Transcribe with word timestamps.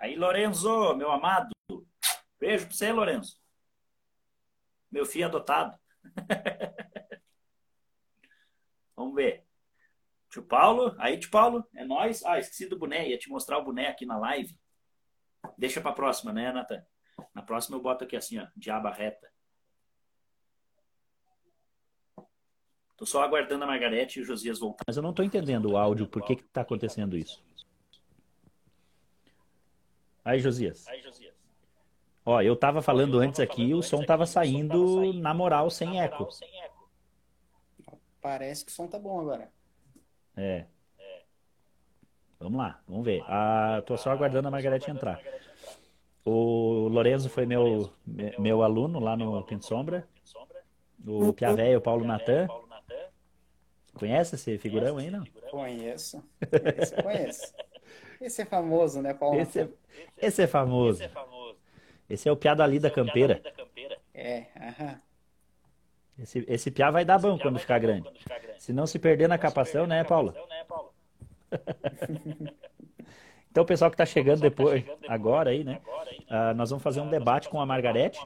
Aí, 0.00 0.16
Lorenzo, 0.16 0.96
meu 0.96 1.10
amado. 1.12 1.50
Beijo 2.38 2.66
pra 2.66 2.74
você, 2.74 2.90
Lorenzo. 2.90 3.38
Meu 4.90 5.04
filho 5.04 5.26
adotado. 5.26 5.78
Vamos 8.96 9.14
ver. 9.14 9.44
Tio 10.30 10.42
Paulo. 10.42 10.96
Aí, 10.98 11.18
tio 11.18 11.30
Paulo, 11.30 11.68
é 11.74 11.84
nós. 11.84 12.24
Ah, 12.24 12.38
esqueci 12.38 12.66
do 12.66 12.78
boné. 12.78 13.08
Ia 13.08 13.18
te 13.18 13.28
mostrar 13.28 13.58
o 13.58 13.64
boné 13.64 13.88
aqui 13.88 14.06
na 14.06 14.18
live. 14.18 14.58
Deixa 15.58 15.82
pra 15.82 15.92
próxima, 15.92 16.32
né, 16.32 16.50
Nathan? 16.50 16.82
Na 17.34 17.42
próxima 17.42 17.76
eu 17.76 17.82
boto 17.82 18.04
aqui 18.04 18.16
assim, 18.16 18.38
ó, 18.38 18.46
de 18.56 18.70
aba 18.70 18.90
reta. 18.90 19.30
Tô 22.96 23.04
só 23.04 23.22
aguardando 23.22 23.64
a 23.64 23.66
Margarete 23.66 24.18
e 24.18 24.22
o 24.22 24.24
Josias 24.24 24.58
voltar. 24.58 24.84
Mas 24.86 24.96
eu 24.96 25.02
não 25.02 25.12
tô 25.12 25.22
entendendo 25.22 25.70
o 25.70 25.76
áudio, 25.76 26.06
por 26.06 26.22
que 26.22 26.36
que 26.36 26.44
tá 26.44 26.62
acontecendo 26.62 27.16
isso? 27.16 27.42
Aí, 30.30 30.38
Josias. 30.38 30.86
Aí, 30.86 31.02
Josias. 31.02 31.34
Ó, 32.24 32.40
eu 32.40 32.54
tava 32.54 32.80
falando 32.80 33.18
antes 33.18 33.40
aqui, 33.40 33.74
o 33.74 33.82
som 33.82 34.04
tava 34.04 34.26
saindo 34.26 35.12
na 35.14 35.34
moral, 35.34 35.68
sem 35.70 36.00
eco. 36.00 36.28
Parece 38.20 38.64
que 38.64 38.70
o 38.70 38.74
som 38.74 38.86
tá 38.86 38.96
bom 38.96 39.18
agora. 39.18 39.50
É. 40.36 40.66
Vamos 42.38 42.58
lá, 42.58 42.80
vamos 42.86 43.04
ver. 43.04 43.24
Ah, 43.26 43.82
tô 43.84 43.96
só 43.96 44.12
aguardando 44.12 44.46
a 44.46 44.50
Margarete 44.52 44.88
entrar. 44.88 45.20
O 46.24 46.86
Lorenzo 46.86 47.28
foi 47.28 47.44
meu, 47.44 47.92
meu 48.38 48.62
aluno 48.62 49.00
lá 49.00 49.16
no 49.16 49.42
Pinto 49.42 49.66
Sombra. 49.66 50.06
O 51.04 51.32
Piavé, 51.32 51.76
o 51.76 51.80
Paulo 51.80 52.04
Natan. 52.04 52.46
Conhece 53.94 54.36
esse 54.36 54.58
figurão 54.58 54.98
aí, 54.98 55.10
não? 55.10 55.24
Conheço. 55.50 56.22
Esse 56.78 56.96
eu 56.96 57.02
conheço. 57.02 57.52
Esse 58.20 58.42
é 58.42 58.44
famoso, 58.44 59.00
né, 59.00 59.14
Paulo? 59.14 59.40
Esse 59.40 59.60
é, 59.60 59.68
esse 60.18 60.42
é 60.42 60.46
famoso. 60.46 61.02
Esse 62.08 62.28
é 62.28 62.32
o 62.32 62.36
piá 62.36 62.54
dali 62.54 62.78
da 62.78 62.90
campeira. 62.90 63.40
É, 64.12 64.46
aham. 64.56 65.00
Esse, 66.18 66.44
esse 66.46 66.70
piá 66.70 66.90
vai 66.90 67.04
dar 67.04 67.18
bom 67.18 67.38
quando 67.38 67.58
ficar 67.58 67.78
grande. 67.78 68.10
Se 68.58 68.72
não 68.72 68.86
se 68.86 68.98
perder 68.98 69.28
na 69.28 69.38
capação, 69.38 69.86
né, 69.86 70.04
Paula? 70.04 70.34
Então, 73.50 73.64
o 73.64 73.66
pessoal 73.66 73.90
que 73.90 73.96
está 73.96 74.06
chegando 74.06 74.40
depois, 74.40 74.84
agora 75.08 75.50
aí, 75.50 75.64
né? 75.64 75.80
ah, 76.28 76.54
nós 76.54 76.70
vamos 76.70 76.84
fazer 76.84 77.00
um 77.00 77.10
debate 77.10 77.48
com 77.48 77.60
a 77.60 77.66
Margarete. 77.66 78.16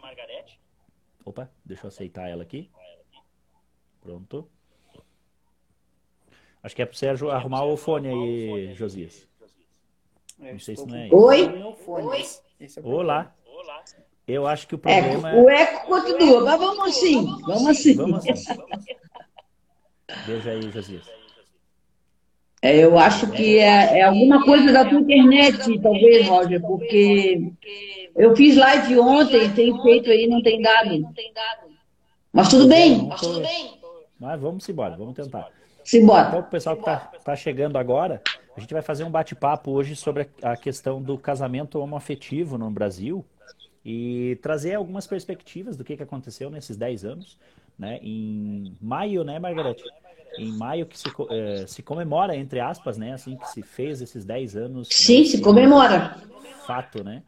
Opa, 1.25 1.51
deixa 1.65 1.87
eu 1.87 1.89
aceitar 1.89 2.29
ela 2.29 2.43
aqui. 2.43 2.71
Pronto. 4.03 4.47
Acho 6.63 6.77
que 6.77 6.83
é 6.83 6.85
para 6.85 6.95
você 6.95 7.09
aju- 7.09 7.31
arrumar 7.31 7.65
o 7.65 7.75
fone 7.75 8.09
aí, 8.09 8.75
Josias. 8.75 9.27
Eu 10.45 10.53
Não 10.53 10.59
sei 10.61 10.77
se 10.77 10.87
não 10.87 10.97
é 10.97 11.09
Oi? 11.11 11.41
Esse 12.61 12.79
é 12.79 12.83
o 12.83 12.85
problema. 12.85 13.35
Olá. 13.47 13.85
Eu 14.27 14.47
acho 14.47 14.67
que 14.67 14.75
o 14.75 14.81
É, 14.87 15.01
problema 15.01 15.35
o 15.43 15.49
é. 15.51 15.63
eco 15.63 15.87
continua, 15.87 16.41
mas 16.45 16.59
vamos 16.61 16.89
assim, 16.89 17.25
vamos 17.47 17.67
assim. 17.69 17.95
Vamos 17.95 18.19
assim. 18.29 18.59
Veja 20.27 20.51
aí, 20.51 20.71
Josias. 20.71 21.03
É, 22.63 22.79
eu 22.79 22.99
acho 22.99 23.31
que 23.31 23.59
é, 23.59 23.99
é 23.99 24.03
alguma 24.03 24.43
coisa 24.43 24.73
da 24.73 24.85
tua 24.89 24.99
internet, 25.01 25.79
talvez, 25.81 26.27
Roger, 26.27 26.61
porque 26.63 27.53
eu 28.17 28.35
fiz 28.35 28.57
live 28.57 28.99
ontem, 28.99 29.51
tem 29.53 29.83
feito 29.83 30.11
aí, 30.11 30.27
não 30.27 30.43
tem 30.43 30.63
dado. 30.63 31.07
Mas 32.33 32.49
tudo 32.49 32.67
bem, 32.67 32.97
Não 32.97 33.17
tô- 33.17 33.43
Mas 34.19 34.41
vamos 34.41 34.67
embora, 34.69 34.97
vamos 34.97 35.15
tentar. 35.15 35.51
Então, 35.51 35.85
simbora. 35.85 36.39
o 36.39 36.43
pessoal 36.45 36.77
que 36.77 37.17
está 37.19 37.37
chegando 37.37 37.77
agora, 37.77 38.23
a 38.57 38.61
gente 38.61 38.73
vai 38.73 38.83
fazer 38.83 39.05
um 39.05 39.11
bate-papo 39.11 39.71
hoje 39.71 39.97
sobre 39.97 40.29
a 40.43 40.57
questão 40.57 41.03
do 41.03 41.19
casamento 41.19 41.79
homoafetivo 41.79 42.57
no 42.57 42.71
Brasil 42.71 43.25
e 43.85 44.39
trazer 44.41 44.75
algumas 44.75 45.07
perspectivas 45.07 45.77
do 45.77 45.85
que, 45.85 45.97
que 45.97 46.03
aconteceu 46.03 46.51
nesses 46.51 46.77
10 46.77 47.05
anos, 47.05 47.39
né? 47.79 47.99
Em 48.03 48.77
maio, 48.81 49.25
né, 49.25 49.39
Margarete? 49.39 49.85
Em 50.39 50.53
maio 50.53 50.87
que 50.87 50.99
se, 50.99 51.09
eh, 51.31 51.65
se 51.67 51.83
comemora, 51.83 52.35
entre 52.37 52.61
aspas, 52.61 52.97
né? 52.97 53.13
Assim, 53.13 53.37
que 53.37 53.49
se 53.51 53.63
fez 53.63 54.01
esses 54.01 54.25
10 54.25 54.57
anos. 54.57 54.89
Sim, 54.91 55.25
se 55.25 55.41
comemora. 55.41 56.17
fato, 56.67 57.05
né? 57.05 57.23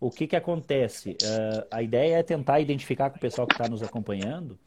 O 0.00 0.10
que 0.10 0.26
que 0.26 0.36
acontece? 0.36 1.16
Eh, 1.22 1.66
a 1.70 1.82
ideia 1.82 2.16
é 2.16 2.22
tentar 2.22 2.60
identificar 2.60 3.10
com 3.10 3.16
o 3.16 3.20
pessoal 3.20 3.46
que 3.46 3.54
está 3.54 3.68
nos 3.68 3.82
acompanhando. 3.82 4.58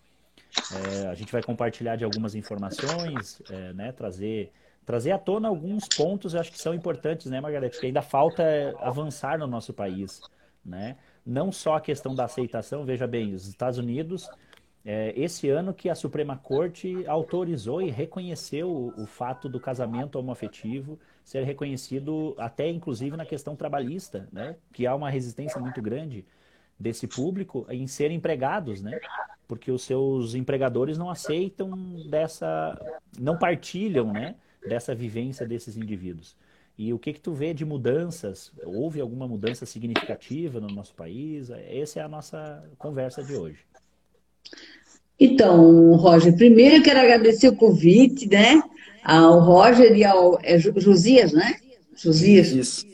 Eh, 0.73 1.07
a 1.07 1.13
gente 1.13 1.31
vai 1.31 1.43
compartilhar 1.43 1.95
de 1.95 2.03
algumas 2.03 2.33
informações, 2.33 3.41
eh, 3.49 3.73
né? 3.73 3.91
Trazer, 3.91 4.51
trazer 4.87 5.11
à 5.11 5.19
tona 5.19 5.49
alguns 5.49 5.85
pontos, 5.85 6.33
eu 6.33 6.39
acho 6.39 6.49
que 6.49 6.57
são 6.57 6.73
importantes, 6.73 7.29
né, 7.29 7.41
Margarete? 7.41 7.77
Que 7.77 7.87
ainda 7.87 8.01
falta 8.01 8.41
eh, 8.41 8.73
avançar 8.79 9.37
no 9.37 9.45
nosso 9.45 9.73
país, 9.73 10.21
né? 10.63 10.95
Não 11.25 11.51
só 11.51 11.75
a 11.75 11.81
questão 11.81 12.15
da 12.15 12.23
aceitação, 12.23 12.85
veja 12.85 13.05
bem, 13.05 13.33
os 13.33 13.49
Estados 13.49 13.77
Unidos, 13.77 14.29
eh, 14.85 15.13
esse 15.17 15.49
ano 15.49 15.73
que 15.73 15.89
a 15.89 15.93
Suprema 15.93 16.37
Corte 16.37 17.05
autorizou 17.05 17.81
e 17.81 17.91
reconheceu 17.91 18.71
o, 18.71 19.03
o 19.03 19.05
fato 19.05 19.49
do 19.49 19.59
casamento 19.59 20.17
homoafetivo 20.17 20.97
ser 21.21 21.43
reconhecido 21.43 22.33
até 22.37 22.69
inclusive 22.69 23.17
na 23.17 23.25
questão 23.25 23.57
trabalhista, 23.57 24.29
né? 24.31 24.55
Que 24.71 24.87
há 24.87 24.95
uma 24.95 25.09
resistência 25.09 25.59
muito 25.59 25.81
grande 25.81 26.25
desse 26.79 27.07
público 27.07 27.67
em 27.69 27.87
ser 27.87 28.09
empregados, 28.09 28.81
né? 28.81 28.97
Porque 29.49 29.69
os 29.69 29.83
seus 29.83 30.33
empregadores 30.33 30.97
não 30.97 31.09
aceitam 31.09 31.71
dessa, 32.09 32.79
não 33.19 33.37
partilham, 33.37 34.13
né? 34.13 34.35
Dessa 34.65 34.93
vivência 34.93 35.45
desses 35.45 35.77
indivíduos. 35.77 36.35
E 36.77 36.93
o 36.93 36.99
que 36.99 37.13
que 37.13 37.19
tu 37.19 37.33
vê 37.33 37.53
de 37.53 37.65
mudanças? 37.65 38.51
Houve 38.63 39.01
alguma 39.01 39.27
mudança 39.27 39.65
significativa 39.65 40.59
no 40.59 40.67
nosso 40.67 40.93
país? 40.93 41.49
Essa 41.49 41.99
é 41.99 42.03
a 42.03 42.07
nossa 42.07 42.63
conversa 42.77 43.23
de 43.23 43.33
hoje. 43.33 43.59
Então, 45.19 45.95
Roger, 45.95 46.35
primeiro 46.35 46.75
eu 46.75 46.83
quero 46.83 46.99
agradecer 46.99 47.47
o 47.47 47.55
convite, 47.55 48.27
né? 48.27 48.61
Ao 49.03 49.39
Roger 49.39 49.95
e 49.97 50.03
ao 50.03 50.39
é, 50.43 50.59
Jo- 50.59 50.79
Josias, 50.79 51.33
né? 51.33 51.55
Josias. 51.95 52.51
Isso. 52.51 52.85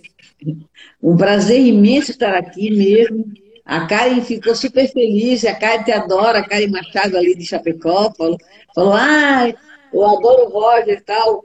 Um 1.02 1.18
prazer 1.18 1.60
imenso 1.60 2.12
estar 2.12 2.34
aqui 2.34 2.72
mesmo. 2.72 3.26
A 3.66 3.86
Karen 3.86 4.22
ficou 4.22 4.56
super 4.56 4.90
feliz, 4.92 5.44
a 5.44 5.56
Karen 5.56 5.84
te 5.84 5.92
adora, 5.92 6.40
a 6.40 6.48
Karen 6.48 6.68
Machado 6.68 7.18
ali 7.18 7.36
de 7.36 7.46
Chapecó, 7.46 8.14
falou, 8.14 8.38
falou, 8.74 8.94
ah, 8.94 9.54
eu 9.92 10.06
adoro 10.06 10.48
o 10.48 10.50
Roger 10.50 10.98
e 10.98 11.02
tal. 11.02 11.44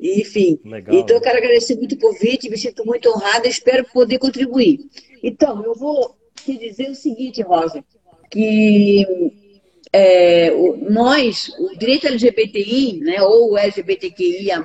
E, 0.00 0.22
enfim, 0.22 0.58
Legal. 0.64 0.96
então 0.96 1.16
eu 1.16 1.20
quero 1.20 1.36
agradecer 1.36 1.76
muito 1.76 1.94
o 1.94 1.98
convite, 1.98 2.48
me 2.48 2.56
sinto 2.56 2.86
muito 2.86 3.10
honrada 3.10 3.46
e 3.46 3.50
espero 3.50 3.84
poder 3.84 4.18
contribuir. 4.18 4.80
Então, 5.22 5.62
eu 5.62 5.74
vou 5.74 6.16
te 6.34 6.56
dizer 6.56 6.88
o 6.88 6.94
seguinte, 6.94 7.42
Roger, 7.42 7.84
que 8.30 9.04
é, 9.92 10.50
nós, 10.88 11.50
o 11.58 11.76
direito 11.76 12.06
LGBTI, 12.06 13.00
né, 13.00 13.20
ou 13.22 13.58
LGBTQIA+, 13.58 14.64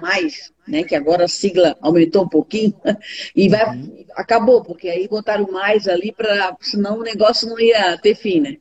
né, 0.66 0.84
que 0.84 0.96
agora 0.96 1.26
a 1.26 1.28
sigla 1.28 1.76
aumentou 1.82 2.24
um 2.24 2.30
pouquinho, 2.30 2.74
e 3.36 3.50
vai, 3.50 3.66
acabou, 4.16 4.64
porque 4.64 4.88
aí 4.88 5.06
botaram 5.06 5.52
mais 5.52 5.88
ali, 5.88 6.14
para 6.14 6.56
senão 6.62 7.00
o 7.00 7.04
negócio 7.04 7.50
não 7.50 7.60
ia 7.60 7.98
ter 7.98 8.16
fim, 8.16 8.40
né? 8.40 8.58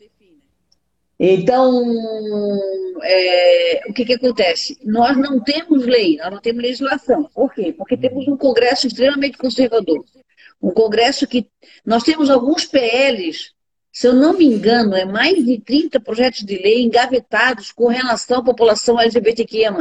Então, 1.18 1.82
é, 3.02 3.82
o 3.88 3.92
que 3.92 4.04
que 4.04 4.14
acontece? 4.14 4.76
Nós 4.84 5.16
não 5.16 5.40
temos 5.40 5.84
lei, 5.86 6.16
nós 6.16 6.30
não 6.30 6.40
temos 6.40 6.62
legislação. 6.62 7.30
Por 7.34 7.52
quê? 7.52 7.72
Porque 7.72 7.96
temos 7.96 8.26
um 8.26 8.36
Congresso 8.36 8.86
extremamente 8.86 9.38
conservador. 9.38 10.04
Um 10.60 10.70
Congresso 10.70 11.26
que 11.26 11.46
nós 11.84 12.02
temos 12.02 12.30
alguns 12.30 12.64
PLs, 12.64 13.52
se 13.92 14.08
eu 14.08 14.12
não 14.14 14.32
me 14.36 14.44
engano, 14.44 14.96
é 14.96 15.04
mais 15.04 15.44
de 15.44 15.60
30 15.60 16.00
projetos 16.00 16.44
de 16.44 16.56
lei 16.58 16.82
engavetados 16.82 17.70
com 17.70 17.86
relação 17.86 18.38
à 18.38 18.44
população 18.44 19.00
LGBTQIA+, 19.00 19.72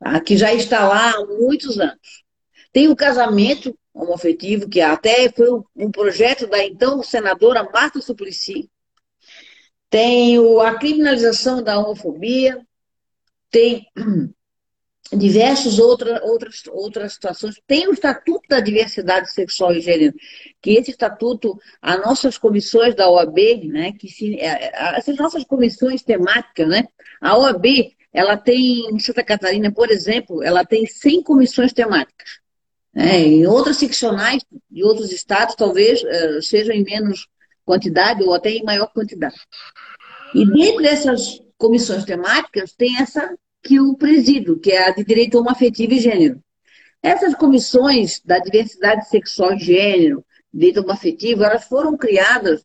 tá? 0.00 0.20
que 0.20 0.36
já 0.36 0.52
está 0.52 0.88
lá 0.88 1.12
há 1.12 1.24
muitos 1.26 1.78
anos. 1.78 2.24
Tem 2.72 2.88
o 2.88 2.96
casamento 2.96 3.76
homoafetivo, 3.94 4.68
que 4.68 4.80
até 4.80 5.30
foi 5.30 5.50
um- 5.76 5.90
projeto 5.90 6.46
da 6.46 6.64
então 6.64 7.02
senadora 7.02 7.68
Marta 7.72 8.00
Suplicy, 8.00 8.68
tem 9.90 10.36
a 10.60 10.74
criminalização 10.74 11.62
da 11.62 11.78
homofobia, 11.78 12.60
tem 13.50 13.86
diversas 15.12 15.78
outra, 15.78 16.22
outras, 16.24 16.62
outras 16.68 17.14
situações. 17.14 17.60
Tem 17.66 17.88
o 17.88 17.92
Estatuto 17.92 18.46
da 18.48 18.60
Diversidade 18.60 19.32
Sexual 19.32 19.72
e 19.74 19.80
Gênero, 19.80 20.14
que 20.60 20.72
esse 20.72 20.90
estatuto, 20.90 21.58
as 21.80 21.98
nossas 22.00 22.36
comissões 22.36 22.94
da 22.94 23.08
OAB, 23.10 23.64
né, 23.64 23.92
que 23.92 24.08
se, 24.08 24.38
é, 24.38 24.66
é, 24.66 24.98
essas 24.98 25.16
nossas 25.16 25.44
comissões 25.44 26.02
temáticas, 26.02 26.68
né, 26.68 26.84
a 27.20 27.38
OAB, 27.38 27.66
ela 28.12 28.36
tem, 28.36 28.90
em 28.90 28.98
Santa 28.98 29.22
Catarina, 29.22 29.72
por 29.72 29.90
exemplo, 29.90 30.42
ela 30.42 30.64
tem 30.64 30.86
100 30.86 31.22
comissões 31.22 31.72
temáticas. 31.72 32.40
né, 32.92 33.20
em 33.20 33.46
outras 33.46 33.76
seccionais 33.76 34.44
de 34.70 34.82
outros 34.82 35.12
estados, 35.12 35.54
talvez 35.54 36.02
eh, 36.04 36.40
sejam 36.42 36.74
em 36.74 36.82
menos 36.82 37.28
quantidade 37.68 38.22
ou 38.22 38.32
até 38.32 38.50
em 38.50 38.64
maior 38.64 38.90
quantidade. 38.90 39.36
E 40.34 40.46
dentro 40.46 40.82
dessas 40.82 41.42
comissões 41.58 42.02
temáticas 42.02 42.72
tem 42.72 42.96
essa 42.98 43.36
que 43.62 43.74
eu 43.74 43.94
presido, 43.94 44.58
que 44.58 44.72
é 44.72 44.88
a 44.88 44.90
de 44.90 45.04
direito 45.04 45.38
homoafetivo 45.38 45.92
e 45.92 46.00
gênero. 46.00 46.42
Essas 47.02 47.34
comissões 47.34 48.22
da 48.24 48.38
diversidade 48.38 49.06
sexual 49.08 49.52
e 49.52 49.58
gênero, 49.58 50.24
dentro 50.50 50.90
afetivo, 50.90 51.44
elas 51.44 51.64
foram 51.64 51.94
criadas 51.94 52.64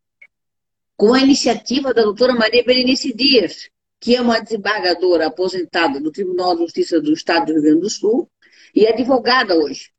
com 0.96 1.14
a 1.14 1.20
iniciativa 1.20 1.94
da 1.94 2.04
doutora 2.04 2.34
Maria 2.34 2.64
Berenice 2.64 3.14
Dias, 3.14 3.70
que 4.00 4.16
é 4.16 4.22
uma 4.22 4.40
desembargadora 4.40 5.28
aposentada 5.28 6.00
do 6.00 6.12
Tribunal 6.12 6.56
de 6.56 6.62
Justiça 6.62 7.02
do 7.02 7.12
Estado 7.12 7.48
do 7.48 7.54
Rio 7.54 7.62
Grande 7.62 7.82
do 7.82 7.90
Sul 7.90 8.30
e 8.74 8.88
advogada 8.88 9.54
hoje. 9.56 9.92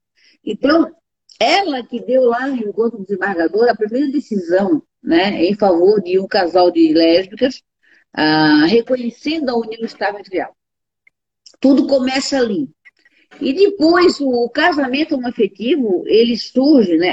Então, 0.42 0.90
ela 1.38 1.84
que 1.84 2.00
deu 2.00 2.24
lá, 2.24 2.48
enquanto 2.48 3.02
desembargadora, 3.02 3.72
a 3.72 3.76
primeira 3.76 4.10
decisão 4.10 4.82
né, 5.04 5.44
em 5.44 5.54
favor 5.54 6.02
de 6.02 6.18
um 6.18 6.26
casal 6.26 6.70
de 6.70 6.92
lésbicas, 6.92 7.62
ah, 8.12 8.64
reconhecendo 8.66 9.50
a 9.50 9.56
união 9.56 9.82
estável 9.84 10.20
entre 10.20 10.38
elas. 10.38 10.54
Tudo 11.60 11.86
começa 11.86 12.38
ali. 12.38 12.68
E 13.40 13.52
depois, 13.52 14.20
o, 14.20 14.48
casamento 14.48 15.16
homoafetivo, 15.16 16.04
ele 16.06 16.36
surge, 16.36 16.96
né, 16.96 17.10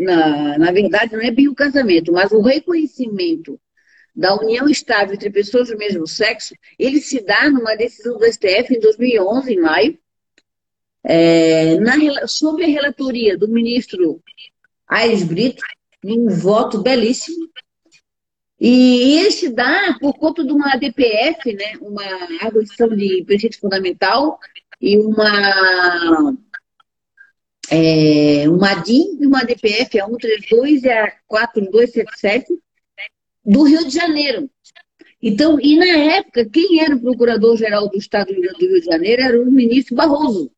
na, 0.00 0.58
na 0.58 0.72
verdade, 0.72 1.14
não 1.14 1.22
é 1.22 1.30
bem 1.30 1.48
o 1.48 1.54
casamento, 1.54 2.12
mas 2.12 2.30
o 2.30 2.40
reconhecimento 2.40 3.60
da 4.14 4.34
união 4.36 4.68
estável 4.68 5.14
entre 5.14 5.30
pessoas 5.30 5.68
do 5.68 5.76
mesmo 5.76 6.06
sexo, 6.06 6.54
ele 6.78 7.00
se 7.00 7.20
dá 7.20 7.50
numa 7.50 7.76
decisão 7.76 8.18
do 8.18 8.24
STF 8.24 8.74
em 8.74 8.80
2011, 8.80 9.52
em 9.52 9.60
maio, 9.60 9.98
é, 11.04 11.78
na, 11.80 12.26
sob 12.26 12.62
a 12.62 12.66
relatoria 12.66 13.36
do 13.36 13.48
ministro 13.48 14.20
Aires 14.86 15.22
Brito, 15.22 15.62
um 16.12 16.28
voto 16.28 16.82
belíssimo, 16.82 17.48
e 18.60 19.30
se 19.30 19.50
dá 19.50 19.96
por 20.00 20.14
conta 20.14 20.44
de 20.44 20.52
uma 20.52 20.72
ADPF, 20.72 21.52
né, 21.54 21.74
uma 21.80 22.02
abolição 22.40 22.88
de 22.88 23.22
princípio 23.24 23.60
fundamental, 23.60 24.38
e 24.80 24.96
uma, 24.96 26.36
é, 27.70 28.48
uma 28.48 28.74
DIN 28.74 29.18
e 29.20 29.26
uma 29.26 29.40
ADPF, 29.40 30.00
a 30.00 30.06
132 30.06 30.82
e 30.82 30.90
a 30.90 31.12
4277, 31.28 32.52
do 33.44 33.62
Rio 33.62 33.84
de 33.86 33.94
Janeiro. 33.94 34.50
Então, 35.22 35.58
e 35.60 35.76
na 35.76 35.86
época, 36.16 36.48
quem 36.48 36.80
era 36.80 36.94
o 36.94 37.00
procurador-geral 37.00 37.88
do 37.88 37.96
Estado 37.96 38.32
do 38.32 38.40
Rio 38.40 38.80
de 38.80 38.86
Janeiro 38.86 39.22
era 39.22 39.40
o 39.40 39.46
ministro 39.46 39.96
Barroso, 39.96 40.50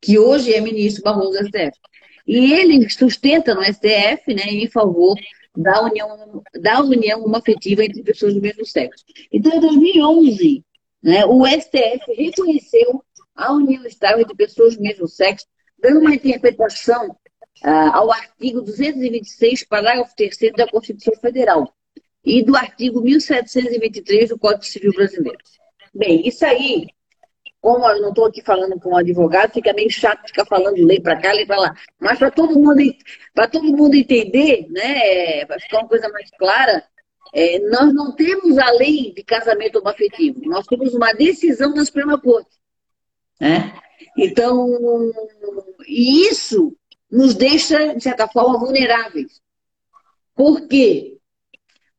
que 0.00 0.18
hoje 0.18 0.52
é 0.52 0.60
ministro 0.60 1.02
Barroso 1.02 1.38
do 1.38 1.46
STF. 1.46 1.78
E 2.26 2.52
ele 2.52 2.88
sustenta 2.88 3.54
no 3.54 3.62
STF, 3.64 4.34
né, 4.34 4.44
em 4.44 4.68
favor 4.68 5.16
da 5.56 5.82
união, 5.82 6.42
da 6.60 6.80
união 6.80 7.34
afetiva 7.34 7.84
entre 7.84 8.02
pessoas 8.02 8.34
do 8.34 8.40
mesmo 8.40 8.64
sexo. 8.64 9.04
Então, 9.30 9.52
em 9.52 9.60
2011, 9.60 10.64
né, 11.02 11.24
o 11.26 11.46
STF 11.46 12.12
reconheceu 12.16 13.04
a 13.34 13.52
união 13.52 13.84
estável 13.84 14.20
entre 14.20 14.36
pessoas 14.36 14.76
do 14.76 14.82
mesmo 14.82 15.08
sexo, 15.08 15.46
dando 15.78 16.00
uma 16.00 16.14
interpretação 16.14 17.16
ah, 17.62 17.96
ao 17.96 18.10
artigo 18.10 18.62
226, 18.62 19.64
parágrafo 19.64 20.14
3 20.16 20.52
da 20.56 20.68
Constituição 20.68 21.14
Federal, 21.20 21.72
e 22.24 22.42
do 22.42 22.56
artigo 22.56 23.00
1723 23.00 24.28
do 24.28 24.38
Código 24.38 24.64
Civil 24.64 24.92
Brasileiro. 24.92 25.38
Bem, 25.92 26.26
isso 26.26 26.44
aí, 26.44 26.86
como 27.62 27.88
eu 27.88 28.02
não 28.02 28.08
estou 28.08 28.26
aqui 28.26 28.42
falando 28.42 28.78
com 28.80 28.90
um 28.90 28.96
advogado, 28.96 29.52
fica 29.52 29.72
meio 29.72 29.88
chato 29.88 30.26
ficar 30.26 30.44
falando 30.44 30.84
lei 30.84 30.98
para 30.98 31.18
cá, 31.20 31.32
lei 31.32 31.46
para 31.46 31.60
lá. 31.60 31.76
Mas 32.00 32.18
para 32.18 32.28
todo 32.28 32.58
mundo, 32.58 32.82
para 33.32 33.46
todo 33.46 33.76
mundo 33.76 33.94
entender, 33.94 34.66
né, 34.68 35.46
para 35.46 35.60
ficar 35.60 35.78
uma 35.78 35.88
coisa 35.88 36.08
mais 36.08 36.28
clara, 36.32 36.84
é, 37.32 37.60
nós 37.60 37.94
não 37.94 38.16
temos 38.16 38.58
a 38.58 38.68
lei 38.72 39.14
de 39.14 39.22
casamento 39.22 39.78
homoafetivo, 39.78 40.40
nós 40.44 40.66
temos 40.66 40.92
uma 40.92 41.12
decisão 41.12 41.72
da 41.72 41.84
Suprema 41.84 42.20
Corte. 42.20 42.50
Né? 43.40 43.72
Então, 44.18 44.68
e 45.86 46.26
isso 46.28 46.76
nos 47.08 47.32
deixa, 47.32 47.94
de 47.94 48.02
certa 48.02 48.26
forma, 48.26 48.58
vulneráveis. 48.58 49.40
Por 50.34 50.66
quê? 50.66 51.16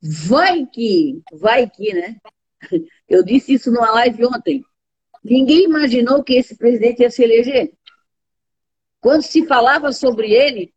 Vai 0.02 0.66
que, 0.66 1.22
vai 1.32 1.70
que, 1.70 1.94
né? 1.94 2.18
Eu 3.08 3.24
disse 3.24 3.54
isso 3.54 3.72
numa 3.72 3.92
live 3.92 4.26
ontem. 4.26 4.66
Ninguém 5.24 5.66
imaginou 5.66 6.24
que 6.24 6.34
esse 6.34 6.56
presidente 6.56 7.02
ia 7.02 7.10
se 7.10 7.24
eleger. 7.24 7.72
Quando 9.00 9.22
se 9.22 9.46
falava 9.46 9.92
sobre 9.92 10.32
ele, 10.32 10.74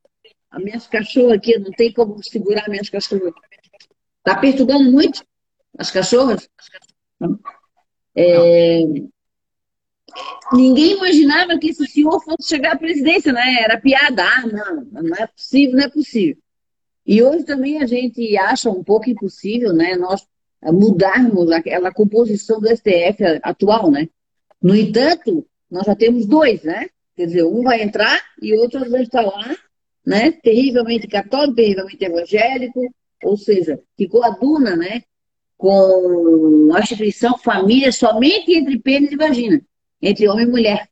as 0.50 0.62
minhas 0.62 0.86
cachorras 0.86 1.32
aqui, 1.32 1.58
não 1.58 1.70
tem 1.72 1.92
como 1.92 2.22
segurar 2.22 2.68
minhas 2.68 2.88
cachorras. 2.88 3.32
Está 4.18 4.38
perturbando 4.38 4.90
muito 4.90 5.24
as 5.76 5.90
cachorras? 5.90 6.48
É... 8.14 8.80
Ninguém 10.52 10.92
imaginava 10.92 11.58
que 11.58 11.70
esse 11.70 11.86
senhor 11.86 12.20
fosse 12.22 12.48
chegar 12.48 12.72
à 12.72 12.78
presidência, 12.78 13.32
né? 13.32 13.62
Era 13.62 13.80
piada. 13.80 14.24
Ah, 14.24 14.46
não, 14.46 15.02
não 15.02 15.16
é 15.16 15.26
possível, 15.26 15.76
não 15.76 15.84
é 15.84 15.90
possível. 15.90 16.38
E 17.04 17.22
hoje 17.22 17.44
também 17.44 17.82
a 17.82 17.86
gente 17.86 18.36
acha 18.36 18.68
um 18.68 18.82
pouco 18.82 19.08
impossível, 19.08 19.72
né, 19.72 19.94
nós 19.94 20.26
mudarmos 20.60 21.52
aquela 21.52 21.92
composição 21.92 22.60
do 22.60 22.68
STF 22.68 23.22
atual, 23.42 23.90
né? 23.90 24.08
No 24.62 24.74
entanto, 24.74 25.46
nós 25.70 25.86
já 25.86 25.94
temos 25.94 26.26
dois, 26.26 26.62
né? 26.62 26.88
Quer 27.16 27.26
dizer, 27.26 27.44
um 27.44 27.62
vai 27.62 27.82
entrar 27.82 28.22
e 28.40 28.54
outro 28.54 28.88
vai 28.90 29.02
estar 29.02 29.22
lá, 29.22 29.56
né? 30.04 30.32
Terrivelmente 30.32 31.06
católico, 31.06 31.56
terrivelmente 31.56 32.04
evangélico, 32.04 32.80
ou 33.22 33.36
seja, 33.36 33.80
que 33.96 34.08
coaduna, 34.08 34.76
né? 34.76 35.02
Com 35.56 36.70
a 36.74 36.80
instituição 36.80 37.38
família 37.38 37.90
somente 37.90 38.52
entre 38.52 38.78
pênis 38.78 39.12
e 39.12 39.16
vagina, 39.16 39.60
entre 40.00 40.28
homem 40.28 40.46
e 40.46 40.50
mulher. 40.50 40.88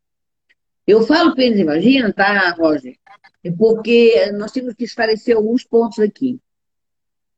Eu 0.87 1.07
falo 1.07 1.35
pênis 1.35 1.59
e 1.59 1.65
vagina, 1.65 2.13
tá, 2.13 2.51
Roger? 2.51 2.97
É 3.43 3.51
porque 3.51 4.33
nós 4.33 4.53
temos 4.53 4.75
que 4.75 4.85
esclarecer 4.85 5.37
alguns 5.37 5.65
pontos 5.65 5.99
aqui. 5.99 6.41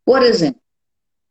Por 0.05 0.23
exemplo, 0.23 0.61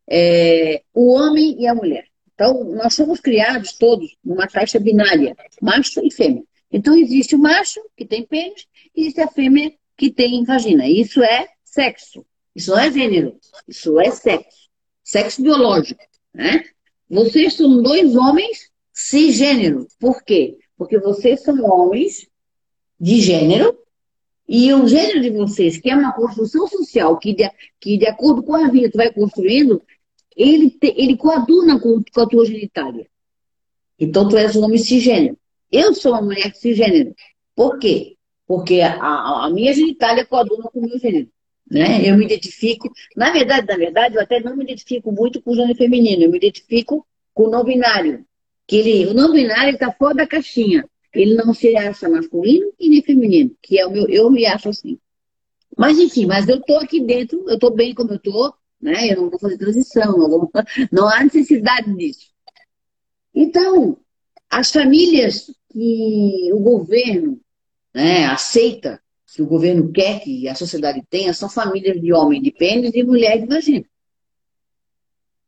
é, 0.10 0.84
o 0.94 1.14
homem 1.14 1.62
e 1.62 1.68
a 1.68 1.74
mulher. 1.74 2.08
Então, 2.36 2.64
nós 2.66 2.94
somos 2.94 3.20
criados 3.20 3.74
todos 3.74 4.16
numa 4.24 4.48
caixa 4.48 4.78
binária, 4.80 5.36
macho 5.62 6.06
e 6.06 6.12
fêmea. 6.12 6.44
Então, 6.72 6.96
existe 6.96 7.34
o 7.34 7.40
macho, 7.40 7.80
que 7.96 8.06
tem 8.06 8.24
pênis, 8.24 8.68
e 8.94 9.02
existe 9.02 9.22
a 9.22 9.28
fêmea, 9.28 9.74
que 9.98 10.12
tem 10.12 10.44
vagina. 10.44 10.88
Isso 10.88 11.24
é 11.24 11.48
sexo. 11.63 12.25
Isso 12.54 12.72
não 12.72 12.80
é 12.80 12.92
gênero. 12.92 13.39
Isso 13.68 14.00
é 14.00 14.12
sexo. 14.12 14.70
Sexo 15.01 15.42
biológico. 15.42 16.01
Né? 16.34 16.65
Vocês 17.10 17.54
são 17.54 17.82
dois 17.82 18.15
homens 18.15 18.70
cisgênero. 18.92 19.88
Por 20.00 20.22
quê? 20.24 20.58
Porque 20.77 21.00
vocês 21.00 21.42
são 21.42 21.63
homens 21.63 22.27
de 23.00 23.22
gênero 23.22 23.77
e 24.48 24.74
o 24.74 24.88
gênero 24.88 25.22
de 25.22 25.30
vocês, 25.32 25.77
que 25.77 25.89
é 25.89 25.96
uma 25.96 26.13
construção 26.13 26.68
social, 26.68 27.18
que 27.18 27.34
de, 27.34 27.50
que 27.80 27.98
de 27.98 28.08
acordo 28.08 28.44
com 28.44 28.54
a 28.54 28.70
vida 28.70 28.92
tu 28.92 28.98
vai 28.98 29.12
construindo, 29.12 29.82
ele, 30.36 30.70
te, 30.70 30.94
ele 30.98 31.15
coaduna 31.15 31.80
com, 31.80 32.01
com 32.13 32.22
a 32.22 32.27
tua 32.27 32.46
genitália. 32.46 33.08
Então 34.00 34.27
tu 34.27 34.38
és 34.38 34.56
um 34.56 34.63
homem 34.63 34.77
cisgênero. 34.77 35.38
Eu 35.72 35.94
sou 35.94 36.12
uma 36.12 36.22
mulher 36.22 36.54
cisgênero. 36.56 37.15
Por 37.56 37.80
quê? 37.80 38.18
Porque 38.46 38.82
a, 38.82 39.46
a, 39.46 39.50
minha 39.50 39.74
genitália 39.74 40.25
coaduna 40.25 40.63
com 40.63 40.80
o 40.80 40.88
meu 40.88 41.00
gênero. 41.00 41.30
Né? 41.70 42.08
Eu 42.08 42.15
me 42.15 42.25
identifico, 42.25 42.92
na 43.15 43.32
verdade, 43.32 43.65
na 43.68 43.75
verdade, 43.75 44.15
eu 44.15 44.22
até 44.22 44.39
não 44.39 44.56
me 44.56 44.63
identifico 44.63 45.12
muito 45.12 45.42
com 45.42 45.51
o 45.51 45.56
gênero 45.56 45.75
feminino, 45.75 46.24
eu 46.24 46.30
me 46.30 46.38
identifico 46.38 47.06
com 47.34 47.46
o 47.46 47.50
não 47.50 47.63
binário. 47.63 48.25
Que 48.68 48.77
ele, 48.77 49.08
o 49.08 49.13
não 49.13 49.32
binário 49.32 49.74
está 49.74 49.92
fora 49.92 50.15
da 50.15 50.27
caixinha. 50.27 50.88
Ele 51.13 51.34
não 51.34 51.54
se 51.54 51.75
acha 51.77 52.10
masculino 52.10 52.72
e 52.80 52.89
nem 52.89 53.01
feminino, 53.01 53.51
que 53.62 53.80
é 53.80 53.86
o 53.86 53.92
meu, 53.92 54.08
eu 54.10 54.30
me 54.30 54.46
acho 54.46 54.70
assim. 54.70 55.00
Mas 55.77 55.98
enfim, 55.98 56.25
mas 56.25 56.48
eu 56.48 56.58
estou 56.58 56.77
aqui 56.77 57.00
dentro, 57.00 57.44
eu 57.48 57.56
estou 57.56 57.72
bem 57.72 57.94
como 57.94 58.12
eu 58.12 58.18
estou, 58.18 58.54
né? 58.82 59.12
Eu 59.12 59.22
não 59.22 59.29
vou 59.29 59.39
fazer 59.39 59.58
transição, 59.58 60.17
não, 60.17 60.51
não 60.91 61.08
há 61.08 61.24
necessidade 61.24 61.94
disso. 61.96 62.32
Então, 63.34 63.98
as 64.50 64.72
famílias 64.72 65.51
que 65.70 66.50
o 66.53 66.60
governo 66.60 67.39
né, 67.94 68.25
aceita, 68.25 69.01
que 69.27 69.41
o 69.41 69.48
governo 69.48 69.91
quer 69.91 70.22
que 70.22 70.48
a 70.48 70.55
sociedade 70.55 71.03
tenha, 71.10 71.34
são 71.34 71.50
famílias 71.50 72.00
de 72.00 72.13
homem 72.13 72.41
de 72.41 72.51
pênis 72.51 72.91
e 72.94 73.03
mulher 73.03 73.41
de 73.41 73.48
vagina. 73.48 73.86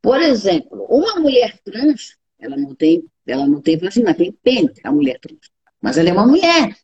Por 0.01 0.21
exemplo, 0.21 0.85
uma 0.89 1.19
mulher 1.19 1.57
trans, 1.63 2.17
ela 2.37 2.57
não 2.57 2.75
tem, 2.75 3.05
ela 3.25 3.47
não 3.47 3.61
tem 3.61 3.77
vagina, 3.77 4.13
tem 4.13 4.31
pênis, 4.31 4.77
a 4.83 4.91
mulher 4.91 5.19
trans. 5.19 5.49
Mas 5.81 5.97
ela 5.97 6.09
é 6.09 6.13
uma 6.13 6.27
mulher. 6.27 6.75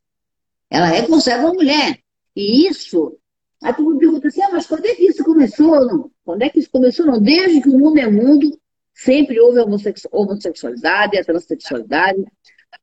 Ela 0.69 0.95
é 0.95 1.05
conserva 1.05 1.45
uma 1.45 1.53
mulher. 1.53 2.00
E 2.35 2.67
isso. 2.67 3.17
Aí 3.63 3.74
tu 3.74 3.89
me 3.89 4.00
pergunta 4.00 4.27
assim, 4.27 4.41
ah, 4.41 4.50
mas 4.51 4.67
quando 4.67 4.86
é 4.86 4.96
que 4.96 5.03
isso 5.03 5.24
começou? 5.24 5.86
Não. 5.86 6.12
Quando 6.24 6.41
é 6.41 6.50
que 6.50 6.60
isso 6.60 6.70
começou? 6.70 7.05
Não. 7.05 7.22
Desde 7.22 7.62
que 7.62 7.70
o 7.70 7.79
mundo 7.79 7.98
é 7.98 8.10
mundo, 8.10 8.60
sempre 8.93 9.39
houve 9.39 9.60
a 9.60 9.63
homossexualidade, 10.12 11.17
a 11.17 11.24
transexualidade. 11.24 12.24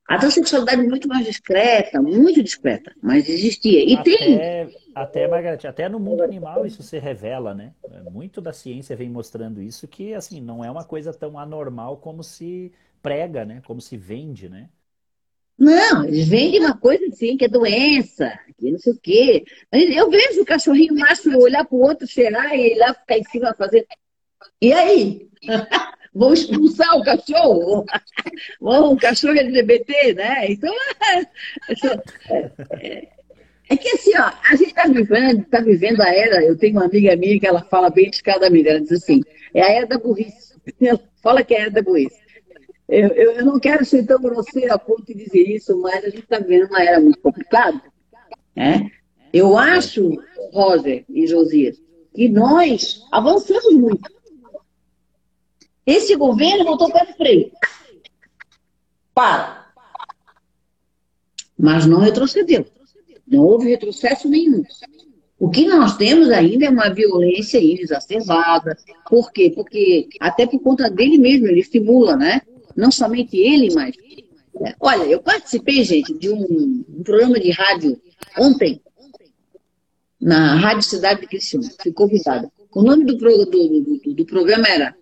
A 0.07 0.17
transexualidade 0.17 0.81
é 0.81 0.87
muito 0.87 1.07
mais 1.07 1.25
discreta, 1.25 2.01
muito 2.01 2.41
discreta, 2.43 2.93
mas 3.01 3.29
existia. 3.29 3.83
E 3.83 3.95
até, 3.95 4.03
tem. 4.03 4.75
Até, 4.95 5.27
Margarete, 5.27 5.67
até 5.67 5.87
no 5.87 5.99
mundo 5.99 6.23
animal 6.23 6.65
isso 6.65 6.81
se 6.83 6.97
revela, 6.97 7.53
né? 7.53 7.73
Muito 8.11 8.41
da 8.41 8.51
ciência 8.51 8.95
vem 8.95 9.09
mostrando 9.09 9.61
isso, 9.61 9.87
que 9.87 10.13
assim, 10.13 10.41
não 10.41 10.63
é 10.63 10.71
uma 10.71 10.83
coisa 10.83 11.13
tão 11.13 11.37
anormal 11.37 11.97
como 11.97 12.23
se 12.23 12.71
prega, 13.01 13.45
né? 13.45 13.61
Como 13.65 13.81
se 13.81 13.95
vende, 13.97 14.49
né? 14.49 14.69
Não, 15.57 16.05
eles 16.05 16.27
vendem 16.27 16.59
uma 16.59 16.75
coisa 16.75 17.05
assim, 17.05 17.37
que 17.37 17.45
é 17.45 17.47
doença, 17.47 18.31
que 18.57 18.71
não 18.71 18.79
sei 18.79 18.93
o 18.93 18.99
quê. 18.99 19.45
Eu 19.71 20.09
vejo 20.09 20.41
o 20.41 20.45
cachorrinho 20.45 20.95
macho 20.95 21.29
olhar 21.37 21.63
para 21.65 21.75
o 21.75 21.81
outro, 21.81 22.07
cheirar 22.07 22.53
e 22.55 22.73
ir 22.73 22.77
lá 22.77 22.93
ficar 22.93 23.17
em 23.17 23.23
cima 23.25 23.53
fazer. 23.53 23.85
E 24.61 24.73
aí? 24.73 25.29
Vão 26.13 26.33
expulsar 26.33 26.97
o 26.97 27.03
cachorro? 27.03 27.85
Vão, 28.59 28.93
o 28.93 28.97
cachorro 28.97 29.37
LGBT, 29.37 30.13
né? 30.13 30.51
Então, 30.51 30.73
é, 32.29 32.51
é, 32.81 33.07
é 33.69 33.77
que 33.77 33.89
assim, 33.89 34.11
ó, 34.17 34.29
a 34.49 34.55
gente 34.57 34.69
está 34.69 34.87
vivendo, 34.87 35.45
tá 35.45 35.61
vivendo 35.61 36.01
a 36.01 36.13
era, 36.13 36.43
eu 36.43 36.57
tenho 36.57 36.73
uma 36.73 36.85
amiga 36.85 37.15
minha 37.15 37.39
que 37.39 37.47
ela 37.47 37.63
fala 37.63 37.89
bem 37.89 38.09
de 38.09 38.21
cada 38.21 38.47
amiga, 38.47 38.71
ela 38.71 38.81
diz 38.81 38.91
assim, 38.91 39.21
é 39.53 39.61
a 39.61 39.71
era 39.71 39.87
da 39.87 39.97
burrice. 39.97 40.55
Ela 40.81 40.99
fala 41.23 41.43
que 41.43 41.53
é 41.53 41.59
a 41.59 41.61
era 41.61 41.71
da 41.71 41.81
burrice. 41.81 42.19
Eu, 42.91 43.07
eu, 43.07 43.45
não 43.45 43.57
quero 43.57 43.85
ser 43.85 44.05
tão 44.05 44.21
grosseira 44.21 44.73
a 44.73 44.77
ponto 44.77 45.05
de 45.05 45.13
dizer 45.13 45.47
isso, 45.47 45.79
mas 45.79 46.03
a 46.03 46.09
gente 46.09 46.23
está 46.23 46.39
vivendo 46.39 46.67
uma 46.67 46.83
era 46.83 46.99
muito 46.99 47.19
complicada. 47.19 47.81
Né? 48.53 48.91
Eu 49.31 49.57
acho, 49.57 50.21
Roger 50.51 51.05
e 51.07 51.25
Josias, 51.25 51.81
que 52.13 52.27
nós 52.27 53.01
avançamos 53.09 53.73
muito. 53.75 54.11
Esse 55.85 56.17
governo 56.17 56.65
botou 56.65 56.89
o 56.89 56.91
pé 56.91 57.05
no 57.07 57.13
freio. 57.15 57.49
Para. 59.13 59.71
Mas 61.57 61.85
não 61.85 61.99
retrocedeu. 61.99 62.65
Não 63.25 63.39
houve 63.39 63.69
retrocesso 63.69 64.27
nenhum. 64.27 64.65
O 65.39 65.49
que 65.49 65.65
nós 65.65 65.95
temos 65.95 66.29
ainda 66.29 66.65
é 66.65 66.69
uma 66.69 66.93
violência 66.93 67.57
exacerbada. 67.57 68.77
Por 69.09 69.31
quê? 69.31 69.49
Porque, 69.55 70.09
até 70.19 70.45
por 70.45 70.59
conta 70.59 70.89
dele 70.89 71.17
mesmo, 71.17 71.47
ele 71.47 71.61
estimula, 71.61 72.17
né? 72.17 72.41
Não 72.75 72.91
somente 72.91 73.37
ele, 73.37 73.73
mas. 73.73 73.95
Olha, 74.79 75.03
eu 75.03 75.21
participei, 75.21 75.83
gente, 75.83 76.13
de 76.13 76.29
um, 76.29 76.83
um 76.89 77.03
programa 77.03 77.39
de 77.39 77.51
rádio 77.51 77.99
ontem, 78.37 78.81
na 80.19 80.55
Rádio 80.55 80.83
Cidade 80.83 81.21
de 81.21 81.27
Criciúma. 81.27 81.69
Fui 81.81 81.91
convidada. 81.91 82.51
O 82.73 82.81
nome 82.81 83.05
do, 83.05 83.17
do, 83.17 83.45
do, 83.45 84.13
do 84.13 84.25
programa 84.25 84.67
era 84.67 84.95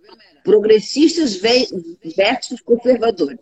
Progressistas 0.44 1.36
versus 1.36 2.62
Conservadores. 2.62 3.40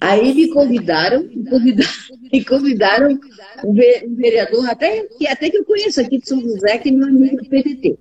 Aí 0.00 0.34
me 0.34 0.48
convidaram, 0.48 1.22
me 1.22 1.44
convidaram, 1.48 1.90
me 2.32 2.44
convidaram 2.44 3.20
um 3.64 4.14
vereador, 4.14 4.68
até 4.68 5.04
que, 5.04 5.26
até 5.26 5.50
que 5.50 5.58
eu 5.58 5.64
conheço 5.64 6.00
aqui 6.00 6.18
de 6.18 6.28
São 6.28 6.40
José, 6.40 6.78
que 6.78 6.88
é 6.88 6.92
meu 6.92 7.08
amigo 7.08 7.36
do 7.36 7.48
PDT. 7.48 7.98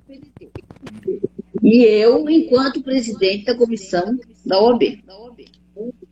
E 1.64 1.84
eu, 1.84 2.30
enquanto 2.30 2.82
presidente 2.82 3.46
da 3.46 3.56
comissão 3.56 4.18
da 4.46 4.62
OAB. 4.62 5.04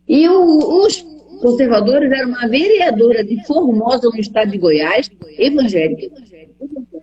E 0.07 0.29
o, 0.29 0.85
os 0.85 1.05
conservadores 1.41 2.11
eram 2.11 2.29
uma 2.29 2.47
vereadora 2.47 3.23
de 3.23 3.45
Formosa, 3.45 4.09
no 4.09 4.19
estado 4.19 4.51
de 4.51 4.57
Goiás, 4.57 5.09
evangélica. 5.37 6.15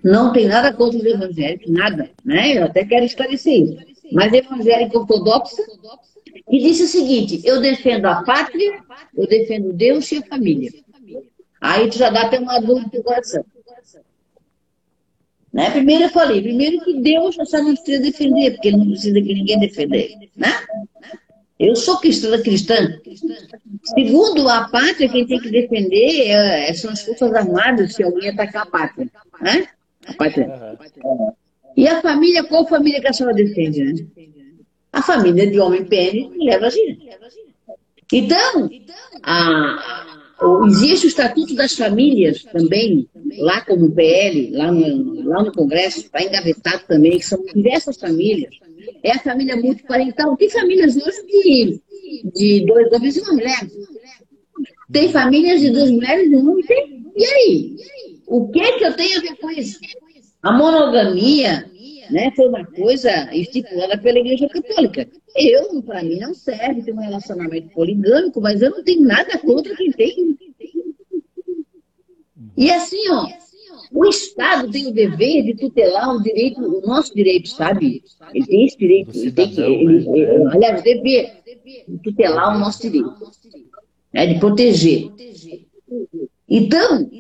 Não 0.02 0.32
tem 0.32 0.46
nada 0.46 0.72
contra 0.72 0.99
os 0.99 1.04
evangélicos, 1.04 1.70
nada. 1.70 2.11
Né? 2.25 2.58
Eu 2.58 2.64
até 2.64 2.84
quero 2.84 3.04
esclarecer 3.04 3.62
isso. 3.62 3.76
Mas 4.12 4.32
evangélica 4.32 4.99
ortodoxa 4.99 5.62
e 6.50 6.58
disse 6.58 6.84
o 6.84 6.88
seguinte: 6.88 7.40
eu 7.44 7.61
defendo 7.61 8.06
a 8.06 8.22
pátria, 8.22 8.80
eu 9.16 9.26
defendo 9.26 9.72
Deus 9.72 10.11
e 10.12 10.18
a 10.18 10.22
família. 10.22 10.70
Aí 11.61 11.88
tu 11.88 11.96
já 11.96 12.11
dá 12.11 12.22
até 12.22 12.38
uma 12.38 12.58
dúvida 12.61 12.90
no 12.92 13.04
coração. 13.04 13.44
Né? 15.52 15.71
Primeiro 15.71 16.04
eu 16.04 16.09
falei, 16.09 16.40
primeiro 16.40 16.82
que 16.82 17.00
Deus 17.00 17.37
só 17.44 17.62
não 17.62 17.75
precisa 17.75 18.02
defender, 18.02 18.52
porque 18.52 18.71
não 18.71 18.87
precisa 18.87 19.21
que 19.21 19.35
ninguém 19.35 19.59
defenda 19.59 19.97
ele. 19.97 20.30
Né? 20.35 20.52
Eu 21.59 21.76
sou 21.76 21.99
cristã, 21.99 22.40
cristã. 22.42 22.75
Segundo 23.94 24.49
a 24.49 24.68
pátria, 24.68 25.09
quem 25.09 25.26
tem 25.26 25.38
que 25.38 25.50
defender 25.50 26.28
é, 26.28 26.73
são 26.73 26.90
as 26.90 27.02
forças 27.02 27.32
armadas 27.35 27.94
se 27.94 28.02
alguém 28.02 28.30
atacar 28.30 28.62
a 28.62 28.66
pátria. 28.66 29.11
Né? 29.40 29.68
A 30.06 30.14
pátria. 30.14 30.78
E 31.76 31.87
a 31.87 32.00
família, 32.00 32.44
qual 32.44 32.66
família 32.66 33.00
que 33.00 33.09
a 33.09 33.12
senhora 33.12 33.35
defende? 33.35 33.85
Né? 33.85 34.06
A 34.92 35.02
família 35.02 35.47
de 35.50 35.61
homem 35.61 35.85
PN 35.85 36.30
leva 36.38 36.66
a. 36.66 36.71
Então, 38.12 38.68
a, 39.23 40.22
existe 40.66 41.06
o 41.06 41.08
Estatuto 41.08 41.54
das 41.54 41.75
Famílias 41.75 42.42
também, 42.44 43.08
lá 43.38 43.61
como 43.62 43.90
PL, 43.90 44.50
lá 44.50 44.70
no, 44.70 45.22
lá 45.28 45.42
no 45.42 45.52
Congresso, 45.52 46.00
está 46.00 46.22
engavetado 46.22 46.82
também, 46.87 47.18
que 47.18 47.26
são 47.26 47.42
diversas 47.54 47.96
famílias. 47.96 48.54
É 49.02 49.12
a 49.12 49.18
família 49.18 49.56
multiparental. 49.56 50.37
Tem 50.37 50.49
famílias 50.50 50.96
hoje 50.96 51.26
de, 51.26 51.80
de 52.34 52.66
dois 52.66 52.92
homens 52.92 53.16
e 53.16 53.20
uma 53.20 53.32
mulher. 53.32 53.68
Tem 54.90 55.08
famílias 55.11 55.61
de 55.61 55.70
duas 55.70 55.90
mulheres 55.90 56.30
e 56.30 56.37
um 56.37 56.50
homem. 56.50 56.64
E 57.16 57.25
aí? 57.25 57.76
O 58.26 58.49
que, 58.49 58.72
que 58.78 58.84
eu 58.84 58.94
tenho 58.94 59.18
a 59.18 59.20
ver 59.20 59.37
com 59.37 59.50
isso? 59.50 59.78
A 60.42 60.52
monogamia 60.52 61.70
né, 62.12 62.31
foi 62.37 62.49
uma 62.49 62.64
coisa 62.64 63.35
estipulada 63.35 63.99
pela 63.99 64.19
Igreja 64.19 64.49
Católica. 64.49 65.09
Eu, 65.35 65.83
para 65.83 66.02
mim, 66.02 66.19
não 66.19 66.35
serve 66.35 66.83
ter 66.83 66.92
um 66.92 67.00
relacionamento 67.00 67.71
poligâmico, 67.71 68.40
mas 68.40 68.61
eu 68.61 68.71
não 68.71 68.85
tenho 68.85 69.02
nada 69.02 69.38
contra 69.38 69.75
quem 69.75 69.90
tem. 69.90 70.38
E 72.57 72.71
assim, 72.71 73.09
ó, 73.09 73.26
o 73.90 74.04
Estado 74.07 74.71
tem 74.71 74.87
o 74.87 74.92
dever 74.92 75.42
de 75.42 75.54
tutelar 75.54 76.14
o 76.14 76.23
direito, 76.23 76.61
o 76.61 76.87
nosso 76.87 77.14
direito, 77.14 77.49
sabe? 77.49 78.04
Ele 78.35 78.47
tem 78.47 78.64
esse 78.66 78.78
direito, 78.78 79.16
ele 79.16 79.33
tem 79.33 79.50
que, 79.50 79.61
ele, 79.61 80.09
ele, 80.09 80.47
aliás, 80.49 80.81
o 80.81 80.85
dever 80.85 81.42
de 81.88 81.99
tutelar 82.02 82.54
o 82.54 82.59
nosso 82.59 82.83
direito, 82.83 83.14
né, 84.12 84.26
de 84.26 84.38
proteger. 84.38 85.11
Então, 86.49 87.11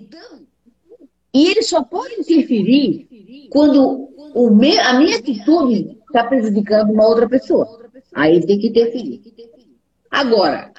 e 1.34 1.46
ele 1.46 1.62
só 1.62 1.82
pode 1.82 2.14
interferir 2.14 3.06
quando 3.50 4.08
o 4.34 4.50
me, 4.50 4.78
a 4.78 4.98
minha 4.98 5.18
atitude 5.18 5.98
está 6.06 6.24
prejudicando 6.24 6.90
uma 6.90 7.06
outra 7.06 7.28
pessoa. 7.28 7.80
Aí 8.14 8.44
tem 8.44 8.58
que 8.58 8.68
interferir. 8.68 9.22
Agora, 10.10 10.72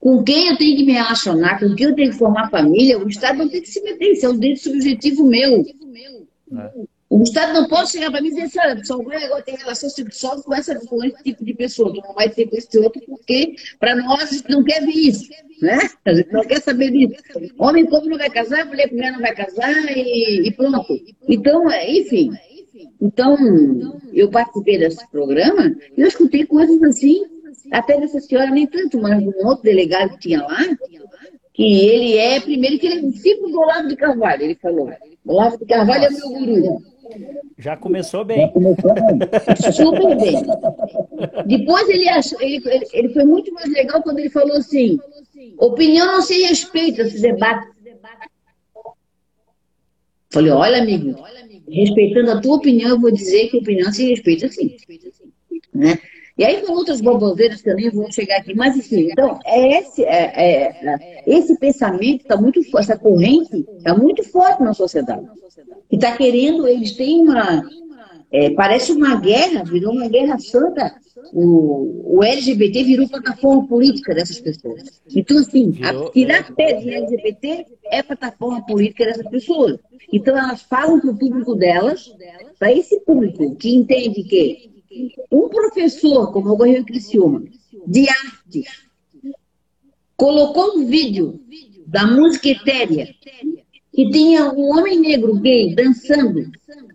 com 0.00 0.22
quem 0.22 0.48
eu 0.48 0.56
tenho 0.56 0.76
que 0.76 0.84
me 0.84 0.92
relacionar, 0.92 1.58
com 1.58 1.74
quem 1.74 1.88
eu 1.88 1.94
tenho 1.94 2.10
que 2.10 2.18
formar 2.18 2.50
família, 2.50 2.98
o 2.98 3.08
Estado 3.08 3.38
não 3.38 3.48
tem 3.48 3.62
que 3.62 3.68
se 3.68 3.82
meter, 3.82 4.12
isso 4.12 4.26
é 4.26 4.28
um 4.28 4.38
direito 4.38 4.60
subjetivo 4.60 5.24
meu. 5.24 5.64
É. 6.58 6.72
O 7.16 7.22
Estado 7.22 7.54
não 7.54 7.66
pode 7.66 7.92
chegar 7.92 8.10
para 8.10 8.20
mim 8.20 8.28
e 8.28 8.34
dizer 8.34 8.60
assim, 8.60 8.84
só 8.84 9.02
vai 9.02 9.24
agora 9.24 9.42
ter 9.42 9.56
relação 9.56 9.88
sexual 9.88 10.42
com, 10.42 10.54
essa, 10.54 10.78
com 10.86 11.02
esse 11.02 11.22
tipo 11.24 11.42
de 11.46 11.54
pessoa, 11.54 11.90
não 11.90 12.14
vai 12.14 12.28
ter 12.28 12.46
com 12.46 12.54
esse 12.54 12.78
outro, 12.78 13.00
porque 13.06 13.54
para 13.80 13.96
nós 13.96 14.44
não 14.50 14.62
quer 14.62 14.84
ver 14.84 14.92
isso. 14.92 15.30
Né? 15.62 15.78
A 16.04 16.12
gente 16.12 16.30
não 16.30 16.42
quer 16.42 16.60
saber 16.60 16.90
disso. 16.90 17.22
Homem 17.58 17.86
como 17.86 18.10
não 18.10 18.18
vai 18.18 18.28
casar, 18.28 18.66
mulher 18.66 18.92
mulher 18.92 19.12
não 19.12 19.20
vai 19.20 19.34
casar 19.34 19.72
e, 19.96 20.46
e 20.46 20.52
pronto. 20.52 21.00
Então, 21.26 21.70
é, 21.70 21.90
enfim. 21.90 22.32
Então, 23.00 23.34
eu 24.12 24.30
participei 24.30 24.78
desse 24.78 25.10
programa 25.10 25.74
e 25.96 26.02
eu 26.02 26.08
escutei 26.08 26.44
coisas 26.44 26.82
assim, 26.82 27.24
até 27.72 27.98
dessa 27.98 28.20
senhora 28.20 28.50
nem 28.50 28.66
tanto, 28.66 29.00
mas 29.00 29.22
um 29.22 29.46
outro 29.46 29.64
delegado 29.64 30.10
que 30.10 30.28
tinha 30.28 30.42
lá, 30.42 30.58
que 31.54 31.80
ele 31.80 32.18
é, 32.18 32.40
primeiro 32.40 32.78
que 32.78 32.86
ele 32.86 32.98
é 32.98 33.10
discípulo 33.10 33.52
do 33.52 33.60
Olavo 33.60 33.88
de 33.88 33.96
Carvalho, 33.96 34.42
ele 34.42 34.54
falou. 34.56 34.92
Olavo 35.26 35.56
de 35.56 35.64
Carvalho 35.64 36.04
é 36.04 36.10
meu 36.10 36.28
guru. 36.28 36.95
Já 37.58 37.76
começou 37.76 38.24
bem. 38.24 38.52
Super 39.72 40.16
bem. 40.16 40.42
Depois 41.46 41.88
ele, 41.88 42.08
achou, 42.08 42.40
ele, 42.40 42.62
ele 42.92 43.08
foi 43.10 43.24
muito 43.24 43.52
mais 43.52 43.70
legal 43.72 44.02
quando 44.02 44.18
ele 44.18 44.30
falou 44.30 44.56
assim: 44.56 44.98
opinião 45.58 46.06
não 46.06 46.22
se 46.22 46.42
respeita, 46.42 47.08
se 47.08 47.20
debate. 47.20 47.68
Falei, 50.30 50.50
olha, 50.50 50.82
amigo, 50.82 51.16
respeitando 51.68 52.32
a 52.32 52.40
tua 52.40 52.56
opinião, 52.56 52.90
eu 52.90 53.00
vou 53.00 53.10
dizer 53.10 53.48
que 53.48 53.56
a 53.56 53.60
opinião 53.60 53.92
se 53.92 54.10
respeita 54.10 54.48
sim. 54.48 54.76
Né? 55.74 55.98
E 56.38 56.44
aí 56.44 56.60
com 56.60 56.72
outras 56.72 57.00
baboseiras 57.00 57.62
que 57.62 57.70
eu 57.70 57.76
nem 57.76 57.90
vou 57.90 58.12
chegar 58.12 58.38
aqui, 58.38 58.54
mas 58.54 58.76
enfim, 58.76 59.08
então, 59.10 59.38
é 59.46 59.78
esse, 59.78 60.04
é, 60.04 60.32
é, 60.36 61.22
esse 61.26 61.58
pensamento 61.58 62.22
está 62.22 62.36
muito 62.36 62.60
essa 62.76 62.98
corrente 62.98 63.64
está 63.78 63.96
muito 63.96 64.22
forte 64.22 64.62
na 64.62 64.74
sociedade. 64.74 65.26
E 65.90 65.94
está 65.94 66.14
querendo, 66.16 66.68
eles 66.68 66.92
têm 66.92 67.20
uma. 67.22 67.62
É, 68.30 68.50
parece 68.50 68.92
uma 68.92 69.18
guerra, 69.18 69.64
virou 69.64 69.92
uma 69.92 70.08
guerra 70.08 70.38
santa. 70.38 70.94
O, 71.32 72.18
o 72.18 72.24
LGBT 72.24 72.84
virou 72.84 73.08
plataforma 73.08 73.66
política 73.66 74.14
dessas 74.14 74.38
pessoas. 74.38 75.00
Então, 75.14 75.38
assim, 75.38 75.78
a, 75.82 76.10
tirar 76.10 76.54
pé 76.54 76.74
de 76.74 76.90
LGBT 76.90 77.66
é 77.86 78.02
plataforma 78.02 78.64
política 78.64 79.06
dessas 79.06 79.28
pessoas. 79.28 79.78
Então, 80.12 80.36
elas 80.36 80.62
falam 80.62 81.00
para 81.00 81.10
o 81.10 81.18
público 81.18 81.54
delas, 81.54 82.12
para 82.58 82.72
esse 82.72 83.00
público 83.00 83.56
que 83.56 83.74
entende 83.74 84.22
que 84.22 84.75
um 85.30 85.48
professor, 85.48 86.32
como 86.32 86.50
o 86.50 86.56
Goiânia 86.56 86.84
Criciúma, 86.84 87.42
de 87.86 88.08
arte, 88.08 88.64
colocou 90.16 90.78
um 90.78 90.86
vídeo 90.86 91.40
da 91.86 92.06
música 92.06 92.48
etérea 92.48 93.14
que 93.92 94.10
tinha 94.10 94.52
um 94.52 94.76
homem 94.76 95.00
negro 95.00 95.34
gay 95.40 95.74
dançando 95.74 96.50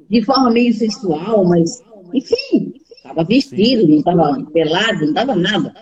de 0.10 0.22
forma 0.24 0.52
meio 0.52 0.74
sensual, 0.74 1.46
mas, 1.46 1.82
enfim, 2.14 2.74
estava 2.96 3.24
vestido, 3.24 3.88
não 3.88 3.98
estava 4.00 4.44
pelado, 4.52 5.00
não 5.02 5.08
estava 5.08 5.36
nada. 5.36 5.74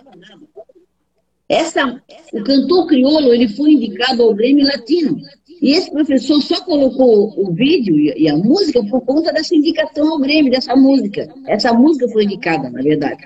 Essa, 1.48 2.00
o 2.32 2.44
cantor 2.44 2.86
crioulo 2.86 3.34
ele 3.34 3.48
foi 3.48 3.72
indicado 3.72 4.22
ao 4.22 4.34
Grêmio 4.34 4.64
Latino. 4.64 5.18
E 5.60 5.72
esse 5.72 5.90
professor 5.90 6.40
só 6.40 6.64
colocou 6.64 7.34
o 7.36 7.52
vídeo 7.52 7.94
e 7.96 8.28
a 8.28 8.36
música 8.36 8.82
por 8.84 9.02
conta 9.02 9.32
dessa 9.32 9.54
indicação 9.54 10.12
ao 10.12 10.18
Grêmio, 10.18 10.50
dessa 10.50 10.74
música. 10.74 11.28
Essa 11.46 11.72
música 11.72 12.08
foi 12.08 12.24
indicada, 12.24 12.70
na 12.70 12.80
verdade. 12.80 13.24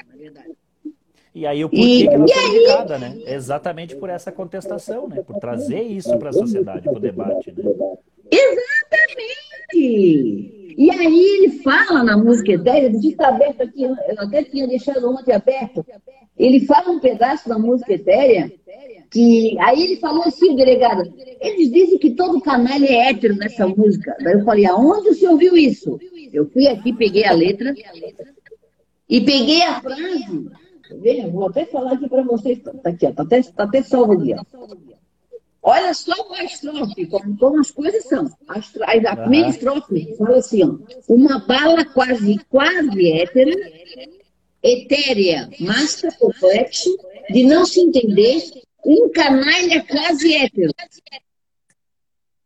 E 1.35 1.47
aí 1.47 1.65
o 1.65 1.69
porquê 1.69 1.85
e, 1.85 2.09
que 2.09 2.15
ela 2.15 2.27
foi 2.29 2.39
aí... 2.39 2.57
indicada, 2.57 2.99
né? 2.99 3.19
Exatamente 3.27 3.97
por 3.97 4.09
essa 4.09 4.31
contestação, 4.31 5.09
né? 5.09 5.21
Por 5.23 5.37
trazer 5.39 5.83
isso 5.83 6.17
para 6.17 6.31
a 6.31 6.33
sociedade, 6.33 6.83
para 6.83 6.97
o 6.97 7.01
debate, 7.01 7.53
né? 7.53 7.65
Exatamente! 8.31 9.75
E 10.77 10.91
aí 10.91 11.21
ele 11.37 11.51
fala 11.63 12.03
na 12.03 12.17
música 12.17 12.53
Etérea, 12.53 12.89
está 12.89 13.29
aberto 13.29 13.63
aqui, 13.63 13.85
eu 13.85 13.95
até 14.19 14.43
tinha 14.43 14.67
deixado 14.67 15.09
ontem 15.09 15.33
aberto, 15.33 15.87
ele 16.37 16.67
fala 16.67 16.91
um 16.91 16.99
pedaço 16.99 17.49
da 17.49 17.59
música 17.59 17.93
Etérea, 17.93 18.53
que 19.15 19.57
aí 19.61 19.81
ele 19.81 19.97
falou 19.99 20.25
assim, 20.25 20.57
delegado, 20.57 21.09
eles 21.41 21.71
dizem 21.71 21.99
que 21.99 22.11
todo 22.11 22.41
canalha 22.41 22.85
é 22.85 23.11
hétero 23.11 23.37
nessa 23.37 23.65
música. 23.65 24.13
Daí 24.21 24.35
eu 24.35 24.45
falei, 24.45 24.67
aonde 24.67 25.11
o 25.11 25.15
senhor 25.15 25.35
ouviu 25.35 25.57
isso? 25.57 26.01
Eu 26.33 26.51
fui 26.51 26.67
aqui, 26.67 26.93
peguei 26.93 27.25
a 27.25 27.33
letra 27.33 27.73
e 29.09 29.21
peguei 29.21 29.63
a 29.63 29.81
frase. 29.81 30.51
Tá 30.51 31.29
Vou 31.31 31.47
até 31.47 31.65
falar 31.65 31.93
aqui 31.93 32.09
para 32.09 32.25
vocês. 32.25 32.59
Tá 32.61 32.91
aqui, 32.91 33.07
ó, 33.07 33.13
tá 33.13 33.23
até, 33.23 33.41
tá 33.43 33.63
até 33.63 33.83
salvo 33.83 34.15
ali. 34.15 34.35
Ó. 34.35 34.43
Olha 35.63 35.95
só 35.95 36.13
a 36.33 36.45
estrofe, 36.45 37.07
como, 37.07 37.39
como 37.39 37.61
as 37.61 37.71
coisas 37.71 38.05
são. 38.07 38.29
A, 38.49 38.59
a, 39.13 39.17
primeira 39.17 39.49
estrofe 39.49 40.13
fala 40.19 40.39
assim, 40.39 40.65
ó, 40.65 40.77
uma 41.09 41.39
bala 41.39 41.85
quase, 41.85 42.41
quase 42.51 43.13
hétera, 43.13 43.53
etérea, 44.61 45.49
mas 45.61 46.03
complexo, 46.19 46.91
de 47.31 47.45
não 47.45 47.65
se 47.65 47.81
entender, 47.81 48.43
um 48.85 49.11
canalha 49.11 49.85
quase 49.85 50.35
hétero. 50.35 50.73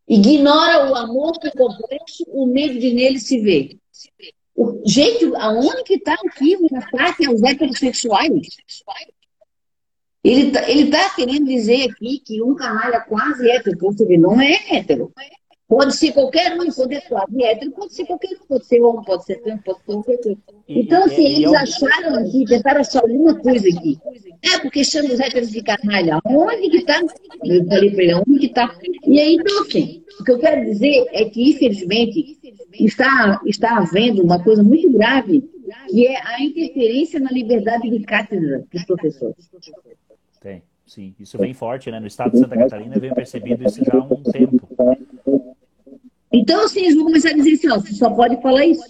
Ignora 0.07 0.91
o 0.91 0.95
amor 0.95 1.39
que 1.39 1.51
complexo, 1.51 2.25
o 2.29 2.47
medo 2.47 2.79
de 2.79 2.95
nele 2.95 3.21
se 3.21 3.41
ver. 3.41 3.79
O, 4.55 4.83
gente, 4.87 5.25
aonde 5.37 5.85
que 5.85 5.95
está 5.95 6.15
o 6.15 6.77
ataque 6.77 7.27
aos 7.27 7.43
heterossexuais? 7.43 8.49
Ele 10.25 10.49
está 10.49 10.71
ele 10.71 10.91
tá 10.91 11.15
querendo 11.15 11.47
dizer 11.47 11.91
aqui 11.91 12.21
que 12.21 12.43
um 12.43 12.55
canalha 12.55 13.01
quase 13.01 13.49
hétero, 13.51 13.79
não 14.19 14.41
é 14.41 14.55
hétero. 14.71 15.13
Pode 15.69 15.95
ser 15.95 16.13
qualquer 16.13 16.55
um, 16.55 16.73
pode 16.73 16.95
ser 16.95 17.01
quase 17.03 17.43
hétero, 17.43 17.71
pode 17.73 17.93
ser 17.93 18.07
qualquer 18.07 18.31
um, 18.31 18.47
pode 18.49 18.65
ser 18.65 18.81
homem, 18.81 19.05
pode 19.05 19.25
ser 19.27 19.37
trans, 19.43 19.61
pode 19.63 19.79
ser 19.79 19.85
qualquer 19.85 20.17
coisa. 20.17 20.39
Então, 20.67 21.05
assim, 21.05 21.27
eles 21.27 21.53
acharam 21.53 22.15
aqui, 22.21 22.45
tentaram 22.47 22.81
achar 22.81 23.03
alguma 23.03 23.39
coisa 23.39 23.69
aqui. 23.69 23.99
É 24.43 24.59
porque 24.61 24.83
chama 24.83 25.13
os 25.13 25.21
héteros 25.21 25.51
de 25.51 25.63
canalha. 25.63 26.21
Onde 26.25 26.71
que 26.71 26.79
está? 26.79 27.03
Eu 27.45 27.67
falei 27.67 27.91
para 27.91 28.03
ele, 28.03 28.15
onde 28.15 28.39
que 28.39 28.47
está? 28.47 28.75
E 29.07 29.21
aí, 29.21 29.35
então, 29.35 29.63
assim, 29.63 30.03
o 30.19 30.25
que 30.25 30.33
eu 30.33 30.39
quero 30.39 30.65
dizer 30.65 31.07
é 31.13 31.27
que, 31.27 31.51
infelizmente, 31.51 32.39
está, 32.73 33.39
está 33.45 33.77
havendo 33.77 34.23
uma 34.23 34.43
coisa 34.43 34.63
muito 34.63 34.91
grave, 34.91 35.43
que 35.91 36.07
é 36.07 36.17
a 36.25 36.43
interferência 36.43 37.21
na 37.21 37.31
liberdade 37.31 37.91
de 37.91 38.01
cátedra 38.05 38.65
dos 38.73 38.85
professores. 38.87 39.51
Tem, 40.41 40.63
sim. 40.87 41.15
Isso 41.21 41.37
vem 41.37 41.53
forte, 41.53 41.91
né? 41.91 42.01
No 42.01 42.07
estado 42.07 42.33
de 42.33 42.39
Santa 42.39 42.57
Catarina 42.57 42.99
vem 42.99 43.13
percebido 43.13 43.65
isso 43.65 43.85
já 43.85 43.99
há 43.99 44.03
um 44.03 44.23
tempo. 44.23 44.67
Então, 46.33 46.65
assim, 46.65 46.81
eles 46.81 46.95
vão 46.95 47.05
começar 47.05 47.31
a 47.31 47.35
dizer 47.35 47.53
assim, 47.53 47.69
ó, 47.71 47.79
você 47.79 47.95
só 47.95 48.11
pode 48.11 48.41
falar 48.43 48.67
isso. 48.67 48.85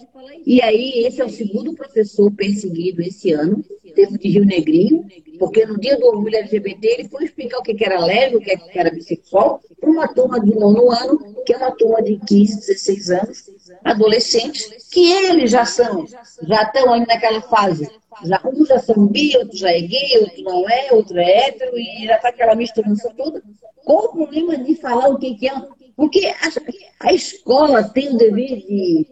E 0.45 0.61
aí, 0.61 1.05
esse 1.05 1.21
é 1.21 1.25
o 1.25 1.29
segundo 1.29 1.73
professor 1.73 2.31
perseguido 2.31 3.01
esse 3.01 3.31
ano, 3.31 3.63
teve 3.95 4.17
de 4.17 4.29
Rio 4.29 4.45
Negrinho, 4.45 5.05
porque 5.37 5.65
no 5.65 5.79
dia 5.79 5.97
do 5.97 6.05
orgulho 6.05 6.35
LGBT 6.35 6.87
ele 6.87 7.09
foi 7.09 7.25
explicar 7.25 7.59
o 7.59 7.63
que 7.63 7.83
era 7.83 7.99
leve, 7.99 8.37
o 8.37 8.41
que 8.41 8.57
era 8.73 8.91
bissexual, 8.91 9.61
para 9.79 9.89
uma 9.89 10.07
turma 10.07 10.39
de 10.39 10.53
nono 10.53 10.91
ano, 10.91 11.19
que 11.45 11.53
é 11.53 11.57
uma 11.57 11.71
turma 11.71 12.01
de 12.01 12.19
15, 12.27 12.59
16 12.67 13.11
anos, 13.11 13.43
adolescentes, 13.83 14.87
que 14.91 15.11
eles 15.11 15.51
já 15.51 15.65
são, 15.65 16.05
já 16.43 16.63
estão 16.63 16.93
aí 16.93 17.05
naquela 17.05 17.41
fase. 17.41 17.89
Já, 18.23 18.41
um 18.45 18.65
já 18.65 18.79
são 18.79 19.07
bi, 19.07 19.37
outro 19.37 19.57
já 19.57 19.71
é 19.71 19.79
gay, 19.79 20.19
outro 20.19 20.43
não 20.43 20.69
é, 20.69 20.91
outro 20.91 21.17
é 21.17 21.47
hétero, 21.47 21.77
e 21.77 22.05
já 22.05 22.15
está 22.15 22.29
aquela 22.29 22.55
misturança 22.55 23.13
toda. 23.15 23.41
Qual 23.85 24.05
o 24.05 24.11
problema 24.11 24.57
de 24.57 24.75
falar 24.75 25.07
o 25.09 25.17
que 25.17 25.47
é? 25.47 25.53
Porque 25.99 26.25
a, 26.27 27.09
a 27.09 27.13
escola 27.13 27.83
tem 27.83 28.07
o 28.07 28.17
dever 28.17 28.55
de 28.65 29.05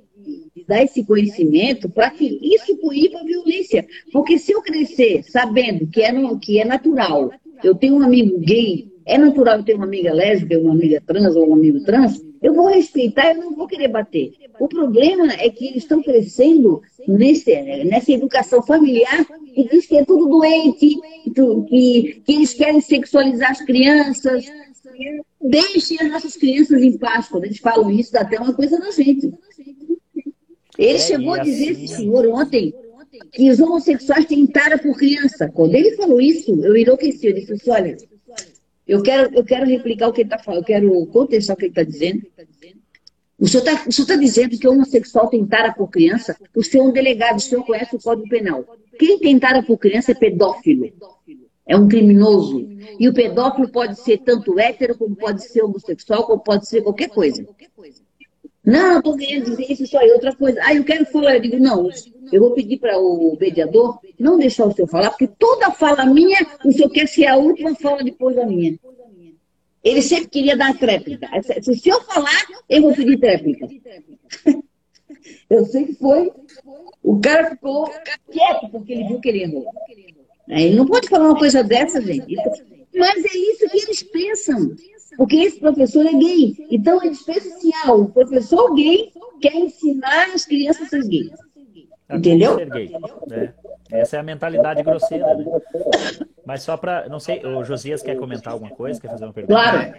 de 0.55 0.65
dar 0.67 0.83
esse 0.83 1.03
conhecimento 1.05 1.87
para 1.89 2.09
que 2.09 2.39
isso 2.41 2.75
coíba 2.77 3.19
a 3.19 3.23
violência. 3.23 3.85
Porque 4.11 4.37
se 4.37 4.51
eu 4.51 4.61
crescer 4.61 5.23
sabendo 5.23 5.87
que 5.87 6.01
é, 6.01 6.11
que 6.41 6.59
é 6.59 6.65
natural, 6.65 7.31
eu 7.63 7.75
tenho 7.75 7.95
um 7.95 8.01
amigo 8.01 8.39
gay, 8.39 8.91
é 9.07 9.17
natural 9.17 9.57
eu 9.57 9.63
ter 9.63 9.73
uma 9.73 9.85
amiga 9.85 10.13
lésbica, 10.13 10.59
uma 10.59 10.73
amiga 10.73 11.01
trans 11.05 11.35
ou 11.35 11.49
um 11.49 11.53
amigo 11.53 11.79
trans, 11.83 12.21
eu 12.41 12.53
vou 12.53 12.67
respeitar, 12.67 13.33
eu 13.33 13.41
não 13.41 13.55
vou 13.55 13.65
querer 13.65 13.87
bater. 13.87 14.33
O 14.59 14.67
problema 14.67 15.31
é 15.33 15.49
que 15.49 15.65
eles 15.65 15.83
estão 15.83 16.03
crescendo 16.03 16.81
nesse, 17.07 17.55
nessa 17.85 18.11
educação 18.11 18.61
familiar 18.61 19.25
que 19.55 19.67
diz 19.69 19.85
que 19.85 19.97
é 19.97 20.05
tudo 20.05 20.27
doente, 20.27 20.99
que, 21.23 22.21
que 22.25 22.33
eles 22.33 22.53
querem 22.53 22.81
sexualizar 22.81 23.51
as 23.51 23.61
crianças. 23.61 24.45
Deixem 25.41 25.97
as 26.01 26.11
nossas 26.11 26.35
crianças 26.35 26.81
em 26.81 26.97
paz. 26.97 27.29
Quando 27.29 27.45
eles 27.45 27.59
falam 27.59 27.89
isso, 27.89 28.11
dá 28.11 28.21
até 28.21 28.37
uma 28.39 28.53
coisa 28.53 28.77
na 28.77 28.91
gente. 28.91 29.31
Ele 30.77 30.97
é, 30.97 30.99
chegou 30.99 31.33
a 31.33 31.39
dizer, 31.39 31.71
assim, 31.71 31.87
senhor, 31.87 32.27
ontem, 32.27 32.73
que 33.31 33.49
os 33.49 33.59
homossexuais 33.59 34.25
têm 34.25 34.45
tara 34.45 34.77
por 34.77 34.95
criança. 34.95 35.49
Quando 35.49 35.73
ele 35.75 35.95
falou 35.95 36.21
isso, 36.21 36.51
eu 36.63 36.75
enlouqueci. 36.75 37.27
Eu 37.27 37.33
disse 37.33 37.53
assim, 37.53 37.71
olha, 37.71 37.97
eu 38.87 39.03
quero, 39.03 39.35
eu 39.35 39.43
quero 39.43 39.65
replicar 39.65 40.07
o 40.07 40.13
que 40.13 40.21
ele 40.21 40.27
está 40.27 40.39
falando, 40.39 40.61
eu 40.61 40.65
quero 40.65 41.05
contestar 41.07 41.55
o 41.55 41.59
que 41.59 41.65
ele 41.65 41.71
está 41.71 41.83
dizendo. 41.83 42.25
O 43.39 43.47
senhor 43.47 43.63
está 43.63 44.13
tá 44.13 44.19
dizendo 44.19 44.57
que 44.57 44.67
homossexual 44.67 45.27
tem 45.27 45.45
tara 45.45 45.73
por 45.73 45.89
criança? 45.89 46.35
O 46.55 46.63
senhor 46.63 46.85
é 46.85 46.87
um 46.87 46.91
delegado, 46.91 47.37
o 47.37 47.41
senhor 47.41 47.63
conhece 47.63 47.95
o 47.95 47.99
Código 47.99 48.27
Penal. 48.29 48.65
Quem 48.97 49.19
tem 49.19 49.37
tara 49.37 49.61
por 49.61 49.77
criança 49.77 50.11
é 50.11 50.15
pedófilo. 50.15 50.91
É 51.67 51.77
um 51.77 51.87
criminoso. 51.87 52.65
E 52.97 53.07
o 53.07 53.13
pedófilo 53.13 53.69
pode 53.69 53.99
ser 53.99 54.19
tanto 54.19 54.57
hétero, 54.57 54.97
como 54.97 55.15
pode 55.15 55.43
ser 55.43 55.63
homossexual, 55.63 56.25
como 56.25 56.39
pode 56.39 56.67
ser 56.67 56.81
qualquer 56.81 57.09
coisa. 57.09 57.45
Não, 58.67 58.97
estou 58.97 59.15
dizer 59.15 59.71
isso 59.71 59.87
só. 59.87 60.01
E 60.03 60.11
outra 60.11 60.35
coisa, 60.35 60.59
ah, 60.61 60.75
eu 60.75 60.83
quero 60.83 61.05
falar. 61.05 61.35
Eu 61.35 61.41
digo, 61.41 61.57
não, 61.57 61.89
eu 62.33 62.41
vou 62.41 62.51
pedir 62.51 62.77
para 62.77 62.99
o 62.99 63.37
mediador 63.39 63.97
não 64.19 64.37
deixar 64.37 64.65
o 64.65 64.73
senhor 64.73 64.89
falar, 64.89 65.11
porque 65.11 65.25
toda 65.39 65.71
fala 65.71 66.05
minha, 66.05 66.45
o 66.65 66.71
senhor 66.73 66.89
quer 66.89 67.07
ser 67.07 67.27
a 67.27 67.37
última 67.37 67.73
fala 67.75 68.03
depois 68.03 68.35
da 68.35 68.45
minha. 68.45 68.77
Ele 69.81 70.01
sempre 70.01 70.27
queria 70.27 70.57
dar 70.57 70.77
tréplica. 70.77 71.29
Se 71.61 71.71
o 71.71 71.79
senhor 71.79 72.03
falar, 72.03 72.45
eu 72.67 72.81
vou 72.81 72.93
pedir 72.93 73.17
tréplica. 73.17 73.67
eu 75.49 75.65
sei 75.65 75.85
que 75.85 75.93
foi. 75.93 76.29
O 77.01 77.21
cara 77.21 77.51
ficou 77.51 77.89
quieto 78.29 78.69
porque 78.69 78.91
ele 78.91 79.07
viu 79.07 79.21
que 79.21 79.29
ele 79.29 79.43
errou. 79.43 79.65
Ele 80.49 80.75
não 80.75 80.85
pode 80.85 81.07
falar 81.07 81.29
uma 81.29 81.39
coisa 81.39 81.63
dessa, 81.63 82.01
gente. 82.01 82.35
Mas 82.93 83.23
é 83.23 83.37
isso 83.37 83.69
que 83.69 83.77
eles 83.77 84.03
pensam. 84.03 84.75
Porque 85.15 85.37
esse 85.37 85.59
professor 85.59 86.05
é 86.05 86.13
gay. 86.13 86.55
Então, 86.69 87.01
eles 87.03 87.21
pensam 87.21 87.55
assim, 87.55 87.71
ah, 87.85 87.93
o 87.93 88.09
professor 88.09 88.73
gay 88.75 89.11
quer 89.41 89.55
ensinar 89.55 90.29
as 90.33 90.45
crianças 90.45 90.87
a 90.87 90.89
ser 90.89 91.07
gays. 91.07 91.31
Entendeu? 92.09 92.55
Ser 92.55 92.69
gay. 92.69 92.91
É. 93.31 93.53
Essa 93.89 94.17
é 94.17 94.19
a 94.19 94.23
mentalidade 94.23 94.83
grosseira, 94.83 95.33
né? 95.35 95.45
Mas 96.45 96.63
só 96.63 96.77
para, 96.77 97.07
não 97.09 97.19
sei, 97.19 97.45
o 97.45 97.63
Josias 97.63 98.01
quer 98.01 98.17
comentar 98.17 98.53
alguma 98.53 98.71
coisa, 98.71 98.99
quer 98.99 99.09
fazer 99.09 99.25
uma 99.25 99.33
pergunta? 99.33 99.53
Claro. 99.53 99.93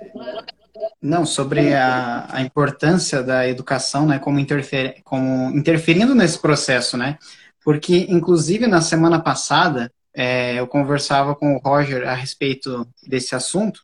Não, 1.01 1.27
sobre 1.27 1.75
a, 1.75 2.27
a 2.31 2.43
importância 2.43 3.23
da 3.23 3.47
educação, 3.49 4.07
né, 4.07 4.19
como, 4.19 4.39
interfer, 4.39 5.01
como 5.05 5.51
interferindo 5.57 6.15
nesse 6.15 6.39
processo, 6.39 6.97
né? 6.97 7.19
Porque, 7.65 8.07
inclusive, 8.09 8.67
na 8.67 8.81
semana 8.81 9.21
passada, 9.21 9.91
é, 10.15 10.59
eu 10.59 10.67
conversava 10.67 11.35
com 11.35 11.55
o 11.55 11.59
Roger 11.59 12.09
a 12.09 12.15
respeito 12.15 12.87
desse 13.07 13.35
assunto, 13.35 13.83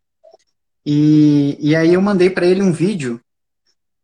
e, 0.85 1.57
e 1.61 1.75
aí 1.75 1.94
eu 1.94 2.03
mandei 2.03 2.31
para 2.31 2.47
ele 2.47 2.62
um 2.62 2.73
vídeo 2.73 3.20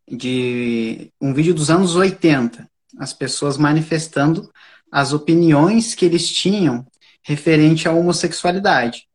de 0.09 1.13
um 1.21 1.33
vídeo 1.33 1.55
dos 1.55 1.71
anos 1.71 1.95
80, 1.95 2.69
as 2.99 3.13
pessoas 3.13 3.57
manifestando 3.57 4.51
as 4.91 5.13
opiniões 5.13 5.95
que 5.95 6.05
eles 6.05 6.29
tinham 6.29 6.85
referente 7.23 7.87
à 7.87 7.93
homossexualidade. 7.93 9.07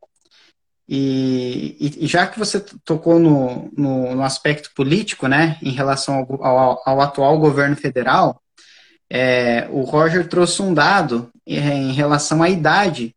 E, 0.87 1.75
e, 1.99 2.07
já 2.07 2.27
que 2.27 2.37
você 2.37 2.59
tocou 2.83 3.19
no, 3.19 3.71
no, 3.75 4.15
no, 4.15 4.23
aspecto 4.23 4.71
político, 4.75 5.27
né, 5.27 5.57
em 5.61 5.71
relação 5.71 6.27
ao, 6.29 6.43
ao, 6.45 6.81
ao 6.85 7.01
atual 7.01 7.39
governo 7.39 7.75
federal, 7.75 8.39
é, 9.09 9.67
o 9.71 9.81
Roger 9.81 10.27
trouxe 10.27 10.61
um 10.61 10.73
dado 10.73 11.29
em 11.45 11.91
relação 11.91 12.41
à 12.43 12.49
idade 12.49 13.14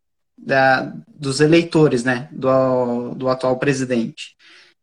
da, 0.49 0.93
dos 1.09 1.41
eleitores, 1.41 2.03
né, 2.03 2.29
do, 2.33 3.15
do 3.15 3.29
atual 3.29 3.57
presidente 3.59 4.37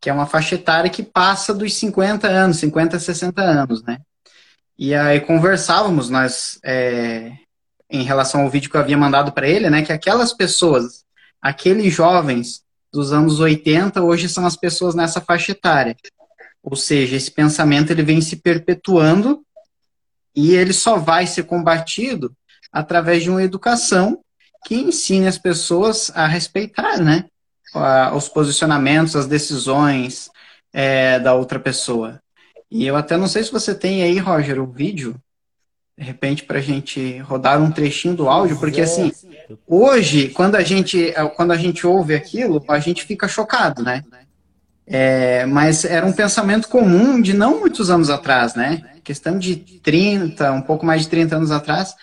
que 0.05 0.09
é 0.09 0.13
uma 0.13 0.27
faixa 0.27 0.53
etária 0.53 0.87
que 0.87 1.01
passa 1.01 1.51
dos 1.51 1.73
50 1.73 2.27
anos, 2.27 2.57
50 2.57 2.95
a 2.95 2.99
60 2.99 3.41
anos, 3.41 3.81
né? 3.81 3.97
E 4.77 4.93
aí 4.93 5.19
conversávamos 5.19 6.11
nós 6.11 6.59
é, 6.63 7.31
em 7.89 8.03
relação 8.03 8.41
ao 8.41 8.49
vídeo 8.49 8.69
que 8.69 8.77
eu 8.77 8.81
havia 8.81 8.97
mandado 8.97 9.31
para 9.31 9.47
ele, 9.47 9.67
né? 9.67 9.83
Que 9.83 9.91
aquelas 9.91 10.31
pessoas, 10.31 11.03
aqueles 11.41 11.91
jovens 11.91 12.61
dos 12.93 13.11
anos 13.11 13.39
80, 13.39 14.03
hoje 14.03 14.29
são 14.29 14.45
as 14.45 14.55
pessoas 14.55 14.93
nessa 14.93 15.19
faixa 15.19 15.53
etária. 15.53 15.95
Ou 16.61 16.75
seja, 16.75 17.15
esse 17.15 17.31
pensamento 17.31 17.89
ele 17.89 18.03
vem 18.03 18.21
se 18.21 18.35
perpetuando 18.35 19.43
e 20.35 20.53
ele 20.53 20.73
só 20.73 20.97
vai 20.97 21.25
ser 21.25 21.45
combatido 21.45 22.31
através 22.71 23.23
de 23.23 23.31
uma 23.31 23.41
educação 23.41 24.21
que 24.65 24.75
ensine 24.75 25.27
as 25.27 25.37
pessoas 25.37 26.11
a 26.15 26.25
respeitar, 26.25 26.97
né? 26.97 27.25
Os 28.15 28.27
posicionamentos, 28.27 29.15
as 29.15 29.27
decisões 29.27 30.29
é, 30.73 31.19
da 31.19 31.35
outra 31.35 31.59
pessoa. 31.59 32.19
E 32.71 32.85
eu 32.85 32.95
até 32.95 33.15
não 33.15 33.27
sei 33.27 33.43
se 33.43 33.51
você 33.51 33.75
tem 33.75 34.01
aí, 34.01 34.17
Roger, 34.17 34.59
o 34.59 34.65
vídeo, 34.65 35.15
de 35.95 36.03
repente, 36.03 36.43
para 36.43 36.57
a 36.57 36.61
gente 36.61 37.19
rodar 37.19 37.61
um 37.61 37.71
trechinho 37.71 38.15
do 38.15 38.27
áudio, 38.27 38.57
porque 38.57 38.81
assim, 38.81 39.11
hoje, 39.67 40.29
quando 40.29 40.55
a 40.55 40.63
gente, 40.63 41.13
quando 41.35 41.51
a 41.51 41.57
gente 41.57 41.85
ouve 41.85 42.15
aquilo, 42.15 42.63
a 42.67 42.79
gente 42.79 43.05
fica 43.05 43.27
chocado, 43.27 43.83
né? 43.83 44.03
É, 44.87 45.45
mas 45.45 45.85
era 45.85 46.05
um 46.05 46.13
pensamento 46.13 46.67
comum 46.69 47.21
de 47.21 47.33
não 47.33 47.59
muitos 47.59 47.91
anos 47.91 48.09
atrás, 48.09 48.55
né? 48.55 48.83
Questão 49.03 49.37
de 49.37 49.55
30, 49.55 50.51
um 50.51 50.61
pouco 50.61 50.85
mais 50.85 51.03
de 51.03 51.09
30 51.09 51.35
anos 51.35 51.51
atrás, 51.51 51.95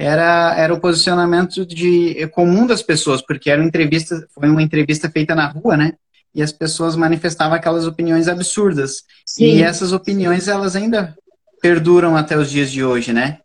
era, 0.00 0.54
era 0.56 0.72
o 0.72 0.80
posicionamento 0.80 1.66
de, 1.66 2.26
comum 2.28 2.66
das 2.66 2.82
pessoas, 2.82 3.20
porque 3.20 3.50
era 3.50 3.60
uma 3.60 3.68
entrevista, 3.68 4.26
foi 4.34 4.48
uma 4.48 4.62
entrevista 4.62 5.10
feita 5.10 5.34
na 5.34 5.46
rua, 5.46 5.76
né? 5.76 5.92
E 6.34 6.42
as 6.42 6.52
pessoas 6.52 6.96
manifestavam 6.96 7.54
aquelas 7.54 7.86
opiniões 7.86 8.26
absurdas. 8.26 9.02
Sim. 9.26 9.44
E 9.44 9.62
essas 9.62 9.92
opiniões, 9.92 10.48
elas 10.48 10.74
ainda 10.74 11.14
perduram 11.60 12.16
até 12.16 12.34
os 12.34 12.50
dias 12.50 12.70
de 12.70 12.82
hoje, 12.82 13.12
né? 13.12 13.40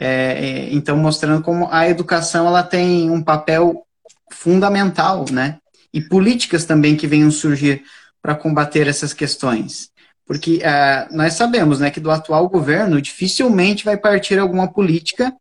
É, 0.00 0.08
é 0.08 0.72
então, 0.72 0.96
mostrando 0.96 1.42
como 1.42 1.68
a 1.70 1.86
educação, 1.86 2.46
ela 2.46 2.62
tem 2.62 3.10
um 3.10 3.22
papel 3.22 3.84
fundamental, 4.32 5.26
né? 5.30 5.58
E 5.92 6.00
políticas 6.00 6.64
também 6.64 6.96
que 6.96 7.06
venham 7.06 7.30
surgir 7.30 7.82
para 8.22 8.34
combater 8.34 8.86
essas 8.86 9.12
questões. 9.12 9.90
Porque 10.26 10.62
uh, 10.62 11.14
nós 11.14 11.34
sabemos 11.34 11.80
né, 11.80 11.90
que 11.90 12.00
do 12.00 12.10
atual 12.10 12.48
governo 12.48 13.00
dificilmente 13.00 13.84
vai 13.84 13.96
partir 13.96 14.38
alguma 14.38 14.72
política 14.72 15.34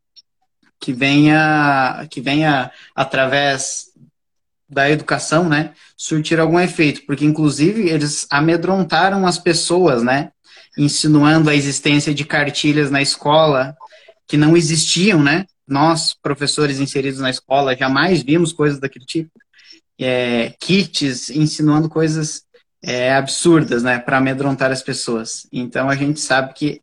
que 0.80 0.94
venha, 0.94 2.06
que 2.10 2.22
venha 2.22 2.72
através 2.96 3.88
da 4.70 4.90
educação, 4.90 5.48
né, 5.48 5.74
surtir 5.96 6.40
algum 6.40 6.60
efeito, 6.60 7.06
porque 7.06 7.26
inclusive 7.26 7.90
eles 7.90 8.28
amedrontaram 8.30 9.26
as 9.26 9.40
pessoas, 9.40 10.04
né, 10.04 10.32
insinuando 10.78 11.50
a 11.50 11.56
existência 11.56 12.14
de 12.14 12.26
cartilhas 12.26 12.92
na 12.92 13.02
escola 13.02 13.76
que 14.28 14.38
não 14.38 14.56
existiam, 14.56 15.24
né? 15.24 15.46
Nós, 15.68 16.14
professores 16.14 16.80
inseridos 16.80 17.20
na 17.20 17.30
escola, 17.30 17.76
jamais 17.76 18.22
vimos 18.22 18.52
coisas 18.54 18.80
daquele 18.80 19.06
tipo. 19.06 19.32
É, 20.00 20.54
kits 20.60 21.30
insinuando 21.30 21.90
coisas 21.90 22.44
é, 22.84 23.16
absurdas, 23.16 23.84
né, 23.84 23.98
para 23.98 24.18
amedrontar 24.18 24.72
as 24.72 24.84
pessoas. 24.84 25.48
Então 25.52 25.90
a 25.90 25.96
gente 25.96 26.20
sabe 26.20 26.54
que 26.54 26.80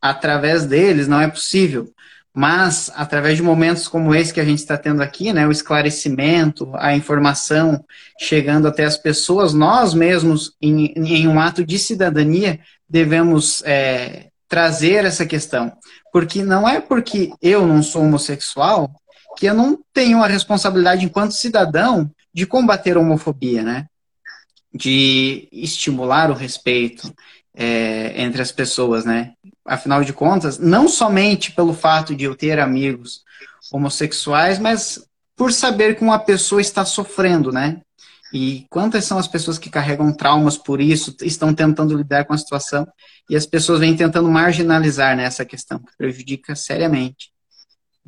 através 0.00 0.64
deles 0.64 1.08
não 1.08 1.20
é 1.20 1.28
possível, 1.28 1.92
mas 2.36 2.90
através 2.94 3.38
de 3.38 3.42
momentos 3.42 3.88
como 3.88 4.14
esse 4.14 4.34
que 4.34 4.40
a 4.40 4.44
gente 4.44 4.58
está 4.58 4.76
tendo 4.76 5.02
aqui, 5.02 5.32
né, 5.32 5.46
o 5.46 5.50
esclarecimento, 5.50 6.70
a 6.74 6.94
informação 6.94 7.82
chegando 8.20 8.68
até 8.68 8.84
as 8.84 8.98
pessoas, 8.98 9.54
nós 9.54 9.94
mesmos, 9.94 10.54
em, 10.60 10.92
em 10.94 11.26
um 11.26 11.40
ato 11.40 11.64
de 11.64 11.78
cidadania, 11.78 12.60
devemos 12.86 13.62
é, 13.64 14.26
trazer 14.46 15.06
essa 15.06 15.24
questão. 15.24 15.72
Porque 16.12 16.42
não 16.42 16.68
é 16.68 16.78
porque 16.78 17.32
eu 17.40 17.66
não 17.66 17.82
sou 17.82 18.02
homossexual 18.02 18.90
que 19.38 19.46
eu 19.46 19.54
não 19.54 19.78
tenho 19.94 20.22
a 20.22 20.26
responsabilidade, 20.26 21.06
enquanto 21.06 21.32
cidadão, 21.32 22.10
de 22.34 22.46
combater 22.46 22.96
a 22.98 23.00
homofobia, 23.00 23.62
né? 23.62 23.86
de 24.76 25.48
estimular 25.50 26.30
o 26.30 26.34
respeito 26.34 27.10
é, 27.54 28.12
entre 28.22 28.42
as 28.42 28.52
pessoas, 28.52 29.06
né? 29.06 29.32
Afinal 29.66 30.04
de 30.04 30.12
contas, 30.12 30.58
não 30.58 30.88
somente 30.88 31.52
pelo 31.52 31.74
fato 31.74 32.14
de 32.14 32.24
eu 32.24 32.34
ter 32.34 32.58
amigos 32.58 33.22
homossexuais, 33.72 34.58
mas 34.58 35.04
por 35.36 35.52
saber 35.52 35.96
que 35.96 36.02
uma 36.02 36.18
pessoa 36.18 36.60
está 36.60 36.84
sofrendo, 36.84 37.52
né? 37.52 37.80
E 38.32 38.66
quantas 38.70 39.04
são 39.04 39.18
as 39.18 39.28
pessoas 39.28 39.58
que 39.58 39.70
carregam 39.70 40.12
traumas 40.12 40.56
por 40.56 40.80
isso, 40.80 41.14
estão 41.22 41.54
tentando 41.54 41.96
lidar 41.96 42.24
com 42.24 42.32
a 42.32 42.38
situação, 42.38 42.86
e 43.28 43.36
as 43.36 43.46
pessoas 43.46 43.80
vêm 43.80 43.96
tentando 43.96 44.28
marginalizar 44.30 45.16
nessa 45.16 45.42
né, 45.42 45.48
questão, 45.48 45.78
que 45.78 45.96
prejudica 45.96 46.54
seriamente. 46.54 47.30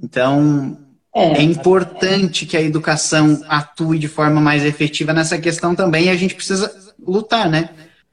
Então, 0.01 0.79
é, 1.14 1.38
é 1.38 1.42
importante 1.42 2.47
que 2.47 2.57
a 2.57 2.62
educação 2.62 3.42
atue 3.49 3.99
de 3.99 4.09
forma 4.09 4.40
mais 4.40 4.64
efetiva 4.64 5.12
nessa 5.12 5.38
questão 5.38 5.75
também 5.75 6.07
e 6.07 6.11
a 6.11 6.16
gente 6.16 6.35
precisa 6.35 6.73
lutar, 6.99 7.49
né? 7.49 7.71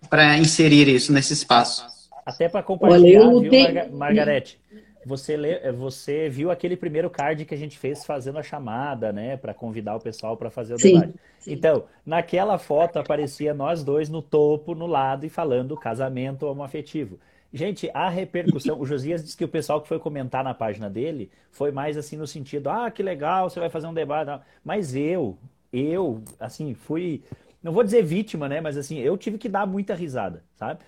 Para 0.10 0.38
inserir 0.38 0.88
isso 0.88 1.12
nesse 1.12 1.34
espaço. 1.34 1.86
Até 2.25 2.49
para 2.49 2.63
compartilhar, 2.63 3.27
Olha, 3.27 3.49
viu, 3.49 3.61
Marga 3.61 3.89
Margarete? 3.91 4.59
Você, 5.05 5.38
lê, 5.38 5.51
é, 5.59 5.71
você 5.71 6.27
viu 6.27 6.49
aquele 6.49 6.75
primeiro 6.75 7.09
card 7.11 7.45
que 7.45 7.53
a 7.53 7.57
gente 7.57 7.77
fez 7.77 8.03
fazendo 8.03 8.39
a 8.39 8.43
chamada, 8.43 9.13
né? 9.13 9.38
Para 9.38 9.53
convidar 9.53 9.95
o 9.95 9.99
pessoal 9.99 10.35
para 10.35 10.49
fazer 10.49 10.73
o 10.73 10.79
Sim. 10.79 10.93
debate. 10.93 11.13
Então, 11.45 11.83
naquela 12.03 12.57
foto 12.57 12.97
aparecia 12.97 13.53
nós 13.53 13.83
dois 13.83 14.09
no 14.09 14.23
topo, 14.23 14.73
no 14.73 14.88
lado, 14.88 15.23
e 15.23 15.29
falando 15.29 15.77
casamento 15.77 16.47
homoafetivo. 16.47 17.19
Gente, 17.53 17.89
a 17.93 18.09
repercussão. 18.09 18.79
O 18.81 18.85
Josias 18.85 19.23
disse 19.23 19.38
que 19.38 19.45
o 19.45 19.47
pessoal 19.47 19.79
que 19.79 19.88
foi 19.88 19.99
comentar 19.99 20.43
na 20.43 20.53
página 20.53 20.89
dele 20.89 21.29
foi 21.51 21.71
mais 21.71 21.95
assim 21.95 22.17
no 22.17 22.25
sentido: 22.25 22.69
ah, 22.69 22.89
que 22.89 23.03
legal, 23.03 23.49
você 23.49 23.59
vai 23.59 23.69
fazer 23.69 23.85
um 23.85 23.93
debate. 23.93 24.41
Mas 24.63 24.95
eu, 24.95 25.38
eu, 25.71 26.23
assim, 26.39 26.73
fui. 26.73 27.23
Não 27.61 27.71
vou 27.71 27.83
dizer 27.83 28.03
vítima, 28.03 28.49
né? 28.49 28.59
Mas 28.59 28.75
assim, 28.75 28.97
eu 28.99 29.15
tive 29.17 29.38
que 29.38 29.47
dar 29.47 29.65
muita 29.65 29.93
risada, 29.93 30.43
sabe? 30.55 30.79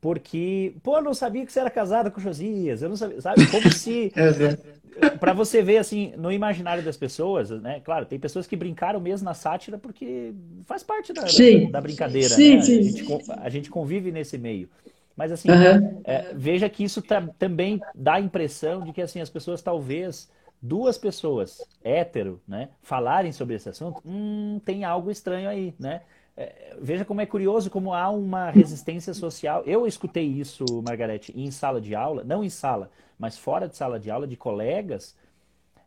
Porque, 0.00 0.74
pô, 0.82 0.96
eu 0.96 1.02
não 1.02 1.14
sabia 1.14 1.44
que 1.44 1.52
você 1.52 1.60
era 1.60 1.70
casada 1.70 2.10
com 2.10 2.20
o 2.20 2.22
Josias. 2.22 2.82
Eu 2.82 2.88
não 2.88 2.96
sabia, 2.96 3.20
sabe? 3.20 3.46
Como 3.46 3.72
se. 3.72 4.12
É, 5.00 5.08
para 5.20 5.32
você 5.32 5.62
ver, 5.62 5.78
assim, 5.78 6.12
no 6.16 6.32
imaginário 6.32 6.82
das 6.82 6.96
pessoas, 6.96 7.50
né? 7.50 7.80
Claro, 7.84 8.04
tem 8.04 8.18
pessoas 8.18 8.46
que 8.46 8.56
brincaram 8.56 8.98
mesmo 8.98 9.24
na 9.24 9.34
sátira 9.34 9.78
porque 9.78 10.32
faz 10.64 10.82
parte 10.82 11.12
da, 11.12 11.22
da, 11.22 11.70
da, 11.70 11.80
brincadeira. 11.80 12.28
Sim, 12.28 12.56
né? 12.56 12.62
sim. 12.62 12.78
A, 12.78 12.82
gente, 12.82 13.30
a 13.30 13.48
gente 13.48 13.70
convive 13.70 14.10
nesse 14.10 14.36
meio. 14.36 14.68
Mas 15.16 15.32
assim, 15.32 15.50
uhum. 15.50 16.00
é, 16.04 16.32
veja 16.34 16.68
que 16.68 16.84
isso 16.84 17.02
tá, 17.02 17.20
também 17.38 17.80
dá 17.94 18.14
a 18.14 18.20
impressão 18.20 18.82
de 18.82 18.92
que 18.92 19.02
assim 19.02 19.20
as 19.20 19.28
pessoas 19.28 19.60
talvez 19.60 20.28
duas 20.60 20.98
pessoas 20.98 21.60
hétero, 21.82 22.40
né, 22.46 22.68
falarem 22.82 23.32
sobre 23.32 23.54
esse 23.54 23.68
assunto, 23.68 24.00
hum, 24.04 24.60
tem 24.64 24.84
algo 24.84 25.10
estranho 25.10 25.48
aí, 25.48 25.74
né? 25.78 26.02
É, 26.40 26.76
veja 26.80 27.04
como 27.04 27.20
é 27.20 27.26
curioso 27.26 27.68
como 27.68 27.92
há 27.92 28.08
uma 28.08 28.48
resistência 28.48 29.12
social. 29.12 29.64
Eu 29.66 29.88
escutei 29.88 30.24
isso, 30.24 30.64
Margarete, 30.86 31.32
em 31.36 31.50
sala 31.50 31.80
de 31.80 31.96
aula, 31.96 32.22
não 32.22 32.44
em 32.44 32.48
sala, 32.48 32.92
mas 33.18 33.36
fora 33.36 33.66
de 33.66 33.76
sala 33.76 33.98
de 33.98 34.08
aula, 34.08 34.24
de 34.24 34.36
colegas, 34.36 35.16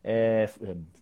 é, 0.04 0.50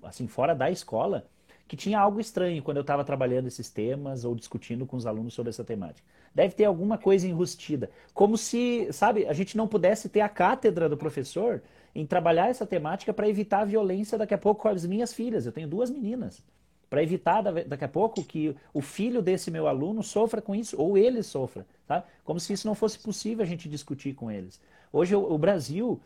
assim, 0.04 0.28
fora 0.28 0.54
da 0.54 0.70
escola, 0.70 1.26
que 1.68 1.76
tinha 1.76 2.00
algo 2.00 2.20
estranho 2.20 2.62
quando 2.62 2.78
eu 2.78 2.82
estava 2.82 3.04
trabalhando 3.04 3.48
esses 3.48 3.72
temas 3.72 4.24
ou 4.24 4.36
discutindo 4.36 4.86
com 4.86 4.96
os 4.96 5.08
alunos 5.08 5.34
sobre 5.34 5.50
essa 5.50 5.64
temática. 5.64 6.08
Deve 6.34 6.54
ter 6.54 6.66
alguma 6.66 7.00
coisa 7.00 7.28
enrustida. 7.28 7.90
Como 8.14 8.38
se, 8.38 8.88
sabe, 8.94 9.26
a 9.26 9.34
gente 9.34 9.58
não 9.58 9.68
pudesse 9.68 10.10
ter 10.10 10.22
a 10.22 10.30
cátedra 10.30 10.88
do 10.88 10.96
professor 10.96 11.64
em 11.96 12.06
trabalhar 12.06 12.50
essa 12.50 12.68
temática 12.68 13.12
para 13.12 13.28
evitar 13.28 13.62
a 13.62 13.66
violência 13.66 14.16
daqui 14.16 14.36
a 14.36 14.38
pouco 14.38 14.62
com 14.62 14.68
as 14.68 14.86
minhas 14.86 15.12
filhas. 15.12 15.48
Eu 15.48 15.52
tenho 15.52 15.68
duas 15.68 15.90
meninas. 15.90 16.44
Para 16.90 17.04
evitar 17.04 17.42
daqui 17.42 17.86
a 17.86 17.90
pouco 17.90 18.24
que 18.24 18.56
o 18.74 18.82
filho 18.82 19.22
desse 19.22 19.52
meu 19.52 19.68
aluno 19.68 20.02
sofra 20.02 20.42
com 20.42 20.56
isso, 20.56 20.76
ou 20.80 20.98
ele 20.98 21.22
sofra. 21.22 21.66
Tá? 21.88 22.04
Como 22.24 22.40
se 22.40 22.54
isso 22.54 22.68
não 22.68 22.74
fosse 22.74 22.98
possível 22.98 23.44
a 23.44 23.48
gente 23.48 23.70
discutir 23.70 24.14
com 24.16 24.32
eles. 24.32 24.60
Hoje 24.92 25.16
o, 25.16 25.38
Brasil 25.38 26.02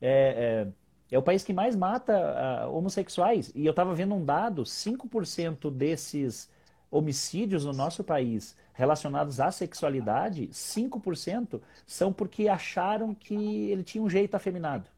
é, 0.00 0.66
é 0.66 0.72
é 1.10 1.18
o 1.18 1.22
país 1.22 1.42
que 1.42 1.52
mais 1.52 1.74
mata 1.74 2.14
uh, 2.66 2.74
homossexuais. 2.76 3.50
E 3.54 3.66
eu 3.66 3.70
estava 3.70 3.94
vendo 3.94 4.14
um 4.14 4.24
dado: 4.24 4.62
5% 4.62 5.70
desses 5.70 6.48
homicídios 6.90 7.64
no 7.64 7.72
nosso 7.72 8.02
país 8.02 8.56
relacionados 8.72 9.40
à 9.40 9.50
sexualidade, 9.50 10.48
5% 10.48 11.60
são 11.86 12.12
porque 12.12 12.48
acharam 12.48 13.14
que 13.14 13.70
ele 13.70 13.82
tinha 13.82 14.02
um 14.02 14.08
jeito 14.08 14.34
afeminado. 14.34 14.88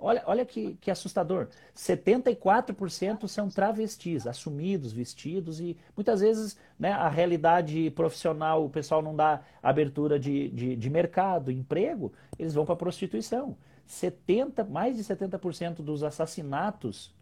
Olha, 0.00 0.22
olha 0.26 0.44
que, 0.44 0.74
que 0.80 0.90
assustador. 0.90 1.48
74% 1.76 3.28
são 3.28 3.48
travestis, 3.48 4.26
assumidos, 4.26 4.92
vestidos, 4.92 5.60
e 5.60 5.76
muitas 5.94 6.20
vezes 6.20 6.56
né, 6.78 6.92
a 6.92 7.08
realidade 7.08 7.90
profissional, 7.90 8.64
o 8.64 8.70
pessoal 8.70 9.02
não 9.02 9.14
dá 9.14 9.42
abertura 9.62 10.18
de, 10.18 10.48
de, 10.48 10.74
de 10.74 10.90
mercado, 10.90 11.52
emprego, 11.52 12.12
eles 12.38 12.54
vão 12.54 12.64
para 12.64 12.74
a 12.74 12.78
prostituição. 12.78 13.56
70, 13.86 14.64
mais 14.64 14.96
de 14.96 15.02
70% 15.04 15.82
dos 15.82 16.02
assassinatos 16.02 17.12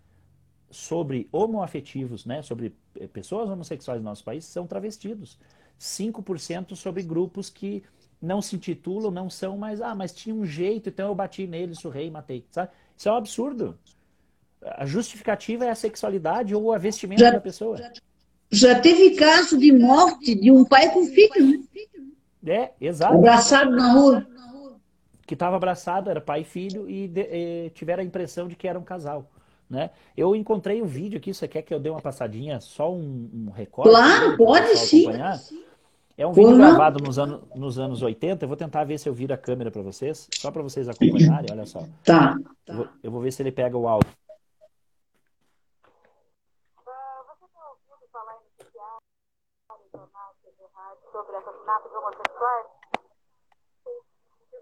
sobre 0.71 1.29
homoafetivos, 1.33 2.27
né, 2.27 2.43
sobre 2.43 2.75
eh, 2.99 3.07
pessoas 3.07 3.49
homossexuais 3.49 4.01
no 4.01 4.05
nosso 4.05 4.23
país, 4.23 4.45
são 4.45 4.67
travestidos. 4.67 5.39
5% 5.79 6.75
sobre 6.75 7.03
grupos 7.03 7.49
que 7.49 7.83
não 8.21 8.43
se 8.43 8.57
intitulam, 8.57 9.11
não 9.11 9.31
são, 9.31 9.57
mas, 9.57 9.81
ah, 9.81 9.95
mas 9.95 10.13
tinha 10.13 10.35
um 10.35 10.45
jeito, 10.45 10.89
então 10.89 11.09
eu 11.09 11.15
bati 11.15 11.47
nele, 11.47 11.75
surrei 11.75 12.09
e 12.09 12.11
matei. 12.11 12.45
Sabe? 12.51 12.71
Isso 12.97 13.09
é 13.09 13.13
um 13.13 13.17
absurdo. 13.17 13.79
A 14.63 14.85
justificativa 14.85 15.65
é 15.65 15.71
a 15.71 15.75
sexualidade 15.75 16.55
ou 16.55 16.73
a 16.73 16.79
vestimenta 16.79 17.23
já, 17.23 17.31
da 17.31 17.41
pessoa. 17.41 17.77
Já, 17.77 17.93
Já 18.51 18.81
teve 18.81 19.15
caso 19.15 19.57
de 19.57 19.73
morte 19.73 20.35
de 20.35 20.51
um 20.51 20.65
pai 20.65 20.93
com 20.93 21.07
filho, 21.07 21.47
né? 21.47 21.63
É, 22.45 22.73
exato. 22.81 23.15
Abraçado 23.15 23.71
na 23.71 23.93
rua. 23.93 24.27
Que 25.27 25.35
estava 25.35 25.57
abraçado, 25.57 26.09
era 26.09 26.21
pai 26.21 26.41
e 26.41 26.45
filho, 26.45 26.89
e, 26.89 27.07
de, 27.07 27.21
e 27.21 27.71
tiveram 27.71 28.03
a 28.03 28.07
impressão 28.07 28.49
de 28.49 28.57
que 28.57 28.67
era 28.67 28.79
um 28.79 28.85
casal. 28.85 29.31
Né? 29.69 29.91
Eu 30.17 30.35
encontrei 30.35 30.81
o 30.81 30.85
um 30.85 30.89
vídeo 30.89 31.19
aqui, 31.19 31.35
você 31.35 31.47
quer 31.47 31.61
que 31.61 31.75
eu 31.75 31.79
dê 31.79 31.91
uma 31.91 32.01
passadinha, 32.01 32.59
só 32.61 32.91
um, 32.91 33.29
um 33.33 33.51
recorte? 33.51 33.91
Claro, 33.91 34.37
pode 34.39 34.75
sim. 34.79 35.03
Acompanhar? 35.03 35.41
É 36.19 36.27
um 36.27 36.33
vídeo 36.33 36.57
gravado 36.57 36.99
nos, 36.99 37.17
anos 37.17 37.49
nos 37.55 37.79
anos 37.79 38.03
80. 38.03 38.45
Eu 38.45 38.49
vou 38.49 38.57
tentar 38.57 38.83
ver 38.83 38.99
se 38.99 39.09
eu 39.09 39.15
viro 39.15 39.33
a 39.33 39.39
câmera 39.39 39.71
para 39.71 39.83
vocês, 39.83 40.29
só 40.35 40.51
para 40.51 40.63
vocês 40.65 40.89
acompanharem. 40.89 41.47
Olha 41.53 41.65
só. 41.65 41.85
Tá. 42.05 42.35
Eu 42.67 42.75
vou, 42.75 42.89
eu 43.05 43.11
vou 43.13 43.21
ver 43.21 43.31
se 43.31 43.41
ele 43.41 43.53
pega 43.53 43.79
o 43.79 43.87
áudio. 43.87 44.11
sobre 51.13 51.37
assassinato 51.37 51.89
de 51.89 51.97
homossexuais? 51.97 52.67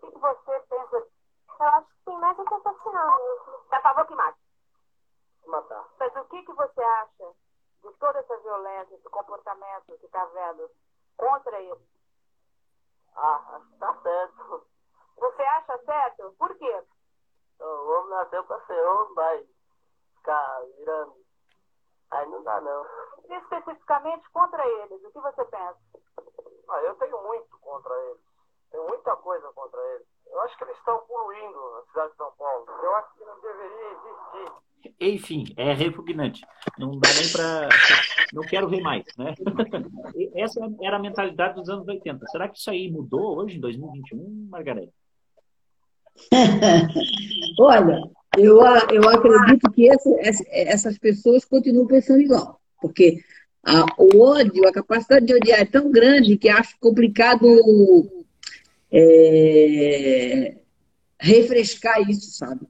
O 0.03 0.11
que 0.11 0.19
você 0.19 0.61
pensa? 0.69 0.97
Eu 0.97 1.67
acho 1.67 1.87
que 1.89 2.05
tem 2.05 2.19
mais 2.19 2.39
é 2.39 2.45
que 2.45 2.55
assassinar 2.55 3.17
mesmo. 3.17 3.65
É 3.73 3.77
a 3.77 3.81
favor 3.81 4.07
que 4.07 4.15
mate. 4.15 4.39
Matar. 5.47 5.85
Mas 5.99 6.17
o 6.17 6.25
que, 6.25 6.43
que 6.43 6.53
você 6.53 6.83
acha 6.83 7.33
de 7.83 7.93
toda 7.99 8.19
essa 8.19 8.37
violência, 8.39 8.95
esse 8.95 9.09
comportamento 9.09 9.99
que 9.99 10.07
está 10.07 10.25
vendo 10.27 10.71
contra 11.17 11.61
ele? 11.61 11.89
Ah, 13.15 13.57
acho 13.57 13.67
que 13.67 13.79
tá 13.79 13.95
certo. 14.03 14.67
Você 15.17 15.43
acha 15.43 15.79
certo? 15.85 16.35
Por 16.39 16.55
quê? 16.59 16.85
O 17.59 17.91
homem 17.93 18.11
nasceu 18.11 18.45
para 18.45 18.61
ser 18.67 18.87
homem, 18.87 19.15
vai 19.15 19.47
ficar 20.17 20.63
virando. 20.77 21.17
Aí 22.11 22.29
não 22.29 22.43
dá 22.43 22.61
não. 22.61 22.87
Especificamente 23.25 24.31
contra 24.31 24.67
eles, 24.67 25.03
o 25.03 25.11
que 25.11 25.21
você 25.21 25.45
pensa? 25.47 25.81
Ah, 26.69 26.83
eu 26.83 26.95
tenho 26.97 27.23
muito 27.23 27.59
contra 27.59 27.95
eles. 28.05 28.23
Tenho 28.71 28.87
muita 28.89 29.17
coisa 29.17 29.53
contra 29.53 29.81
eles. 29.95 30.07
Eu 30.27 30.41
acho 30.43 30.57
que 30.59 30.65
eles 30.65 30.77
estão 30.77 30.99
poluindo 31.07 31.77
a 31.77 31.83
cidade 31.87 32.11
de 32.11 32.17
São 32.17 32.33
Paulo. 32.33 32.67
Eu 32.71 32.97
acho 32.97 33.15
que 33.15 33.25
não 33.25 33.41
deveria 33.41 33.91
existir. 33.93 34.66
Enfim, 35.01 35.45
é 35.57 35.73
repugnante. 35.73 36.43
Não 36.79 36.99
dá 36.99 37.09
nem 37.15 37.29
para. 37.31 37.69
Não 38.33 38.43
quero 38.43 38.69
ver 38.69 38.81
mais, 38.81 39.05
né? 39.17 39.35
Essa 40.35 40.61
era 40.83 40.97
a 40.97 41.01
mentalidade 41.01 41.55
dos 41.55 41.69
anos 41.69 41.87
80. 41.87 42.27
Será 42.27 42.49
que 42.49 42.59
isso 42.59 42.71
aí 42.71 42.91
mudou 42.91 43.39
hoje, 43.39 43.57
em 43.57 43.61
2021, 43.61 44.49
Margareth? 44.51 44.91
Olha, 47.59 48.03
eu, 48.37 48.59
eu 48.93 49.09
acredito 49.09 49.71
que 49.73 49.89
essa, 49.89 50.11
essas 50.51 50.99
pessoas 50.99 51.45
continuam 51.45 51.87
pensando 51.87 52.21
igual. 52.21 52.61
Porque 52.81 53.23
a, 53.65 53.85
o 53.99 54.21
ódio, 54.21 54.67
a 54.69 54.73
capacidade 54.73 55.27
de 55.27 55.35
odiar 55.35 55.61
é 55.61 55.65
tão 55.65 55.91
grande 55.91 56.37
que 56.37 56.49
acho 56.49 56.77
complicado 56.79 57.47
é, 58.93 60.57
refrescar 61.19 62.09
isso, 62.09 62.31
sabe? 62.31 62.61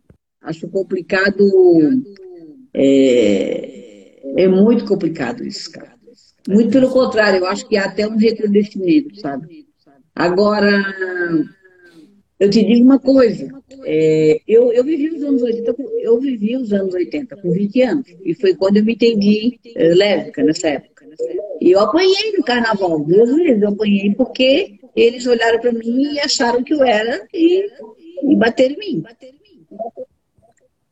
Acho 0.42 0.68
complicado. 0.68 1.44
É, 2.74 4.20
é 4.36 4.48
muito 4.48 4.84
complicado 4.84 5.44
isso, 5.44 5.70
cara. 5.72 5.94
Muito 6.48 6.70
pelo 6.70 6.90
contrário, 6.90 7.38
eu 7.40 7.46
acho 7.46 7.66
que 7.66 7.76
há 7.76 7.86
até 7.86 8.06
um 8.06 8.16
recrudescimento, 8.16 9.18
sabe? 9.20 9.66
Agora, 10.14 10.70
eu 12.38 12.50
te 12.50 12.62
digo 12.62 12.84
uma 12.84 12.98
coisa. 12.98 13.48
É, 13.84 14.40
eu, 14.46 14.72
eu 14.72 14.84
vivi 14.84 15.08
os 15.08 15.22
anos 15.22 15.42
80, 15.42 15.74
eu 16.02 16.20
vivi 16.20 16.56
os 16.56 16.72
anos 16.72 16.94
80 16.94 17.36
com 17.36 17.50
20 17.50 17.82
anos. 17.82 18.06
E 18.24 18.34
foi 18.34 18.54
quando 18.54 18.76
eu 18.76 18.84
me 18.84 18.92
entendi 18.92 19.58
é, 19.74 19.88
lésbica 19.94 20.42
nessa 20.42 20.68
época. 20.68 21.06
E 21.60 21.70
eu 21.70 21.80
apanhei 21.80 22.32
no 22.36 22.44
carnaval, 22.44 23.00
duas 23.00 23.34
vezes 23.34 23.62
eu 23.62 23.70
apanhei 23.70 24.14
porque 24.14 24.78
eles 24.94 25.26
olharam 25.26 25.58
para 25.58 25.72
mim 25.72 26.14
e 26.14 26.20
acharam 26.20 26.62
que 26.62 26.74
eu 26.74 26.84
era 26.84 27.26
e, 27.32 27.66
e 28.22 28.36
bateram 28.36 28.74
em 28.74 28.78
mim. 28.78 29.02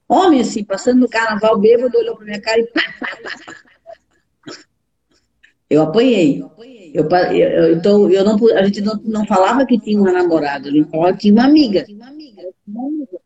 Homem, 0.08 0.40
assim, 0.40 0.64
passando 0.64 1.00
no 1.00 1.08
carnaval 1.08 1.58
bêbado, 1.58 1.96
olhou 1.96 2.16
pra 2.16 2.24
minha 2.24 2.40
cara 2.40 2.60
e 2.60 2.66
pá, 2.66 2.82
pá, 3.00 3.16
pá, 3.22 3.30
pá. 3.46 3.54
Eu 5.68 5.82
apanhei. 5.82 6.44
Eu, 6.94 7.08
eu, 7.08 7.72
então, 7.74 8.08
eu 8.08 8.24
não, 8.24 8.38
a 8.56 8.64
gente 8.64 8.80
não, 8.80 8.94
não 9.04 9.26
falava 9.26 9.66
que 9.66 9.80
tinha 9.80 10.00
uma 10.00 10.12
namorada, 10.12 10.68
a 10.68 10.72
gente 10.72 10.88
falava 10.88 11.12
que 11.14 11.22
tinha 11.22 11.34
uma 11.34 11.44
amiga. 11.44 11.84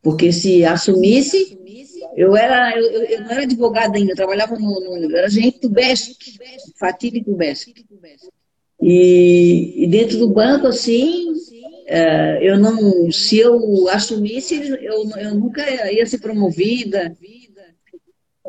Porque 0.02 0.32
se 0.32 0.64
assumisse, 0.64 1.58
eu 2.16 2.34
era, 2.34 2.78
eu, 2.78 3.02
eu 3.04 3.20
não 3.20 3.30
era 3.30 3.42
advogada 3.42 3.98
ainda, 3.98 4.12
eu 4.12 4.16
trabalhava 4.16 4.58
no, 4.58 4.80
no 4.80 5.16
era 5.16 5.26
agente 5.26 5.60
do 5.60 5.68
BESC, 5.68 6.16
fatídico 6.78 7.36
BESC. 7.36 7.74
E, 8.80 9.84
e 9.84 9.86
dentro 9.88 10.18
do 10.18 10.30
banco, 10.30 10.68
assim, 10.68 11.34
é, 11.90 12.38
eu 12.42 12.58
não, 12.58 13.10
se 13.10 13.38
eu 13.38 13.88
assumisse, 13.88 14.56
eu, 14.82 15.08
eu 15.16 15.34
nunca 15.34 15.62
ia 15.90 16.04
ser 16.04 16.18
promovida. 16.18 17.16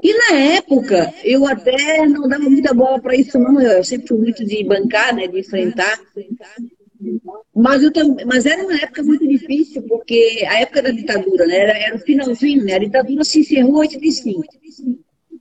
E 0.03 0.13
na 0.13 0.37
época, 0.55 1.13
eu 1.23 1.47
até 1.47 2.05
não 2.05 2.27
dava 2.27 2.49
muita 2.49 2.73
bola 2.73 2.99
para 2.99 3.15
isso, 3.15 3.39
não. 3.39 3.61
Eu 3.61 3.81
sempre 3.81 4.09
fui 4.09 4.17
muito 4.17 4.45
de 4.45 4.61
bancar, 4.65 5.15
né, 5.15 5.25
de 5.27 5.39
enfrentar. 5.39 5.97
Mas, 7.55 7.81
eu, 7.81 7.91
mas 8.25 8.45
era 8.45 8.61
uma 8.61 8.75
época 8.75 9.03
muito 9.03 9.25
difícil, 9.25 9.83
porque 9.83 10.45
a 10.45 10.59
época 10.59 10.81
da 10.81 10.91
ditadura, 10.91 11.47
né, 11.47 11.55
era, 11.55 11.77
era 11.77 11.95
o 11.95 11.99
finalzinho, 11.99 12.65
né, 12.65 12.73
a 12.73 12.79
ditadura 12.79 13.23
se 13.23 13.39
encerrou 13.39 13.77
em 13.77 13.87
85. 13.87 14.43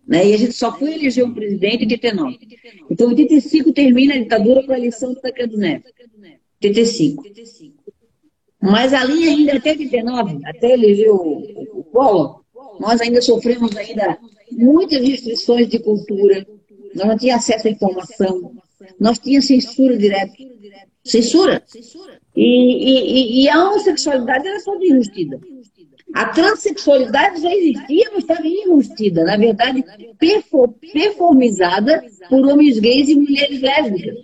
Né, 0.06 0.28
e 0.28 0.34
a 0.34 0.38
gente 0.38 0.52
só 0.52 0.76
foi 0.76 0.94
eleger 0.94 1.24
um 1.24 1.34
presidente 1.34 1.84
em 1.84 1.88
89. 1.88 2.38
Então, 2.88 3.08
em 3.08 3.11
85 3.11 3.72
termina 3.72 4.14
a 4.14 4.18
ditadura 4.18 4.62
com 4.62 4.72
a 4.72 4.78
eleição 4.78 5.12
do 5.12 5.20
Tancredo 5.20 5.58
Neves. 5.58 5.92
85. 6.62 7.24
Mas 8.60 8.92
ali 8.92 9.28
ainda 9.28 9.56
até 9.56 9.74
19, 9.74 10.40
até 10.44 10.72
eleger 10.72 11.10
o, 11.10 11.42
o 11.72 11.84
Collor, 11.84 12.40
nós 12.80 13.00
ainda 13.00 13.20
sofremos 13.22 13.76
ainda 13.76 14.18
muitas 14.50 15.00
restrições 15.00 15.68
de 15.68 15.78
cultura, 15.78 16.46
nós 16.94 17.06
não 17.06 17.16
tínhamos 17.16 17.44
acesso 17.44 17.68
à 17.68 17.70
informação, 17.70 18.52
nós 18.98 19.18
tínhamos 19.18 19.46
censura 19.46 19.96
direta. 19.96 20.32
Censura. 21.04 21.62
E, 22.34 23.40
e, 23.40 23.42
e 23.42 23.48
a 23.48 23.64
homossexualidade 23.64 24.46
era 24.46 24.60
só 24.60 24.74
enrustida. 24.76 25.40
A 26.14 26.26
transexualidade 26.26 27.42
já 27.42 27.54
existia, 27.54 28.10
mas 28.12 28.20
estava 28.20 28.46
enrustida. 28.46 29.24
Na 29.24 29.36
verdade, 29.36 29.84
performizada 30.92 32.02
por 32.28 32.46
homens 32.46 32.78
gays 32.78 33.08
e 33.08 33.14
mulheres 33.14 33.60
lésbicas. 33.60 34.16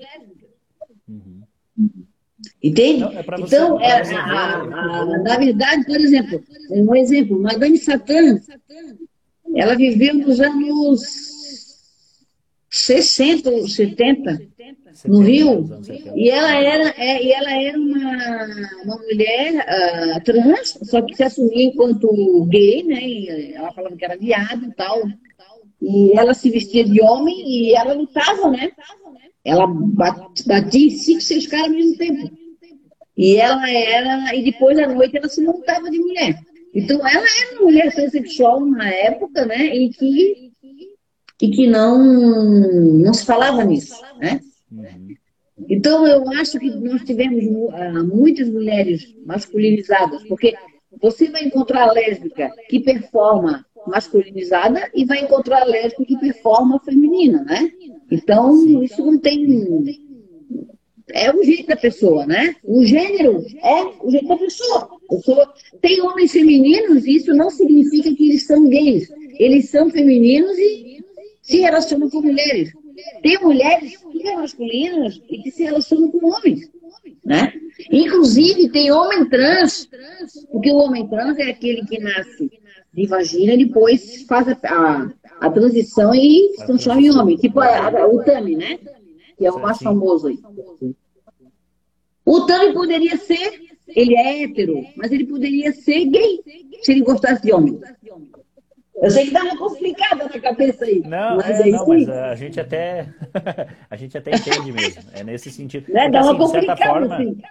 Entende? 2.64 3.00
Não, 3.00 3.12
é 3.12 3.22
você, 3.22 3.57
então, 3.57 3.79
é, 3.79 4.14
a, 4.14 4.55
a, 4.55 5.05
na 5.18 5.37
verdade, 5.37 5.85
por 5.85 6.00
exemplo, 6.00 6.42
um 6.70 6.96
exemplo, 6.96 7.38
Madame 7.38 7.77
Satã, 7.77 8.40
ela 9.55 9.77
viveu 9.77 10.14
nos 10.14 10.40
anos 10.40 11.03
60 12.70 13.50
ou 13.50 13.68
70, 13.68 14.48
no 15.05 15.20
Rio, 15.20 15.68
e 16.16 16.31
ela 16.31 16.55
era, 16.55 16.94
é, 16.96 17.22
e 17.22 17.33
ela 17.33 17.53
era 17.53 17.79
uma, 17.79 18.46
uma 18.85 18.96
mulher 18.96 19.66
uh, 20.16 20.24
trans, 20.24 20.79
só 20.85 21.03
que 21.03 21.14
se 21.16 21.22
assumia 21.22 21.66
enquanto 21.66 22.46
gay, 22.46 22.83
né? 22.83 23.07
E 23.07 23.53
ela 23.53 23.72
falava 23.72 23.94
que 23.94 24.05
era 24.07 24.16
viado 24.16 24.64
e 24.64 24.72
tal. 24.72 25.03
E 25.83 26.18
ela 26.18 26.33
se 26.33 26.48
vestia 26.48 26.83
de 26.83 27.03
homem 27.03 27.46
e 27.46 27.74
ela 27.74 27.92
lutava, 27.92 28.48
né? 28.48 28.72
Ela 29.44 29.66
batia 29.66 30.90
cinco, 30.92 31.20
seis 31.20 31.46
caras 31.46 31.66
ao 31.66 31.74
mesmo 31.74 31.98
tempo. 31.98 32.43
E 33.16 33.37
ela 33.37 33.70
era, 33.70 34.35
e 34.35 34.44
depois 34.44 34.79
à 34.79 34.88
noite 34.88 35.16
ela 35.16 35.29
se 35.29 35.42
montava 35.42 35.90
de 35.90 35.98
mulher. 35.98 36.38
Então 36.74 36.98
ela 37.07 37.24
era 37.24 37.53
uma 37.53 37.62
mulher 37.62 37.94
transexual 37.94 38.64
na 38.66 38.88
época, 38.88 39.46
né? 39.46 39.74
E 39.74 39.90
que, 39.90 40.53
e 41.40 41.50
que 41.50 41.66
não, 41.66 42.03
não 42.03 43.14
se 43.14 43.24
falava 43.24 43.64
nisso, 43.64 44.00
né? 44.18 44.40
Então 45.68 46.07
eu 46.07 46.29
acho 46.33 46.59
que 46.59 46.68
nós 46.70 47.03
tivemos 47.05 47.44
uh, 47.44 48.05
muitas 48.05 48.48
mulheres 48.48 49.14
masculinizadas, 49.24 50.24
porque 50.24 50.55
você 51.00 51.31
vai 51.31 51.44
encontrar 51.44 51.88
a 51.88 51.92
lésbica 51.92 52.50
que 52.68 52.81
performa 52.81 53.64
masculinizada 53.87 54.90
e 54.94 55.05
vai 55.05 55.20
encontrar 55.20 55.62
a 55.62 55.66
lésbica 55.66 56.05
que 56.05 56.18
performa 56.18 56.81
feminina, 56.81 57.44
né? 57.44 57.70
Então, 58.11 58.83
isso 58.83 59.05
não 59.05 59.18
tem 59.18 59.46
é 61.10 61.30
o 61.30 61.42
jeito 61.42 61.68
da 61.68 61.76
pessoa, 61.76 62.26
né? 62.26 62.56
O 62.64 62.84
gênero 62.84 63.44
é 63.62 63.82
o 64.00 64.10
jeito 64.10 64.26
da 64.26 64.36
pessoa. 64.36 64.88
pessoa. 65.08 65.54
Tem 65.80 66.00
homens 66.00 66.32
femininos, 66.32 67.04
e 67.04 67.16
isso 67.16 67.34
não 67.34 67.50
significa 67.50 68.14
que 68.14 68.30
eles 68.30 68.46
são 68.46 68.68
gays. 68.68 69.08
Eles 69.38 69.68
são 69.68 69.90
femininos 69.90 70.56
e 70.58 71.04
se 71.42 71.60
relacionam 71.60 72.08
com 72.08 72.22
mulheres. 72.22 72.72
Tem 73.22 73.38
mulheres 73.40 73.96
que 73.96 74.22
são 74.22 74.36
masculinas 74.36 75.20
e 75.28 75.38
que 75.38 75.50
se 75.50 75.64
relacionam 75.64 76.10
com 76.10 76.26
homens. 76.26 76.70
Né? 77.24 77.52
Inclusive, 77.90 78.70
tem 78.70 78.92
homem 78.92 79.28
trans, 79.28 79.88
porque 80.50 80.70
o 80.70 80.76
homem 80.76 81.06
trans 81.08 81.38
é 81.38 81.50
aquele 81.50 81.84
que 81.86 81.98
nasce 81.98 82.50
de 82.92 83.06
vagina 83.06 83.54
e 83.54 83.66
depois 83.66 84.22
faz 84.22 84.48
a, 84.48 84.58
a, 84.64 85.10
a 85.40 85.50
transição 85.50 86.14
e 86.14 86.54
se 86.56 86.66
transforma 86.66 87.02
em 87.02 87.10
homem. 87.10 87.36
Tipo 87.36 87.60
a, 87.60 87.88
a, 87.88 88.06
o 88.06 88.22
Tami, 88.22 88.56
né? 88.56 88.78
Que 89.36 89.46
é 89.46 89.50
o 89.50 89.60
mais 89.60 89.78
famoso 89.78 90.28
aí. 90.28 90.38
O 92.24 92.46
Tami 92.46 92.72
poderia 92.72 93.16
ser, 93.16 93.60
ele 93.88 94.16
é 94.16 94.42
hétero, 94.42 94.82
mas 94.96 95.12
ele 95.12 95.26
poderia 95.26 95.72
ser 95.72 96.06
gay, 96.06 96.40
se 96.82 96.92
ele 96.92 97.02
gostasse 97.02 97.42
de 97.42 97.52
homem. 97.52 97.78
Eu 99.02 99.10
sei 99.10 99.26
que 99.26 99.32
dá 99.32 99.42
uma 99.42 99.58
complicada 99.58 100.24
na 100.24 100.40
cabeça 100.40 100.84
aí. 100.84 101.00
Não, 101.00 101.36
mas 101.36 101.60
é, 101.60 101.68
é 101.68 101.72
não, 101.72 101.86
mas 101.86 102.08
a 102.08 102.34
gente 102.34 102.60
até 102.60 103.08
a 103.90 103.96
gente 103.96 104.16
até 104.16 104.30
entende 104.36 104.72
mesmo. 104.72 105.02
É 105.12 105.24
nesse 105.24 105.50
sentido. 105.50 105.92
Né? 105.92 106.04
Porque, 106.04 106.10
Dá 106.10 106.22
uma 106.22 106.32
assim, 106.32 106.44
de 106.44 106.50
certa 106.50 106.66
complicada, 106.68 107.00
forma, 107.00 107.16
assim. 107.16 107.42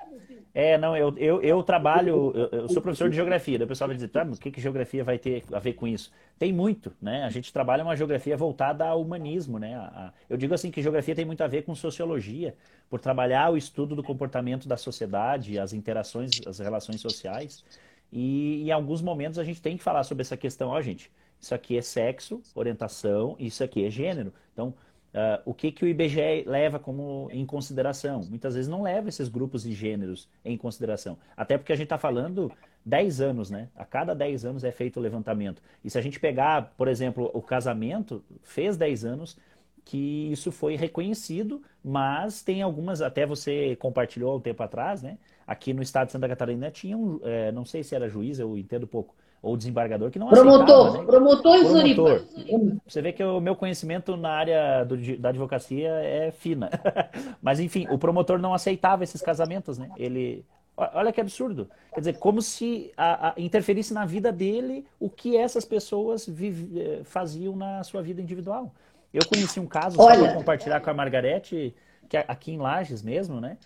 É, 0.56 0.78
não, 0.78 0.96
eu, 0.96 1.18
eu, 1.18 1.42
eu 1.42 1.64
trabalho, 1.64 2.32
eu, 2.36 2.50
eu 2.62 2.70
sou 2.70 2.80
professor 2.80 3.10
de 3.10 3.16
geografia, 3.16 3.64
o 3.64 3.68
pessoal 3.68 3.88
vai 3.88 3.96
dizer, 3.96 4.10
tá, 4.10 4.24
mas 4.24 4.38
o 4.38 4.42
que, 4.42 4.52
que 4.52 4.62
geografia 4.62 5.04
vai 5.04 5.18
ter 5.18 5.44
a 5.52 5.58
ver 5.58 5.74
com 5.74 5.88
isso? 5.88 6.12
Tem 6.38 6.54
muito, 6.54 6.96
né? 7.02 7.24
A 7.24 7.30
gente 7.32 7.52
trabalha 7.52 7.84
uma 7.84 7.96
geografia 7.96 8.38
voltada 8.38 8.86
ao 8.88 9.02
humanismo, 9.02 9.58
né? 9.58 9.74
A- 9.76 10.10
a- 10.10 10.14
eu 10.30 10.38
digo 10.38 10.54
assim 10.54 10.70
que 10.70 10.80
geografia 10.80 11.16
tem 11.16 11.26
muito 11.26 11.42
a 11.44 11.48
ver 11.48 11.64
com 11.64 11.74
sociologia, 11.74 12.56
por 12.88 13.00
trabalhar 13.00 13.52
o 13.52 13.58
estudo 13.58 13.96
do 13.96 14.04
comportamento 14.04 14.68
da 14.68 14.78
sociedade, 14.78 15.58
as 15.58 15.74
interações, 15.74 16.40
as 16.46 16.60
relações 16.60 17.02
sociais, 17.02 17.64
e 18.12 18.64
em 18.68 18.72
alguns 18.72 19.02
momentos 19.02 19.40
a 19.40 19.44
gente 19.44 19.60
tem 19.62 19.76
que 19.76 19.84
falar 19.84 20.04
sobre 20.04 20.22
essa 20.22 20.38
questão, 20.38 20.70
ó, 20.70 20.80
gente, 20.82 21.12
isso 21.40 21.54
aqui 21.56 21.78
é 21.78 21.82
sexo, 21.82 22.44
orientação, 22.54 23.36
isso 23.40 23.64
aqui 23.64 23.84
é 23.86 23.90
gênero. 23.90 24.32
Então, 24.54 24.74
ah, 25.14 25.42
o 25.46 25.54
que, 25.54 25.72
que 25.72 25.86
o 25.86 25.88
IBGE 25.88 26.44
leva 26.46 26.80
como 26.80 27.30
em 27.32 27.46
consideração? 27.46 28.24
Muitas 28.24 28.56
vezes 28.56 28.68
não 28.68 28.82
leva 28.82 29.10
esses 29.10 29.30
grupos 29.30 29.66
e 29.66 29.72
gêneros 29.72 30.28
em 30.44 30.58
consideração. 30.58 31.18
Até 31.38 31.58
porque 31.58 31.72
a 31.72 31.76
gente 31.76 31.86
está 31.86 31.98
falando 31.98 32.52
10 32.86 33.22
anos, 33.22 33.50
né? 33.50 33.70
A 33.76 33.86
cada 33.86 34.16
10 34.16 34.46
anos 34.46 34.64
é 34.64 34.72
feito 34.72 34.98
o 34.98 35.04
levantamento. 35.04 35.62
E 35.84 35.90
se 35.90 35.98
a 35.98 36.02
gente 36.02 36.20
pegar, 36.20 36.74
por 36.78 36.88
exemplo, 36.88 37.30
o 37.34 37.42
casamento, 37.42 38.24
fez 38.42 38.76
10 38.76 39.06
anos 39.06 39.38
que 39.86 40.32
isso 40.32 40.52
foi 40.52 40.76
reconhecido, 40.76 41.62
mas 41.84 42.42
tem 42.42 42.62
algumas, 42.62 43.02
até 43.02 43.26
você 43.26 43.76
compartilhou 43.76 44.32
há 44.32 44.36
um 44.38 44.40
tempo 44.40 44.64
atrás, 44.64 45.04
né? 45.04 45.18
Aqui 45.46 45.74
no 45.74 45.82
estado 45.82 46.08
de 46.08 46.14
Santa 46.14 46.28
Catarina 46.28 46.72
tinha 46.72 46.98
um, 46.98 47.20
eh, 47.22 47.52
não 47.52 47.66
sei 47.66 47.84
se 47.84 47.94
era 47.94 48.08
juiz, 48.08 48.40
eu 48.40 48.58
entendo 48.58 48.88
pouco, 48.88 49.14
ou 49.44 49.58
desembargador, 49.58 50.10
que 50.10 50.18
não 50.18 50.30
Promotor, 50.30 50.64
aceitava, 50.88 50.98
né? 51.00 51.04
promotor 51.06 51.60
Promotor. 51.60 51.70
Floripa. 51.70 52.80
Você 52.88 53.02
vê 53.02 53.12
que 53.12 53.22
o 53.22 53.42
meu 53.42 53.58
conhecimento 53.58 54.16
na 54.16 54.30
área 54.30 54.86
do- 54.86 55.18
da 55.18 55.30
advocacia 55.30 55.90
é 55.90 56.32
fina. 56.32 56.70
Mas, 57.44 57.60
enfim, 57.60 57.86
o 57.92 57.98
promotor 57.98 58.40
não 58.40 58.54
aceitava 58.54 59.04
esses 59.04 59.22
casamentos, 59.22 59.78
né? 59.78 59.92
Ele. 59.98 60.46
Olha 60.78 61.12
que 61.12 61.20
absurdo. 61.22 61.70
Quer 61.94 62.00
dizer, 62.00 62.18
como 62.20 62.42
se 62.42 62.92
a- 62.96 63.30
a- 63.30 63.34
interferisse 63.38 63.94
na 63.94 64.06
vida 64.06 64.32
dele 64.32 64.86
o 64.98 65.10
que 65.10 65.36
essas 65.38 65.66
pessoas 65.66 66.26
vive- 66.26 66.80
eh, 66.80 67.02
faziam 67.04 67.54
na 67.56 67.84
sua 67.84 68.02
vida 68.02 68.22
individual. 68.22 68.74
Eu 69.14 69.22
conheci 69.28 69.60
um 69.60 69.68
caso, 69.68 69.98
só 69.98 70.08
para 70.08 70.34
compartilhar 70.34 70.80
com 70.80 70.90
a 70.90 70.94
Margarete, 70.94 71.76
que 72.10 72.16
é 72.18 72.24
aqui 72.30 72.54
em 72.54 72.58
Lages 72.58 73.04
mesmo, 73.04 73.40
né? 73.42 73.58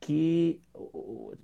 Que 0.00 0.60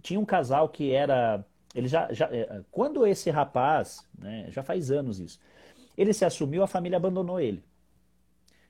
tinha 0.03 0.19
um 0.19 0.25
casal 0.25 0.69
que 0.69 0.93
era. 0.93 1.45
Ele 1.79 1.88
já, 1.88 2.12
já, 2.12 2.27
eh, 2.33 2.62
quando 2.73 3.07
esse 3.07 3.31
rapaz, 3.31 4.07
né, 4.19 4.47
já 4.51 4.62
faz 4.62 4.91
anos 4.91 5.21
isso, 5.21 5.41
ele 5.99 6.12
se 6.14 6.25
assumiu, 6.25 6.62
a 6.64 6.69
família 6.69 6.97
abandonou 6.99 7.41
ele. 7.41 7.64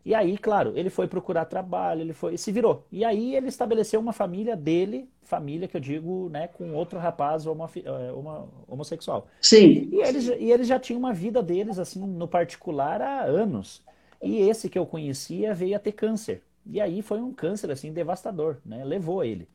E 0.04 0.14
aí, 0.14 0.38
claro, 0.38 0.72
ele 0.76 0.88
foi 0.88 1.06
procurar 1.06 1.44
trabalho, 1.44 2.00
ele 2.00 2.12
foi, 2.14 2.36
se 2.38 2.50
virou. 2.50 2.86
E 2.90 3.04
aí 3.04 3.34
ele 3.34 3.48
estabeleceu 3.48 4.00
uma 4.00 4.12
família 4.12 4.56
dele, 4.56 5.10
família 5.22 5.68
que 5.68 5.76
eu 5.76 5.80
digo, 5.80 6.28
né, 6.30 6.48
com 6.48 6.72
outro 6.72 6.98
rapaz 6.98 7.46
homofi- 7.46 7.84
eh, 7.84 8.12
homo- 8.12 8.48
homossexual. 8.66 9.28
Sim. 9.40 9.90
E 9.90 10.00
eles, 10.02 10.28
e 10.28 10.50
eles 10.52 10.68
já 10.68 10.78
tinham 10.80 10.98
uma 11.00 11.12
vida 11.14 11.42
deles, 11.42 11.78
assim, 11.78 12.00
no 12.06 12.28
particular 12.28 13.02
há 13.02 13.22
anos. 13.24 13.84
E 14.22 14.38
esse 14.38 14.68
que 14.70 14.78
eu 14.78 14.86
conhecia 14.86 15.54
veio 15.54 15.76
a 15.76 15.80
ter 15.80 15.92
câncer. 15.92 16.42
E 16.66 16.80
aí 16.80 17.02
foi 17.02 17.20
um 17.20 17.32
câncer, 17.32 17.70
assim, 17.70 17.92
devastador, 17.92 18.58
né? 18.64 18.84
Levou 18.84 19.24
ele. 19.24 19.48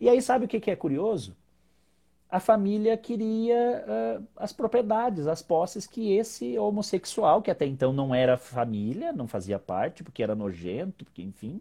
E 0.00 0.08
aí, 0.08 0.22
sabe 0.22 0.46
o 0.46 0.48
que 0.48 0.60
que 0.60 0.70
é 0.70 0.76
curioso? 0.76 1.36
A 2.30 2.38
família 2.40 2.96
queria 2.96 3.84
ah, 3.88 4.22
as 4.36 4.52
propriedades, 4.52 5.26
as 5.26 5.42
posses 5.42 5.86
que 5.86 6.12
esse 6.12 6.58
homossexual, 6.58 7.40
que 7.42 7.50
até 7.50 7.66
então 7.66 7.92
não 7.92 8.14
era 8.14 8.36
família, 8.36 9.12
não 9.12 9.26
fazia 9.26 9.58
parte, 9.58 10.04
porque 10.04 10.22
era 10.22 10.34
nojento, 10.34 11.04
porque 11.04 11.22
enfim, 11.22 11.60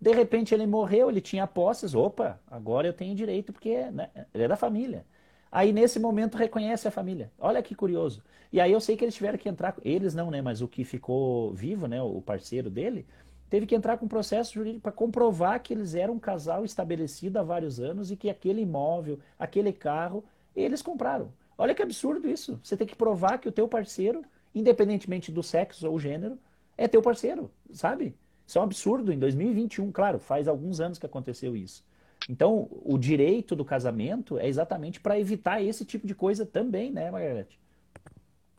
de 0.00 0.12
repente 0.12 0.54
ele 0.54 0.66
morreu, 0.66 1.10
ele 1.10 1.20
tinha 1.20 1.46
posses, 1.46 1.94
opa, 1.94 2.40
agora 2.50 2.86
eu 2.86 2.92
tenho 2.92 3.14
direito, 3.14 3.52
porque 3.52 3.90
né, 3.90 4.10
ele 4.34 4.44
é 4.44 4.48
da 4.48 4.56
família. 4.56 5.04
Aí 5.50 5.72
nesse 5.72 5.98
momento 5.98 6.36
reconhece 6.36 6.86
a 6.86 6.90
família. 6.90 7.32
Olha 7.38 7.62
que 7.62 7.74
curioso. 7.74 8.22
E 8.52 8.60
aí 8.60 8.72
eu 8.72 8.80
sei 8.80 8.96
que 8.96 9.04
eles 9.04 9.14
tiveram 9.14 9.38
que 9.38 9.48
entrar, 9.48 9.74
eles 9.84 10.14
não, 10.14 10.30
né, 10.30 10.40
mas 10.42 10.60
o 10.62 10.68
que 10.68 10.84
ficou 10.84 11.52
vivo, 11.52 11.86
né, 11.88 12.00
o 12.02 12.20
parceiro 12.20 12.70
dele, 12.70 13.06
teve 13.48 13.66
que 13.66 13.74
entrar 13.74 13.96
com 13.98 14.08
processo 14.08 14.54
jurídico 14.54 14.82
para 14.82 14.92
comprovar 14.92 15.62
que 15.62 15.72
eles 15.72 15.94
eram 15.94 16.14
um 16.14 16.18
casal 16.18 16.64
estabelecido 16.64 17.38
há 17.38 17.42
vários 17.42 17.80
anos 17.80 18.10
e 18.10 18.16
que 18.16 18.30
aquele 18.30 18.62
imóvel, 18.62 19.18
aquele 19.38 19.72
carro, 19.72 20.24
eles 20.54 20.82
compraram. 20.82 21.32
Olha 21.58 21.74
que 21.74 21.82
absurdo 21.82 22.28
isso. 22.28 22.58
Você 22.62 22.76
tem 22.76 22.86
que 22.86 22.96
provar 22.96 23.38
que 23.38 23.48
o 23.48 23.52
teu 23.52 23.66
parceiro, 23.66 24.22
independentemente 24.54 25.32
do 25.32 25.42
sexo 25.42 25.88
ou 25.88 25.98
gênero, 25.98 26.38
é 26.76 26.86
teu 26.86 27.00
parceiro, 27.00 27.50
sabe? 27.72 28.14
Isso 28.46 28.58
é 28.58 28.60
um 28.60 28.64
absurdo 28.64 29.12
em 29.12 29.18
2021, 29.18 29.90
claro, 29.90 30.18
faz 30.18 30.46
alguns 30.46 30.80
anos 30.80 30.98
que 30.98 31.06
aconteceu 31.06 31.56
isso. 31.56 31.84
Então, 32.28 32.68
o 32.84 32.98
direito 32.98 33.54
do 33.54 33.64
casamento 33.64 34.38
é 34.38 34.48
exatamente 34.48 35.00
para 35.00 35.18
evitar 35.18 35.62
esse 35.62 35.84
tipo 35.84 36.06
de 36.06 36.14
coisa 36.14 36.44
também, 36.44 36.90
né, 36.90 37.10
Margarete? 37.10 37.58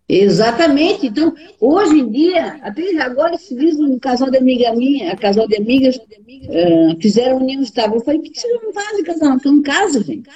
Exatamente. 0.10 1.08
Então, 1.08 1.34
hoje 1.60 2.00
em 2.00 2.10
dia, 2.10 2.60
até 2.62 2.96
agora 3.02 3.38
se 3.38 3.54
diz 3.56 3.78
um 3.78 4.00
casal 4.00 4.30
de 4.32 4.38
amiga 4.38 4.74
minha, 4.74 5.14
um 5.14 5.18
casal 5.18 5.48
de 5.48 5.58
amigas, 5.58 6.00
eh, 6.50 6.96
fizeram 7.02 7.38
união 7.38 7.62
estável. 7.62 7.96
Eu 7.98 8.04
falei, 8.06 8.22
por 8.22 8.32
que 8.32 8.40
vocês 8.40 8.62
não 8.64 8.74
fazem 8.74 9.04
casal? 9.04 9.34
Porque 9.34 9.50
não 9.50 9.62
casa, 9.62 10.02
gente. 10.04 10.30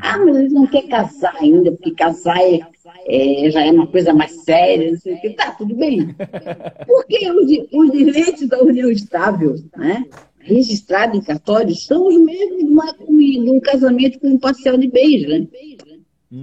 Ah, 0.00 0.18
mas 0.18 0.36
eles 0.36 0.52
não 0.52 0.66
querem 0.68 0.88
casar 0.88 1.34
ainda, 1.40 1.72
porque 1.72 1.90
casar 1.92 2.38
é, 2.40 2.60
é- 3.08 3.50
já 3.50 3.66
é 3.66 3.72
uma 3.72 3.88
coisa 3.88 4.14
mais 4.14 4.30
séria, 4.44 4.92
não 4.92 4.98
sei 5.00 5.14
o 5.14 5.20
que. 5.20 5.30
Tá, 5.30 5.50
tudo 5.50 5.74
bem. 5.74 6.14
Porque 6.86 7.28
os, 7.28 7.50
os 7.72 7.90
direitos 7.92 8.46
da 8.48 8.62
união 8.62 8.88
estável, 8.88 9.56
né, 9.76 10.04
registrado 10.38 11.16
em 11.16 11.20
cartório, 11.20 11.74
são 11.74 12.06
os 12.06 12.16
mesmos 12.16 12.58
de, 12.58 12.64
uma- 12.70 12.92
de 12.92 13.50
um 13.50 13.58
casamento 13.58 14.20
com 14.20 14.28
um 14.28 14.38
parcial 14.38 14.78
de 14.78 14.86
bens, 14.86 15.26
né? 15.26 15.46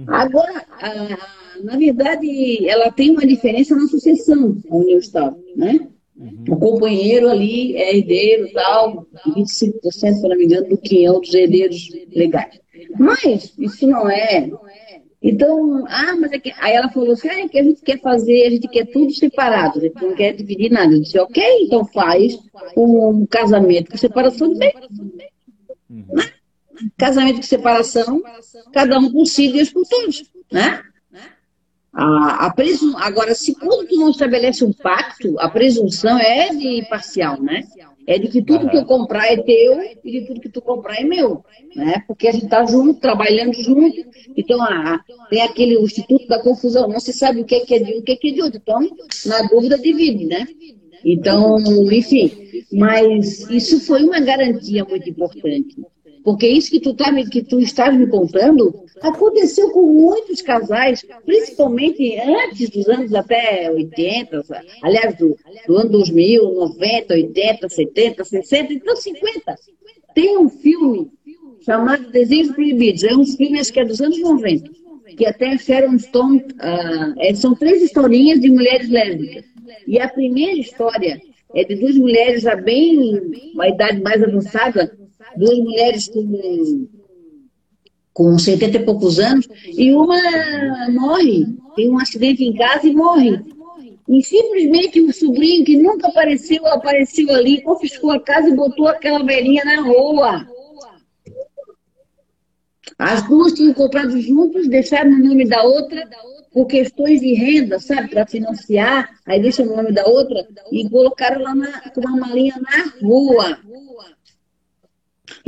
Agora, 0.08 0.66
a- 0.82 1.37
na 1.62 1.76
verdade, 1.76 2.68
ela 2.68 2.90
tem 2.90 3.10
uma 3.10 3.26
diferença 3.26 3.74
na 3.74 3.86
sucessão, 3.86 4.56
a 4.70 4.76
união 4.76 4.98
estável, 4.98 5.42
né? 5.56 5.88
O 6.48 6.56
companheiro 6.56 7.28
ali 7.28 7.76
é 7.76 7.96
herdeiro 7.96 8.48
e 8.48 8.52
tal, 8.52 9.06
25%, 9.26 9.80
se 9.90 10.28
não 10.28 10.36
me 10.36 10.46
engano, 10.46 10.68
do 10.68 10.76
quinhão 10.76 11.20
dos 11.20 11.32
herdeiros 11.32 11.88
legais. 12.12 12.60
Mas 12.98 13.52
isso 13.56 13.86
não 13.86 14.10
é. 14.10 14.50
Então, 15.22 15.84
ah, 15.88 16.16
mas 16.16 16.32
é 16.32 16.38
que. 16.38 16.52
Aí 16.58 16.74
ela 16.74 16.90
falou 16.90 17.12
assim: 17.12 17.28
ah, 17.28 17.40
é 17.40 17.48
que 17.48 17.58
a 17.58 17.62
gente 17.62 17.82
quer 17.82 18.00
fazer, 18.00 18.46
a 18.46 18.50
gente 18.50 18.68
quer 18.68 18.86
tudo 18.86 19.12
separado, 19.12 19.78
a 19.78 19.82
gente 19.82 20.00
não 20.00 20.14
quer 20.14 20.32
dividir 20.32 20.70
nada. 20.70 20.92
Eu 20.92 21.00
disse: 21.00 21.18
ok, 21.18 21.42
então 21.62 21.84
faz 21.84 22.38
um 22.76 23.26
casamento 23.26 23.90
com 23.90 23.96
separação 23.96 24.52
de 24.52 24.58
bens. 24.58 24.74
Né? 25.88 26.24
Casamento 26.96 27.36
com 27.36 27.42
separação, 27.42 28.22
cada 28.72 28.98
um 28.98 29.10
por 29.10 29.26
si 29.26 29.46
e 29.46 29.52
Deus 29.52 29.70
por 29.70 29.86
todos. 29.86 30.24
Né? 30.52 30.82
A, 31.98 32.46
a 32.46 32.52
presum... 32.54 32.96
Agora, 32.96 33.34
se 33.34 33.52
quando 33.56 33.84
tu 33.88 33.96
não 33.96 34.10
estabelece 34.10 34.64
um 34.64 34.72
pacto, 34.72 35.34
a 35.40 35.48
presunção 35.48 36.16
é 36.16 36.54
de 36.54 36.86
parcial, 36.88 37.42
né? 37.42 37.64
É 38.06 38.16
de 38.20 38.28
que 38.28 38.40
tudo 38.40 38.70
que 38.70 38.76
eu 38.76 38.84
comprar 38.84 39.26
é 39.26 39.36
teu 39.36 39.80
e 40.04 40.12
de 40.12 40.20
tudo 40.24 40.40
que 40.40 40.48
tu 40.48 40.62
comprar 40.62 41.00
é 41.00 41.02
meu, 41.02 41.44
né? 41.74 42.04
Porque 42.06 42.28
a 42.28 42.32
gente 42.32 42.44
está 42.44 42.64
junto, 42.64 43.00
trabalhando 43.00 43.52
junto. 43.54 43.96
Então, 44.36 44.62
ah, 44.62 45.00
tem 45.28 45.42
aquele 45.42 45.76
o 45.76 45.82
Instituto 45.82 46.28
da 46.28 46.40
Confusão, 46.40 46.86
não 46.86 47.00
se 47.00 47.12
sabe 47.12 47.40
o 47.40 47.44
que 47.44 47.56
é, 47.56 47.60
que 47.66 47.74
é 47.74 47.78
de 47.80 47.94
um, 47.94 47.98
o 47.98 48.02
que 48.02 48.12
é, 48.12 48.16
que 48.16 48.28
é 48.28 48.32
de 48.32 48.42
outro. 48.42 48.60
Então, 48.62 48.80
na 49.26 49.42
dúvida, 49.48 49.76
divide, 49.76 50.24
né? 50.24 50.46
Então, 51.04 51.58
enfim, 51.92 52.30
mas 52.72 53.50
isso 53.50 53.80
foi 53.80 54.04
uma 54.04 54.20
garantia 54.20 54.84
muito 54.84 55.10
importante. 55.10 55.76
Porque 56.28 56.46
isso 56.46 56.70
que 56.70 56.78
tu, 56.78 56.92
tá, 56.92 57.10
que 57.24 57.42
tu 57.42 57.58
estás 57.58 57.96
me 57.96 58.06
contando 58.06 58.84
aconteceu 59.00 59.70
com 59.70 59.90
muitos 59.90 60.42
casais, 60.42 61.02
principalmente 61.24 62.18
antes 62.18 62.68
dos 62.68 62.86
anos 62.86 63.14
até 63.14 63.70
80, 63.70 64.42
sa- 64.42 64.62
aliás, 64.82 65.16
do, 65.16 65.38
do 65.66 65.76
ano 65.78 65.88
2000, 65.88 66.42
90, 66.52 67.14
80, 67.14 67.68
70, 67.70 68.24
60, 68.26 68.72
então 68.74 68.94
50. 68.94 69.54
Tem 70.14 70.36
um 70.36 70.50
filme 70.50 71.10
chamado 71.64 72.10
Desejos 72.10 72.54
Proibidos, 72.54 73.04
é 73.04 73.16
um 73.16 73.24
filme 73.24 73.58
acho 73.58 73.72
que 73.72 73.80
é 73.80 73.86
dos 73.86 74.02
anos 74.02 74.20
90, 74.20 74.70
que 75.16 75.24
até 75.24 75.56
Sharon 75.56 75.98
Stone, 75.98 76.44
é, 77.20 77.34
são 77.34 77.54
três 77.54 77.80
historinhas 77.82 78.38
de 78.38 78.50
mulheres 78.50 78.90
lésbicas. 78.90 79.46
E 79.86 79.98
a 79.98 80.06
primeira 80.10 80.60
história 80.60 81.18
é 81.54 81.64
de 81.64 81.74
duas 81.76 81.96
mulheres 81.96 82.42
já 82.42 82.54
bem, 82.54 83.22
uma 83.54 83.66
idade 83.66 84.02
mais 84.02 84.22
avançada, 84.22 84.97
duas 85.36 85.58
mulheres 85.58 86.08
com, 86.08 86.88
com 88.12 88.38
70 88.38 88.76
e 88.76 88.84
poucos 88.84 89.18
anos, 89.18 89.48
e 89.66 89.92
uma 89.92 90.18
morre, 90.90 91.46
tem 91.76 91.90
um 91.90 91.98
acidente 91.98 92.44
em 92.44 92.54
casa 92.54 92.86
e 92.86 92.94
morre. 92.94 93.40
E 94.08 94.22
simplesmente 94.22 95.00
o 95.02 95.12
sobrinho 95.12 95.64
que 95.64 95.76
nunca 95.76 96.08
apareceu, 96.08 96.66
apareceu 96.66 97.30
ali, 97.30 97.60
confiscou 97.60 98.10
a 98.10 98.20
casa 98.20 98.48
e 98.48 98.54
botou 98.54 98.88
aquela 98.88 99.22
velhinha 99.22 99.62
na 99.64 99.82
rua. 99.82 100.48
As 102.98 103.22
duas 103.28 103.52
tinham 103.52 103.74
comprado 103.74 104.18
juntos, 104.20 104.66
deixaram 104.66 105.10
o 105.12 105.18
nome 105.18 105.46
da 105.46 105.62
outra 105.62 106.08
por 106.52 106.66
questões 106.66 107.20
de 107.20 107.34
renda, 107.34 107.78
sabe, 107.78 108.08
para 108.08 108.26
financiar, 108.26 109.08
aí 109.26 109.40
deixam 109.40 109.66
o 109.66 109.76
nome 109.76 109.92
da 109.92 110.04
outra 110.06 110.44
e 110.72 110.88
colocaram 110.88 111.42
lá 111.42 111.54
na, 111.54 111.90
com 111.90 112.00
uma 112.00 112.16
malinha 112.16 112.54
na 112.60 113.06
rua. 113.06 113.58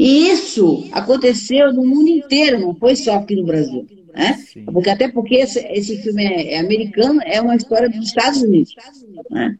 E 0.00 0.30
isso 0.30 0.88
aconteceu 0.92 1.74
no 1.74 1.84
mundo 1.84 2.08
inteiro, 2.08 2.58
não 2.58 2.74
foi 2.74 2.96
só 2.96 3.16
aqui 3.16 3.36
no 3.36 3.44
Brasil. 3.44 3.86
Né? 4.14 4.34
Porque, 4.72 4.88
até 4.88 5.08
porque 5.08 5.34
esse, 5.34 5.58
esse 5.58 5.98
filme 5.98 6.24
é, 6.24 6.54
é, 6.54 6.58
americano, 6.58 7.20
é 7.22 7.38
uma 7.38 7.54
história 7.54 7.86
dos 7.86 8.06
Estados 8.06 8.40
Unidos. 8.40 8.74
Né? 9.30 9.58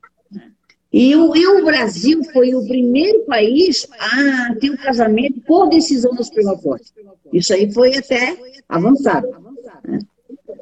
E 0.90 1.14
o, 1.14 1.36
e 1.36 1.46
o 1.46 1.62
Brasil 1.62 2.24
foi 2.32 2.54
o 2.54 2.66
primeiro 2.66 3.20
país 3.26 3.86
a 3.98 4.54
ter 4.54 4.70
o 4.70 4.72
um 4.72 4.76
casamento 4.78 5.42
por 5.42 5.68
decisão 5.68 6.14
da 6.14 6.22
Suprema 6.22 6.56
Corte. 6.56 6.90
Isso 7.30 7.52
aí 7.52 7.70
foi 7.70 7.94
até 7.94 8.34
avançado. 8.66 9.28
Né? 9.86 9.98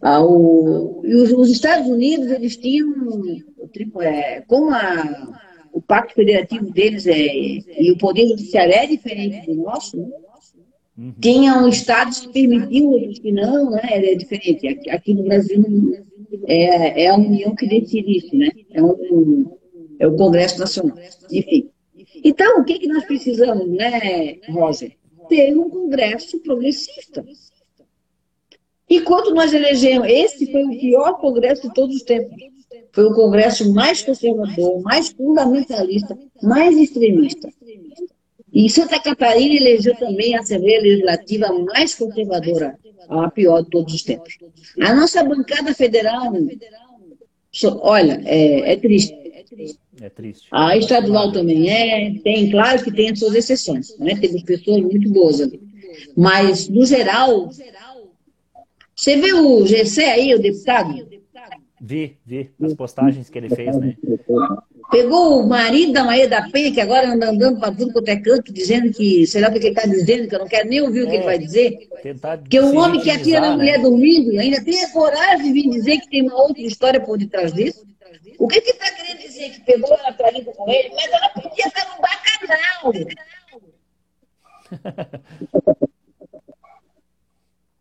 Ah, 0.03 0.21
o, 0.25 1.03
e 1.05 1.15
os, 1.15 1.31
os, 1.31 1.51
Estados 1.51 1.89
Unidos, 1.89 2.33
eles 2.33 2.57
tinham, 2.57 2.93
é, 4.01 4.41
com 4.41 4.71
a, 4.71 5.41
o 5.73 5.81
pacto 5.81 6.15
federativo 6.15 6.71
deles 6.71 7.07
é, 7.07 7.17
e 7.17 7.93
o 7.93 7.99
poder 7.99 8.29
judiciário 8.29 8.73
é 8.73 8.87
diferente 8.87 9.47
do 9.47 9.63
nosso, 9.63 9.97
né? 9.97 10.09
Uhum. 10.99 11.15
Tinham 11.21 11.69
estados 11.69 12.21
que 12.21 12.33
permitiam, 12.33 12.91
outros 12.91 13.21
que 13.21 13.31
não, 13.31 13.71
né? 13.71 13.81
É 13.85 14.15
diferente. 14.17 14.67
Aqui, 14.67 14.91
aqui 14.91 15.15
no 15.15 15.23
Brasil 15.23 15.63
é, 16.47 17.05
é 17.05 17.09
a 17.09 17.15
União 17.15 17.55
que 17.55 17.69
decide 17.69 18.19
isso, 18.19 18.37
né? 18.37 18.51
É, 18.73 18.83
um, 18.83 19.57
é 20.01 20.07
o 20.09 20.17
Congresso 20.17 20.59
Nacional. 20.59 20.99
Enfim. 21.31 21.71
Então, 22.25 22.61
o 22.61 22.65
que, 22.65 22.81
que 22.81 22.89
nós 22.89 23.05
precisamos, 23.05 23.69
né, 23.69 24.39
Roger? 24.49 24.97
Ter 25.29 25.57
um 25.57 25.71
Congresso 25.71 26.41
progressista. 26.41 27.25
E 28.89 29.01
quando 29.03 29.35
nós 29.35 29.53
elegemos, 29.53 30.09
esse 30.09 30.51
foi 30.51 30.65
o 30.65 30.81
pior 30.81 31.19
Congresso 31.21 31.69
de 31.69 31.75
todos 31.75 31.95
os 31.95 32.03
tempos. 32.03 32.37
Foi 32.93 33.05
o 33.05 33.15
Congresso 33.15 33.73
mais 33.73 34.03
conservador, 34.03 34.81
mais 34.83 35.09
fundamentalista, 35.11 36.19
mais 36.43 36.77
extremista. 36.77 37.49
E 38.53 38.69
Santa 38.71 38.99
Catarina 39.01 39.55
elegeu 39.55 39.95
também 39.97 40.35
a 40.35 40.41
Assembleia 40.41 40.81
Legislativa 40.81 41.53
mais 41.65 41.95
conservadora, 41.95 42.79
a 43.09 43.31
pior 43.31 43.63
de 43.63 43.71
todos 43.71 43.95
os 43.95 44.03
tempos. 44.03 44.39
A 44.81 44.95
nossa 44.95 45.23
bancada 45.23 45.75
federal, 45.75 46.33
olha, 47.83 48.23
é, 48.25 48.73
é 48.73 48.77
triste. 48.77 49.15
É 50.01 50.09
triste. 50.09 50.47
A 50.51 50.77
estadual 50.77 51.33
também 51.33 51.71
é, 51.71 52.15
tem, 52.23 52.51
claro 52.51 52.83
que 52.83 52.93
tem 52.93 53.11
as 53.11 53.19
suas 53.19 53.35
exceções, 53.35 53.97
né? 53.99 54.15
Temos 54.21 54.43
pessoas 54.43 54.83
muito 54.83 55.11
boas 55.11 55.41
ali. 55.41 55.61
Mas, 56.17 56.69
no 56.69 56.87
geral, 56.87 57.51
você 58.95 59.17
viu 59.17 59.57
o 59.57 59.67
GC 59.67 60.05
aí, 60.05 60.35
o 60.35 60.39
deputado? 60.39 61.08
Vi, 61.81 62.17
vi 62.27 62.51
as 62.63 62.75
postagens 62.75 63.31
que 63.31 63.39
ele 63.39 63.49
fez, 63.49 63.77
né? 63.77 63.97
Pegou 64.91 65.41
o 65.41 65.47
marido 65.47 65.93
da 65.93 66.03
Maria 66.03 66.29
da 66.29 66.49
Penha, 66.49 66.73
que 66.73 66.81
agora 66.81 67.11
anda 67.11 67.31
andando 67.31 67.61
para 67.61 67.73
tudo 67.73 67.93
quanto 67.93 68.09
é 68.09 68.17
canto, 68.17 68.53
dizendo 68.53 68.91
que, 68.93 69.27
sei 69.27 69.43
lá 69.43 69.49
o 69.49 69.53
que 69.53 69.59
ele 69.59 69.69
está 69.69 69.87
dizendo, 69.87 70.29
que 70.29 70.35
eu 70.35 70.39
não 70.39 70.49
quero 70.49 70.69
nem 70.69 70.81
ouvir 70.81 71.03
o 71.03 71.09
que 71.09 71.17
ele 71.17 71.25
vai 71.25 71.39
dizer. 71.39 71.89
Que 72.49 72.59
o 72.59 72.75
homem 72.75 73.01
que 73.01 73.11
atira 73.11 73.41
na 73.41 73.55
mulher 73.55 73.79
né? 73.79 73.85
dormindo 73.85 74.39
ainda 74.39 74.65
tem 74.65 74.83
a 74.83 74.91
coragem 74.91 75.45
de 75.45 75.53
vir 75.53 75.71
dizer 75.71 75.99
que 76.01 76.09
tem 76.09 76.23
uma 76.23 76.43
outra 76.43 76.63
história 76.63 77.01
por 77.01 77.19
detrás 77.19 77.53
disso. 77.53 77.87
O 78.39 78.49
que 78.49 78.61
que 78.61 78.71
está 78.71 78.91
querendo 78.93 79.19
dizer? 79.19 79.51
Que 79.51 79.61
pegou 79.61 79.95
ela 79.95 80.13
para 80.13 80.37
ir 80.37 80.45
com 80.45 80.71
ele, 80.71 80.91
mas 80.95 81.13
ela 81.13 81.29
podia 81.31 81.67
estar 81.67 81.87
no 81.95 82.01
bacanal. 82.01 82.93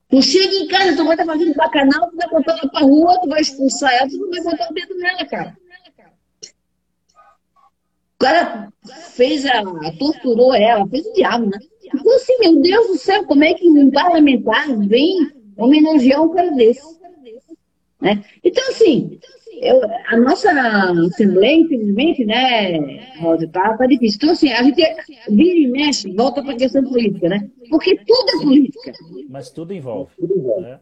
Tu 0.10 0.22
chega 0.22 0.55
em 0.55 0.68
casa, 0.68 0.95
tu 0.95 1.03
vai 1.03 1.16
estar 1.16 1.26
fazendo 1.26 1.53
bacanal, 1.53 2.10
tu 2.10 2.16
vai 2.16 2.30
botar 2.30 2.58
ela 2.58 2.70
pra 2.70 2.80
rua, 2.80 3.20
tu 3.22 3.28
vai 3.28 3.41
expulsar 3.41 3.93
ela, 3.93 4.10
tu 4.10 4.18
não 4.18 4.30
vai 4.30 4.41
botar 4.41 4.70
o 4.70 4.74
dedo 4.74 4.95
nela, 4.97 5.26
cara. 5.26 5.58
O 8.16 8.20
cara 8.20 8.74
fez 9.16 9.45
a, 9.45 9.62
torturou 9.99 10.55
ela, 10.55 10.88
fez 10.88 11.05
o 11.05 11.14
diabo, 11.14 11.47
né? 11.47 11.60
Então, 11.84 12.16
assim, 12.16 12.38
meu 12.39 12.62
Deus 12.62 12.88
do 12.88 12.97
céu, 12.97 13.26
como 13.26 13.43
é 13.43 13.53
que 13.53 13.68
um 13.68 13.91
parlamentar 13.91 14.68
vem 14.88 15.32
homenagear 15.58 16.24
um 16.24 16.34
cara 16.34 16.51
desse? 16.51 16.97
Né? 17.99 18.24
Então, 18.43 18.64
assim, 18.70 19.20
eu, 19.62 19.82
a 20.08 20.18
nossa 20.18 20.51
Assembleia, 20.51 21.58
infelizmente, 21.58 22.26
né, 22.26 23.16
Rosa, 23.20 23.47
tá, 23.47 23.78
tá 23.78 23.86
difícil. 23.86 24.18
Então, 24.18 24.32
assim, 24.32 24.51
a 24.51 24.64
gente 24.64 24.82
vira 25.30 25.60
e 25.60 25.68
mexe, 25.68 26.12
volta 26.14 26.41
para 26.43 26.53
a 26.53 26.58
questão 26.58 26.84
política, 26.84 27.30
né? 27.30 27.49
Porque 27.70 27.95
tudo 28.05 28.30
é 28.30 28.43
política. 28.43 28.91
Mas 29.30 29.49
tudo 29.49 29.74
envolve. 29.74 30.12
Né? 30.62 30.80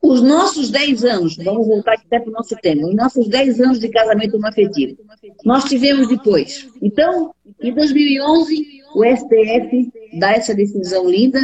Os 0.00 0.20
nossos 0.20 0.70
10 0.70 1.04
anos, 1.04 1.36
vamos 1.36 1.66
voltar 1.66 1.92
aqui 1.92 2.04
até 2.06 2.18
para 2.18 2.30
o 2.30 2.32
nosso 2.32 2.56
tema, 2.56 2.88
os 2.88 2.94
nossos 2.94 3.28
10 3.28 3.60
anos 3.60 3.78
de 3.78 3.88
casamento 3.88 4.36
não 4.36 4.48
afetivo, 4.48 4.96
nós 5.44 5.64
tivemos 5.64 6.08
depois. 6.08 6.68
Então, 6.82 7.32
em 7.62 7.72
2011, 7.72 8.82
o 8.96 9.04
STF 9.04 9.92
dá 10.18 10.32
essa 10.32 10.54
decisão 10.54 11.08
linda, 11.08 11.40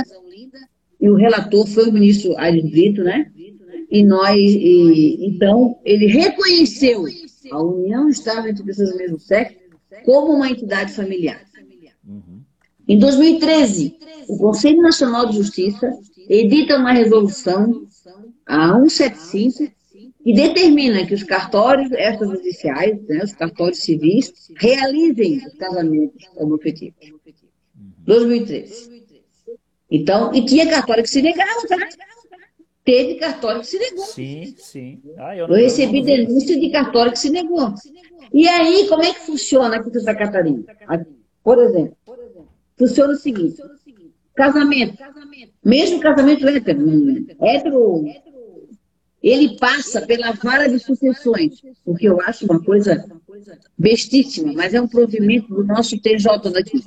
e 1.01 1.09
o 1.09 1.15
relator 1.15 1.67
foi 1.69 1.89
o 1.89 1.93
ministro 1.93 2.37
Aires 2.37 2.69
Brito, 2.69 3.05
né? 3.05 3.31
E 3.91 4.05
nós, 4.05 4.37
e, 4.39 5.27
então, 5.27 5.79
ele 5.85 6.07
reconheceu 6.07 7.05
a 7.51 7.63
união 7.63 8.09
estável 8.09 8.51
entre 8.51 8.63
pessoas 8.63 8.91
do 8.91 8.97
mesmo 8.97 9.19
sexo 9.19 9.57
como 10.05 10.33
uma 10.33 10.51
entidade 10.51 10.93
familiar. 10.93 11.41
Uhum. 12.07 12.43
Em 12.87 12.99
2013, 12.99 13.97
o 14.29 14.37
Conselho 14.39 14.83
Nacional 14.83 15.27
de 15.27 15.37
Justiça 15.37 15.91
edita 16.29 16.77
uma 16.77 16.93
resolução, 16.93 17.87
a 18.47 18.75
175, 18.75 19.73
que 20.23 20.33
determina 20.35 21.07
que 21.07 21.15
os 21.15 21.23
cartórios 21.23 21.91
extrajudiciais, 21.93 23.01
né, 23.07 23.25
os 23.25 23.33
cartórios 23.33 23.79
civis, 23.79 24.33
realizem 24.57 25.39
os 25.39 25.55
casamentos 25.55 26.27
homoafetivos. 26.37 27.13
2013. 28.05 29.05
Então, 29.91 30.35
e 30.35 30.45
tinha 30.45 30.69
cartório 30.69 31.03
que 31.03 31.11
se 31.11 31.23
negava, 31.23 31.67
tá? 31.67 31.77
Teve 32.89 33.17
cartório 33.17 33.61
que 33.61 33.67
se 33.67 33.79
negou. 33.79 34.07
Sim, 34.07 34.55
sim. 34.57 35.03
Ah, 35.19 35.37
eu, 35.37 35.47
não, 35.47 35.57
eu 35.57 35.63
recebi 35.63 35.99
eu 35.99 36.05
denúncia 36.05 36.59
de 36.59 36.71
cartório 36.71 37.13
que 37.13 37.19
se 37.19 37.29
negou. 37.29 37.75
E 38.33 38.49
aí, 38.49 38.89
como 38.89 39.03
é 39.03 39.13
que 39.13 39.21
funciona 39.21 39.77
aqui 39.77 39.91
em 39.91 39.93
Santa 39.93 40.15
Catarina? 40.15 40.65
Por 41.45 41.59
exemplo, 41.59 41.97
funciona 42.79 43.13
o 43.13 43.17
seguinte: 43.17 43.63
casamento. 44.35 44.97
Mesmo 45.63 46.01
casamento 46.01 46.49
hétero, 46.49 47.27
hétero, 47.43 48.05
ele 49.23 49.59
passa 49.59 50.01
pela 50.07 50.33
vara 50.33 50.67
de 50.67 50.79
sucessões, 50.79 51.61
porque 51.85 52.09
eu 52.09 52.19
acho 52.23 52.47
uma 52.47 52.63
coisa 52.63 53.05
bestíssima, 53.77 54.55
mas 54.55 54.73
é 54.73 54.81
um 54.81 54.89
provimento 54.89 55.49
do 55.55 55.63
nosso 55.63 56.01
TJ 56.01 56.51
daqui. 56.51 56.83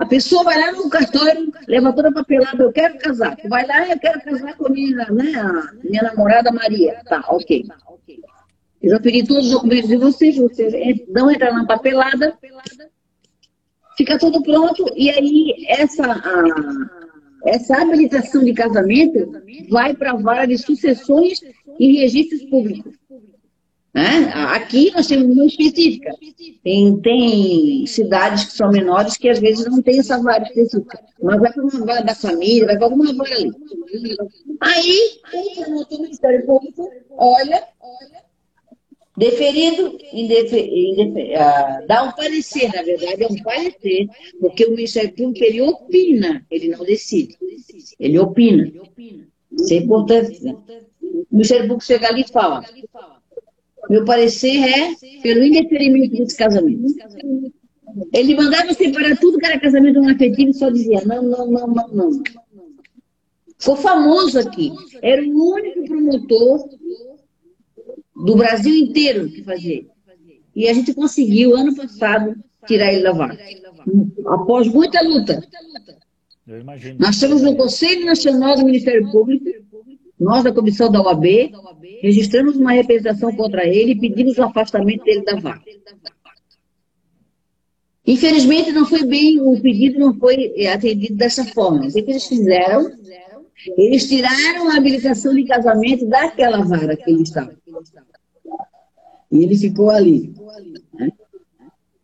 A 0.00 0.06
pessoa 0.06 0.42
vai 0.42 0.58
lá 0.58 0.72
no 0.72 0.88
cartório, 0.88 1.52
leva 1.68 1.92
toda 1.92 2.08
a 2.08 2.12
papelada, 2.12 2.62
eu 2.62 2.72
quero 2.72 2.96
casar. 2.98 3.36
Vai 3.46 3.66
lá, 3.66 3.86
eu 3.86 3.98
quero 3.98 4.18
casar 4.22 4.56
com 4.56 4.66
a 4.66 4.70
minha, 4.70 4.96
né, 4.96 5.34
a 5.34 5.74
minha 5.84 6.02
namorada 6.02 6.50
Maria. 6.50 7.02
Tá, 7.06 7.22
ok. 7.28 7.66
Eu 8.82 8.90
já 8.92 8.98
pedi 8.98 9.26
todos 9.26 9.44
os 9.44 9.52
documentos 9.52 9.90
de 9.90 9.98
vocês, 9.98 10.38
vocês 10.38 10.72
não 11.10 11.30
entrar 11.30 11.52
na 11.52 11.66
papelada, 11.66 12.34
fica 13.94 14.18
tudo 14.18 14.42
pronto, 14.42 14.86
e 14.96 15.10
aí 15.10 15.66
essa, 15.68 16.10
a, 16.10 16.44
essa 17.44 17.82
habilitação 17.82 18.42
de 18.42 18.54
casamento 18.54 19.30
vai 19.68 19.92
para 19.92 20.12
a 20.12 20.16
vara 20.16 20.46
de 20.46 20.56
sucessões 20.56 21.40
e 21.78 22.00
registros 22.00 22.42
públicos. 22.44 22.94
Né? 23.92 24.30
Aqui 24.54 24.92
nós 24.92 25.06
temos 25.08 25.34
uma 25.34 25.46
específica. 25.46 26.14
Tem, 26.62 27.00
tem 27.00 27.86
cidades 27.86 28.44
que 28.44 28.52
são 28.52 28.70
menores 28.70 29.16
que 29.16 29.28
às 29.28 29.40
vezes 29.40 29.66
não 29.66 29.82
tem 29.82 29.98
essa 29.98 30.22
vara 30.22 30.44
específica. 30.44 31.02
Mas 31.20 31.40
vai 31.40 31.52
para 31.52 31.62
uma 31.62 31.86
vara 31.86 32.02
da 32.02 32.14
família, 32.14 32.66
vai 32.66 32.76
para 32.76 32.86
alguma 32.86 33.12
vara 33.12 33.34
ali. 33.34 33.50
Aí, 34.60 35.20
o 35.90 36.02
Ministério 36.02 36.46
Público 36.46 36.88
olha, 37.10 37.64
deferido, 39.16 39.98
indefe, 40.12 40.60
indefe, 40.60 41.34
uh, 41.34 41.86
dá 41.88 42.04
um 42.04 42.12
parecer, 42.12 42.72
na 42.72 42.82
verdade 42.82 43.24
é 43.24 43.26
um 43.26 43.42
parecer, 43.42 44.06
porque 44.40 44.66
o 44.66 44.70
Ministério 44.70 45.12
Público 45.14 45.44
ele 45.44 45.62
opina, 45.62 46.46
ele 46.48 46.68
não 46.68 46.84
decide. 46.84 47.36
Ele 47.98 48.18
opina. 48.20 48.70
Isso 49.50 49.74
é 49.74 49.76
importante. 49.78 50.44
Né? 50.44 50.56
O 51.02 51.26
Ministério 51.32 51.64
Público 51.64 51.84
chega 51.84 52.06
ali 52.06 52.22
e 52.22 52.32
fala 52.32 52.62
meu 53.90 54.04
parecer 54.04 54.56
é 54.56 54.94
pelo 55.20 55.44
indeferimento 55.44 56.16
desse 56.16 56.36
casamento. 56.36 56.94
Ele 58.14 58.36
mandava 58.36 58.72
separar 58.72 59.18
tudo 59.18 59.38
que 59.38 59.46
era 59.46 59.58
casamento 59.58 60.00
não 60.00 60.08
afetivo 60.08 60.50
e 60.50 60.54
só 60.54 60.70
dizia 60.70 61.00
não, 61.04 61.22
não, 61.22 61.50
não, 61.50 61.66
não, 61.66 61.88
não. 61.88 62.22
Ficou 63.58 63.74
famoso 63.76 64.38
aqui. 64.38 64.72
Era 65.02 65.20
o 65.22 65.54
único 65.54 65.84
promotor 65.84 66.68
do 68.24 68.36
Brasil 68.36 68.74
inteiro 68.74 69.28
que 69.28 69.42
fazia. 69.42 69.84
E 70.54 70.68
a 70.68 70.72
gente 70.72 70.94
conseguiu, 70.94 71.56
ano 71.56 71.74
passado, 71.74 72.36
tirar 72.66 72.92
ele 72.92 73.02
da 73.02 73.12
vaga. 73.12 73.38
Após 74.26 74.68
muita 74.68 75.02
luta. 75.02 75.42
Nós 76.98 77.16
estamos 77.16 77.42
no 77.42 77.56
Conselho 77.56 78.06
Nacional 78.06 78.56
do 78.56 78.64
Ministério 78.64 79.10
Público, 79.10 79.44
nós 80.20 80.44
da 80.44 80.52
comissão 80.52 80.92
da 80.92 81.00
OAB, 81.00 81.50
registramos 82.02 82.56
uma 82.56 82.72
representação 82.72 83.34
contra 83.34 83.66
ele 83.66 83.92
e 83.92 83.98
pedimos 83.98 84.36
o 84.36 84.42
afastamento 84.42 85.02
dele 85.02 85.24
da 85.24 85.36
vaga. 85.36 85.62
Infelizmente, 88.06 88.72
não 88.72 88.84
foi 88.84 89.04
bem, 89.04 89.40
o 89.40 89.60
pedido 89.60 89.98
não 89.98 90.14
foi 90.14 90.52
eh, 90.56 90.72
atendido 90.72 91.14
dessa 91.14 91.44
forma. 91.44 91.86
O 91.86 91.92
que 91.92 92.00
eles 92.00 92.26
fizeram? 92.26 92.90
Eles 93.76 94.08
tiraram 94.08 94.70
a 94.70 94.76
habilitação 94.76 95.34
de 95.34 95.44
casamento 95.44 96.06
daquela 96.06 96.62
vara 96.64 96.96
que 96.96 97.10
ele 97.10 97.22
estava. 97.22 97.54
E 99.30 99.44
ele 99.44 99.56
ficou 99.56 99.90
ali. 99.90 100.34
Né? 100.94 101.12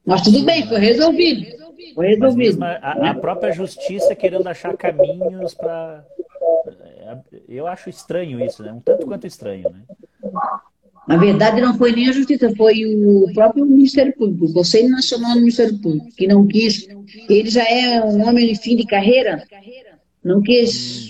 Mas 0.04 0.22
tudo 0.22 0.42
bem, 0.44 0.66
foi 0.68 0.78
resolvido. 0.78 1.56
Foi 1.94 2.06
resolvido. 2.06 2.62
A, 2.62 3.10
a, 3.10 3.14
própria 3.14 3.52
justiça 3.52 4.14
querendo 4.14 4.46
achar 4.46 4.76
caminhos 4.76 5.54
para. 5.54 6.06
É, 7.48 7.54
eu 7.54 7.66
acho 7.66 7.88
estranho 7.88 8.44
isso, 8.44 8.62
né? 8.62 8.72
Um 8.72 8.80
tanto 8.80 9.06
quanto 9.06 9.26
estranho, 9.26 9.70
né? 9.70 9.82
Na 11.06 11.16
verdade, 11.16 11.60
não 11.60 11.76
foi 11.78 11.92
nem 11.92 12.08
a 12.08 12.12
justiça, 12.12 12.52
foi 12.56 12.84
o 12.84 13.32
próprio 13.32 13.64
Ministério 13.64 14.12
Público, 14.14 14.46
o 14.46 14.52
Conselho 14.52 14.88
Nacional 14.88 15.34
do 15.34 15.40
Ministério 15.40 15.78
Público, 15.78 16.08
que 16.16 16.26
não 16.26 16.46
quis. 16.46 16.88
Ele 17.28 17.48
já 17.48 17.62
é 17.62 18.02
um 18.02 18.26
homem 18.26 18.48
de 18.48 18.60
fim 18.60 18.76
de 18.76 18.84
carreira, 18.84 19.44
não 20.24 20.42
quis. 20.42 21.08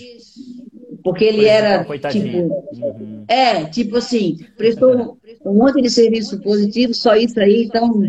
Porque 1.03 1.23
ele 1.23 1.45
era. 1.45 1.83
Tipo, 2.11 2.37
uhum. 2.37 3.23
É, 3.27 3.65
tipo 3.65 3.97
assim, 3.97 4.37
prestou 4.55 5.17
um 5.43 5.53
monte 5.53 5.81
de 5.81 5.89
serviço 5.89 6.39
positivo, 6.41 6.93
só 6.93 7.15
isso 7.15 7.39
aí, 7.39 7.63
então 7.63 8.03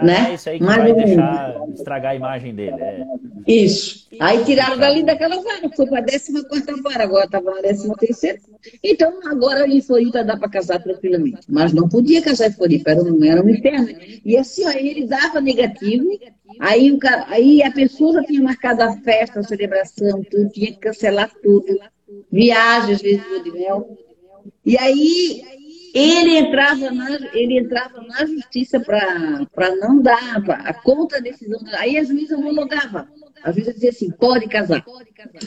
ah, 0.00 0.04
né? 0.04 0.30
É 0.30 0.34
isso 0.34 0.48
aí 0.48 0.58
que 0.58 0.64
Mas, 0.64 0.76
vai 0.76 0.94
deixar 0.94 1.54
estragar 1.74 2.12
a 2.12 2.14
imagem 2.14 2.54
dele. 2.54 2.76
É. 2.80 3.04
Isso. 3.46 4.08
Aí 4.18 4.44
tiraram 4.44 4.78
dali 4.78 5.02
daquela 5.02 5.40
vara, 5.42 5.68
foi 5.74 5.86
para 5.86 6.00
a 6.00 6.04
14 6.04 6.82
vara, 6.82 7.04
agora 7.04 7.24
estava 7.24 7.50
na 7.50 7.60
13 7.60 8.40
Então, 8.82 9.20
agora 9.26 9.66
em 9.68 9.80
Floripa 9.80 10.24
dá 10.24 10.36
para 10.36 10.48
casar 10.48 10.82
tranquilamente. 10.82 11.40
Mas 11.48 11.72
não 11.72 11.88
podia 11.88 12.22
casar 12.22 12.48
em 12.48 12.52
Floripa, 12.52 12.90
era 12.90 13.02
um, 13.02 13.24
era 13.24 13.50
inferno. 13.50 13.88
E 14.24 14.36
assim, 14.36 14.64
aí 14.66 14.88
ele 14.88 15.06
dava 15.06 15.40
negativo, 15.40 16.08
aí, 16.58 16.90
o, 16.92 16.98
aí 17.26 17.62
a 17.62 17.70
pessoa 17.70 18.14
já 18.14 18.24
tinha 18.24 18.42
marcado 18.42 18.82
a 18.82 18.96
festa, 18.98 19.40
a 19.40 19.42
celebração, 19.42 20.22
tudo, 20.24 20.48
tinha 20.50 20.72
que 20.72 20.78
cancelar 20.78 21.30
tudo. 21.42 21.78
Viagem, 22.30 22.94
às 22.94 23.02
vezes, 23.02 23.44
de 23.44 23.52
mel. 23.52 23.96
E 24.64 24.76
aí 24.76 25.42
ele 25.94 26.36
entrava 26.36 26.90
na, 26.90 27.10
ele 27.32 27.58
entrava 27.58 28.00
na 28.02 28.24
justiça 28.26 28.80
para 28.80 29.76
não 29.76 30.00
dar 30.00 30.42
a 30.64 30.74
conta 30.74 31.16
da 31.16 31.30
decisão. 31.30 31.60
Aí 31.78 31.96
a 31.96 32.04
juíza 32.04 32.36
homologava. 32.36 33.08
A 33.42 33.52
juíza 33.52 33.72
dizia 33.72 33.90
assim, 33.90 34.10
pode 34.10 34.46
casar. 34.48 34.84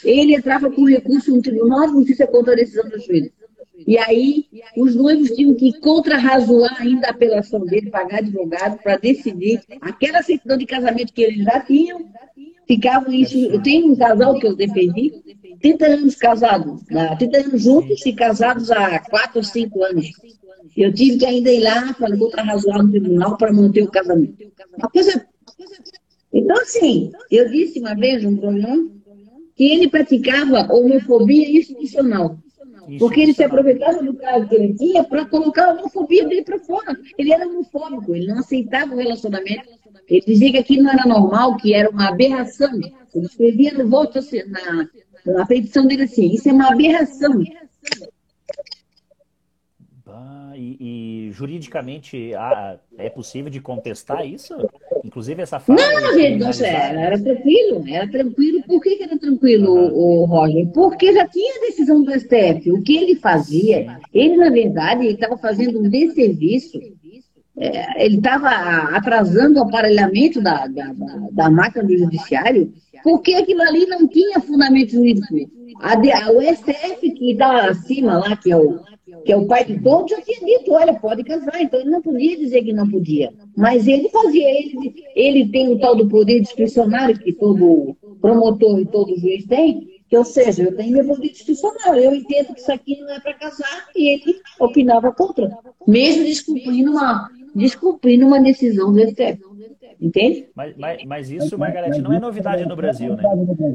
Ele 0.02 0.34
entrava 0.34 0.70
com 0.70 0.84
recurso 0.84 1.34
no 1.34 1.42
tribunal 1.42 1.86
de 1.86 1.98
justiça 1.98 2.26
contra 2.26 2.52
a 2.52 2.56
decisão 2.56 2.88
do 2.88 2.98
juiz. 3.00 3.30
E 3.86 3.98
aí 3.98 4.46
os 4.76 4.94
noivos 4.94 5.30
tinham 5.30 5.54
que 5.54 5.78
contrarrazoar 5.80 6.80
ainda 6.80 7.08
a 7.08 7.10
apelação 7.10 7.60
dele, 7.64 7.90
pagar 7.90 8.18
advogado 8.18 8.78
para 8.78 8.96
decidir 8.96 9.60
aquela 9.80 10.22
certidão 10.22 10.56
de 10.56 10.64
casamento 10.64 11.12
que 11.12 11.22
eles 11.22 11.44
já 11.44 11.60
tinham, 11.60 12.08
ficavam 12.66 13.12
isso. 13.12 13.36
Eu 13.36 13.62
tenho 13.62 13.92
um 13.92 13.96
casal 13.96 14.38
que 14.38 14.46
eu 14.46 14.54
defendi, 14.54 15.12
30 15.60 15.86
anos 15.86 16.14
casados, 16.16 16.82
30 17.18 17.38
anos 17.38 17.62
juntos 17.62 18.04
e 18.04 18.12
casados 18.12 18.70
há 18.70 18.98
4 18.98 19.38
ou 19.38 19.44
5 19.44 19.84
anos. 19.84 20.10
Eu 20.76 20.92
tive 20.92 21.18
que 21.18 21.26
ainda 21.26 21.52
ir 21.52 21.60
lá 21.60 21.94
para 21.94 22.14
luta 22.14 22.42
razoar 22.42 22.82
no 22.82 22.90
tribunal 22.90 23.36
para 23.36 23.52
manter 23.52 23.82
o 23.82 23.90
casamento. 23.90 24.34
Uma 24.76 24.88
coisa... 24.88 25.26
Então, 26.32 26.56
assim, 26.56 27.12
eu 27.30 27.48
disse 27.48 27.78
uma 27.78 27.94
vez 27.94 28.24
um 28.24 28.36
programa 28.36 28.90
que 29.54 29.70
ele 29.70 29.88
praticava 29.88 30.72
homofobia 30.72 31.48
institucional. 31.48 32.36
Porque 32.98 33.20
ele 33.20 33.34
se 33.34 33.42
aproveitava 33.42 34.02
do 34.02 34.14
caso 34.14 34.48
que 34.48 34.54
ele 34.54 34.74
tinha 34.74 35.04
para 35.04 35.24
colocar 35.26 35.68
a 35.68 35.72
homofobia 35.72 36.26
dele 36.26 36.42
para 36.42 36.58
fora. 36.58 36.96
Ele 37.18 37.32
era 37.32 37.46
homofóbico, 37.46 38.14
ele 38.14 38.26
não 38.26 38.38
aceitava 38.38 38.94
o 38.94 38.98
relacionamento. 38.98 39.68
Ele 40.08 40.24
dizia 40.26 40.52
que 40.52 40.58
aquilo 40.58 40.84
não 40.84 40.92
era 40.92 41.06
normal, 41.06 41.56
que 41.56 41.74
era 41.74 41.88
uma 41.90 42.08
aberração. 42.08 42.70
Ele 43.14 43.26
escrevia 43.26 43.72
no 43.72 43.88
voto, 43.88 44.18
na, 44.46 45.42
a 45.42 45.46
petição 45.46 45.86
dele 45.86 46.02
assim, 46.02 46.32
isso 46.32 46.48
é 46.48 46.52
uma 46.52 46.70
aberração. 46.70 47.42
Ah, 50.06 50.52
e, 50.54 50.76
e, 51.28 51.32
juridicamente 51.32 52.34
ah, 52.34 52.78
é 52.96 53.08
possível 53.08 53.50
de 53.50 53.60
contestar 53.60 54.26
isso? 54.26 54.54
Inclusive 55.04 55.42
essa 55.42 55.60
fala. 55.60 55.78
Não, 55.78 56.14
gente, 56.14 56.38
não, 56.38 56.66
era, 56.66 57.00
era 57.00 57.18
tranquilo, 57.18 57.84
era 57.86 58.08
tranquilo. 58.08 58.62
Por 58.66 58.80
que, 58.80 58.96
que 58.96 59.02
era 59.02 59.18
tranquilo, 59.18 59.70
uhum. 59.70 60.22
o, 60.22 60.24
Roger? 60.24 60.66
Porque 60.72 61.12
já 61.12 61.28
tinha 61.28 61.60
decisão 61.60 62.02
do 62.02 62.10
STF. 62.18 62.72
O 62.72 62.82
que 62.82 62.96
ele 62.96 63.16
fazia, 63.16 63.98
ele, 64.12 64.36
na 64.36 64.48
verdade, 64.48 65.06
estava 65.06 65.36
fazendo 65.36 65.78
um 65.78 65.88
desserviço. 65.88 66.80
É, 67.56 68.04
ele 68.04 68.16
estava 68.16 68.48
atrasando 68.96 69.60
o 69.60 69.62
aparelhamento 69.62 70.40
da, 70.40 70.66
da, 70.66 70.92
da, 70.92 71.28
da 71.30 71.50
máquina 71.50 71.84
do 71.84 71.96
judiciário 71.96 72.72
porque 73.04 73.34
aquilo 73.34 73.60
ali 73.60 73.84
não 73.86 74.08
tinha 74.08 74.40
fundamento 74.40 74.92
jurídico. 74.92 75.26
A, 75.80 75.92
a, 75.92 76.32
o 76.32 76.40
STF 76.40 77.10
que 77.10 77.32
está 77.32 77.68
acima 77.68 78.16
lá, 78.16 78.34
que 78.34 78.50
é, 78.50 78.56
o, 78.56 78.80
que 79.24 79.32
é 79.32 79.36
o 79.36 79.46
pai 79.46 79.64
de 79.64 79.80
todos, 79.80 80.10
já 80.10 80.20
tinha 80.20 80.40
dito, 80.40 80.72
olha, 80.72 80.94
pode 80.94 81.24
casar. 81.24 81.60
Então 81.60 81.80
ele 81.80 81.90
não 81.90 82.02
podia 82.02 82.36
dizer 82.36 82.62
que 82.62 82.72
não 82.72 82.88
podia. 82.88 83.32
Mas 83.56 83.86
ele 83.86 84.08
fazia, 84.08 84.48
ele, 84.48 84.94
ele 85.14 85.48
tem 85.48 85.68
o 85.68 85.78
tal 85.78 85.94
do 85.96 86.08
poder 86.08 86.40
discricionário 86.40 87.18
que 87.18 87.32
todo 87.32 87.96
promotor 88.20 88.80
e 88.80 88.86
todo 88.86 89.18
juiz 89.18 89.44
tem, 89.46 89.88
que, 90.08 90.16
ou 90.16 90.24
seja, 90.24 90.62
eu 90.62 90.76
tenho 90.76 90.92
meu 90.92 91.06
poder 91.06 91.28
discricionário. 91.28 92.02
Eu 92.02 92.14
entendo 92.14 92.54
que 92.54 92.60
isso 92.60 92.72
aqui 92.72 93.00
não 93.00 93.14
é 93.14 93.20
para 93.20 93.34
casar 93.34 93.88
e 93.96 94.14
ele 94.14 94.40
opinava 94.60 95.12
contra. 95.12 95.50
Mesmo 95.86 96.24
descumprindo 96.24 96.90
uma, 96.90 97.30
descumprindo 97.54 98.26
uma 98.26 98.40
decisão 98.40 98.92
do 98.92 99.00
STF. 99.00 99.54
Entende? 100.00 100.48
Mas, 100.54 100.76
mas, 100.76 101.04
mas, 101.04 101.30
isso, 101.30 101.56
Margarete, 101.56 102.02
não 102.02 102.12
é 102.12 102.18
novidade 102.18 102.66
no 102.66 102.74
Brasil, 102.74 103.16
né? 103.16 103.22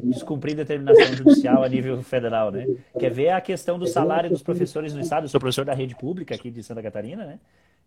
Descumprir 0.03 0.55
determinação 0.55 1.15
judicial 1.15 1.63
a 1.63 1.69
nível 1.69 2.01
federal, 2.03 2.51
né? 2.51 2.67
Quer 2.99 3.09
ver 3.09 3.30
a 3.30 3.41
questão 3.41 3.80
do 3.80 3.88
salário 3.88 4.30
dos 4.30 4.43
professores 4.43 4.93
no 4.93 4.99
Estado? 4.99 5.23
Eu 5.23 5.30
sou 5.30 5.39
professor 5.39 5.65
da 5.65 5.73
rede 5.73 5.95
pública 5.95 6.36
aqui 6.36 6.51
de 6.51 6.61
Santa 6.61 6.84
Catarina, 6.84 7.25
né? 7.25 7.39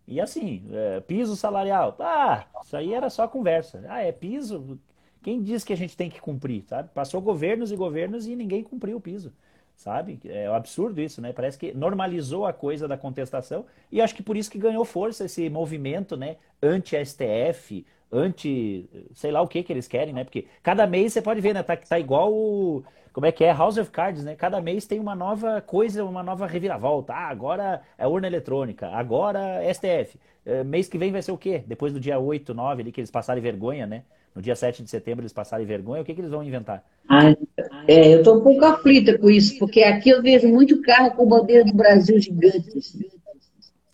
E 0.07 0.19
assim, 0.19 0.63
é, 0.71 0.99
piso 0.99 1.35
salarial. 1.35 1.95
Ah, 1.99 2.45
isso 2.63 2.75
aí 2.75 2.93
era 2.93 3.09
só 3.09 3.27
conversa. 3.27 3.83
Ah, 3.87 4.01
é 4.01 4.11
piso. 4.11 4.79
Quem 5.21 5.41
diz 5.41 5.63
que 5.63 5.71
a 5.71 5.77
gente 5.77 5.95
tem 5.95 6.09
que 6.09 6.19
cumprir, 6.19 6.63
sabe? 6.67 6.89
Passou 6.93 7.21
governos 7.21 7.71
e 7.71 7.75
governos 7.75 8.27
e 8.27 8.35
ninguém 8.35 8.63
cumpriu 8.63 8.97
o 8.97 9.01
piso 9.01 9.31
sabe? 9.75 10.19
É 10.25 10.49
um 10.49 10.53
absurdo 10.53 11.01
isso, 11.01 11.21
né? 11.21 11.33
Parece 11.33 11.57
que 11.57 11.73
normalizou 11.73 12.45
a 12.45 12.53
coisa 12.53 12.87
da 12.87 12.97
contestação 12.97 13.65
e 13.91 14.01
acho 14.01 14.15
que 14.15 14.23
por 14.23 14.37
isso 14.37 14.51
que 14.51 14.57
ganhou 14.57 14.85
força 14.85 15.25
esse 15.25 15.49
movimento, 15.49 16.15
né? 16.15 16.37
Anti-STF, 16.61 17.85
anti, 18.11 18.89
sei 19.13 19.31
lá 19.31 19.41
o 19.41 19.47
que 19.47 19.63
que 19.63 19.73
eles 19.73 19.87
querem, 19.87 20.13
né? 20.13 20.23
Porque 20.23 20.47
cada 20.61 20.85
mês 20.87 21.13
você 21.13 21.21
pode 21.21 21.41
ver, 21.41 21.53
né? 21.53 21.63
Tá, 21.63 21.75
tá 21.75 21.99
igual 21.99 22.31
o, 22.31 22.83
como 23.11 23.25
é 23.27 23.31
que 23.31 23.43
é 23.43 23.51
House 23.53 23.77
of 23.77 23.91
Cards, 23.91 24.23
né? 24.23 24.35
Cada 24.35 24.59
mês 24.61 24.85
tem 24.85 24.99
uma 24.99 25.15
nova 25.15 25.61
coisa, 25.61 26.03
uma 26.03 26.23
nova 26.23 26.47
reviravolta. 26.47 27.13
Ah, 27.13 27.27
agora 27.29 27.81
é 27.97 28.07
urna 28.07 28.27
eletrônica, 28.27 28.87
agora 28.87 29.61
STF. 29.73 30.19
É, 30.45 30.63
mês 30.63 30.87
que 30.87 30.97
vem 30.97 31.11
vai 31.11 31.21
ser 31.21 31.31
o 31.31 31.37
quê? 31.37 31.63
Depois 31.65 31.93
do 31.93 31.99
dia 31.99 32.19
8, 32.19 32.53
9 32.53 32.81
ali 32.81 32.91
que 32.91 32.99
eles 32.99 33.11
passarem 33.11 33.41
vergonha, 33.41 33.85
né? 33.85 34.03
No 34.35 34.41
dia 34.41 34.55
7 34.55 34.83
de 34.83 34.89
setembro 34.89 35.21
eles 35.21 35.33
passarem 35.33 35.65
vergonha, 35.65 36.01
o 36.01 36.05
que, 36.05 36.13
que 36.13 36.21
eles 36.21 36.31
vão 36.31 36.43
inventar? 36.43 36.83
Ah, 37.07 37.35
é, 37.87 38.13
eu 38.13 38.19
estou 38.19 38.37
um 38.37 38.41
pouco 38.41 38.65
aflita 38.65 39.17
com 39.17 39.29
isso, 39.29 39.57
porque 39.59 39.83
aqui 39.83 40.09
eu 40.09 40.21
vejo 40.21 40.47
muito 40.47 40.81
carro 40.81 41.11
com 41.11 41.27
bandeira 41.27 41.63
do 41.63 41.73
Brasil 41.73 42.19
gigante. 42.19 42.77
Assim. 42.77 43.05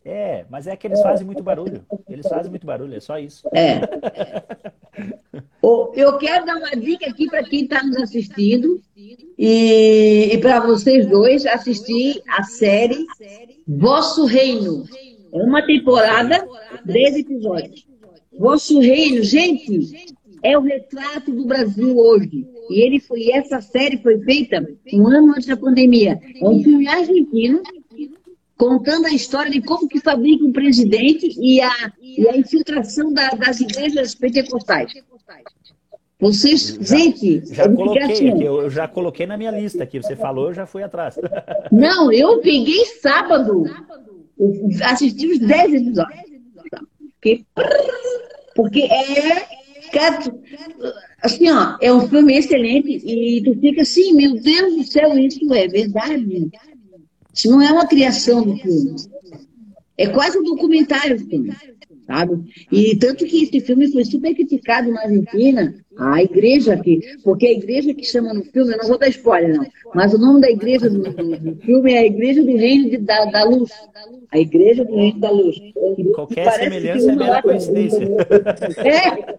É, 0.06 0.46
mas 0.50 0.66
é 0.66 0.76
que 0.76 0.88
eles 0.88 1.02
fazem 1.02 1.26
muito 1.26 1.44
barulho. 1.44 1.84
Eles 2.10 2.28
fazem 2.28 2.50
muito 2.50 2.66
barulho, 2.66 2.96
é 2.96 3.00
só 3.00 3.20
isso. 3.20 3.48
É. 3.54 3.82
Eu 5.94 6.18
quero 6.18 6.46
dar 6.46 6.56
uma 6.56 6.72
dica 6.72 7.08
aqui 7.08 7.28
para 7.28 7.44
quem 7.44 7.64
está 7.64 7.84
nos 7.84 7.98
assistindo 7.98 8.82
e, 9.38 10.30
e 10.34 10.38
para 10.40 10.62
vocês 10.62 11.06
dois 11.06 11.46
assistir 11.46 12.24
a 12.28 12.44
série 12.44 13.06
Vosso 13.68 14.26
Reino. 14.26 14.86
É 15.32 15.38
uma 15.44 15.64
temporada, 15.66 16.48
13 16.88 17.20
episódios. 17.20 17.88
Vosso 18.38 18.80
Reino, 18.80 19.22
gente, 19.22 20.16
é 20.44 20.58
o 20.58 20.62
retrato 20.62 21.32
do 21.32 21.46
Brasil 21.46 21.98
hoje. 21.98 22.46
E 22.70 22.82
ele 22.86 23.00
foi, 23.00 23.32
essa 23.32 23.62
série 23.62 23.98
foi 23.98 24.20
feita 24.20 24.66
um 24.94 25.08
ano 25.08 25.32
antes 25.32 25.48
da 25.48 25.58
pandemia. 25.58 26.20
É 26.42 26.48
um 26.48 26.64
filme 26.64 26.88
argentino 26.88 27.62
contando 28.58 29.06
a 29.06 29.12
história 29.12 29.50
de 29.50 29.62
como 29.62 29.88
que 29.88 30.02
fabrica 30.02 30.44
um 30.44 30.52
presidente 30.52 31.34
e 31.40 31.62
a, 31.62 31.72
e 32.02 32.28
a 32.28 32.38
infiltração 32.38 33.14
da, 33.14 33.30
das 33.30 33.62
igrejas 33.62 34.14
pentecostais. 34.14 34.92
Vocês, 36.20 36.78
já, 36.82 36.98
gente, 36.98 37.46
já 37.46 37.74
coloquei 37.74 38.04
assim, 38.04 38.30
aqui, 38.30 38.44
eu 38.44 38.70
já 38.70 38.88
coloquei 38.90 39.26
na 39.26 39.38
minha 39.38 39.52
lista 39.52 39.84
aqui. 39.84 40.02
Você 40.02 40.18
falou, 40.18 40.48
eu 40.50 40.54
já 40.54 40.66
fui 40.66 40.84
atrás. 40.84 41.16
Não, 41.72 42.12
eu 42.12 42.42
peguei 42.42 42.84
sábado. 43.02 43.64
Assisti 44.84 45.28
os 45.28 45.40
10 45.40 45.74
episódios. 45.76 46.30
Porque, 47.14 47.46
porque 48.54 48.82
é. 48.82 49.59
Assim, 51.22 51.50
ó, 51.50 51.78
é 51.82 51.94
um 51.94 52.08
filme 52.08 52.38
excelente 52.38 53.02
e 53.06 53.42
tu 53.44 53.60
fica 53.60 53.82
assim, 53.82 54.14
meu 54.14 54.40
Deus 54.40 54.76
do 54.76 54.84
céu, 54.84 55.18
isso 55.18 55.54
é 55.54 55.68
verdade. 55.68 56.50
Isso 57.34 57.50
não 57.50 57.62
é 57.62 57.72
uma 57.72 57.88
criação 57.88 58.44
do 58.44 58.56
filme. 58.58 58.96
É 59.98 60.08
quase 60.08 60.38
um 60.38 60.44
documentário 60.44 61.16
o 61.16 61.20
filme 61.20 61.54
sabe? 62.10 62.66
E 62.72 62.96
tanto 62.96 63.24
que 63.24 63.44
esse 63.44 63.60
filme 63.60 63.92
foi 63.92 64.04
super 64.04 64.34
criticado 64.34 64.92
na 64.92 65.02
Argentina, 65.04 65.76
a 65.96 66.24
igreja 66.24 66.74
aqui, 66.74 67.00
porque 67.24 67.46
a 67.46 67.52
igreja 67.52 67.94
que 67.94 68.04
chama 68.04 68.34
no 68.34 68.44
filme, 68.46 68.74
eu 68.74 68.78
não 68.80 68.88
vou 68.88 68.98
dar 68.98 69.10
spoiler 69.10 69.56
não, 69.56 69.66
mas 69.94 70.12
o 70.12 70.18
nome 70.18 70.42
da 70.42 70.50
igreja 70.50 70.90
do, 70.90 71.04
do 71.04 71.56
filme 71.58 71.94
é 71.94 72.00
a 72.00 72.06
Igreja 72.06 72.42
do 72.44 72.56
Reino 72.56 72.90
de, 72.90 72.98
da, 72.98 73.26
da 73.26 73.44
Luz. 73.44 73.70
A 74.32 74.40
Igreja 74.40 74.84
do 74.84 74.96
Reino 74.96 75.20
da 75.20 75.30
Luz. 75.30 75.56
Qualquer 76.16 76.52
semelhança 76.54 77.12
é 77.12 77.16
mera 77.16 77.42
coincidência. 77.44 78.08
É. 78.78 79.38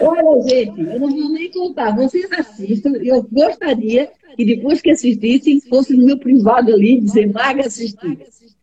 Olha, 0.00 0.42
gente, 0.48 0.80
eu 0.80 1.00
não 1.00 1.10
vou 1.10 1.30
nem 1.30 1.50
contar. 1.50 1.96
Vocês 1.96 2.30
assistam. 2.32 2.92
Eu 3.02 3.22
gostaria 3.22 4.10
que 4.36 4.44
depois 4.44 4.80
que 4.80 4.90
assistissem, 4.90 5.60
fosse 5.60 5.94
no 5.94 6.04
meu 6.04 6.18
privado 6.18 6.72
ali, 6.72 7.00
dizer, 7.00 7.32
Maga 7.32 7.66
assistir. 7.66 8.18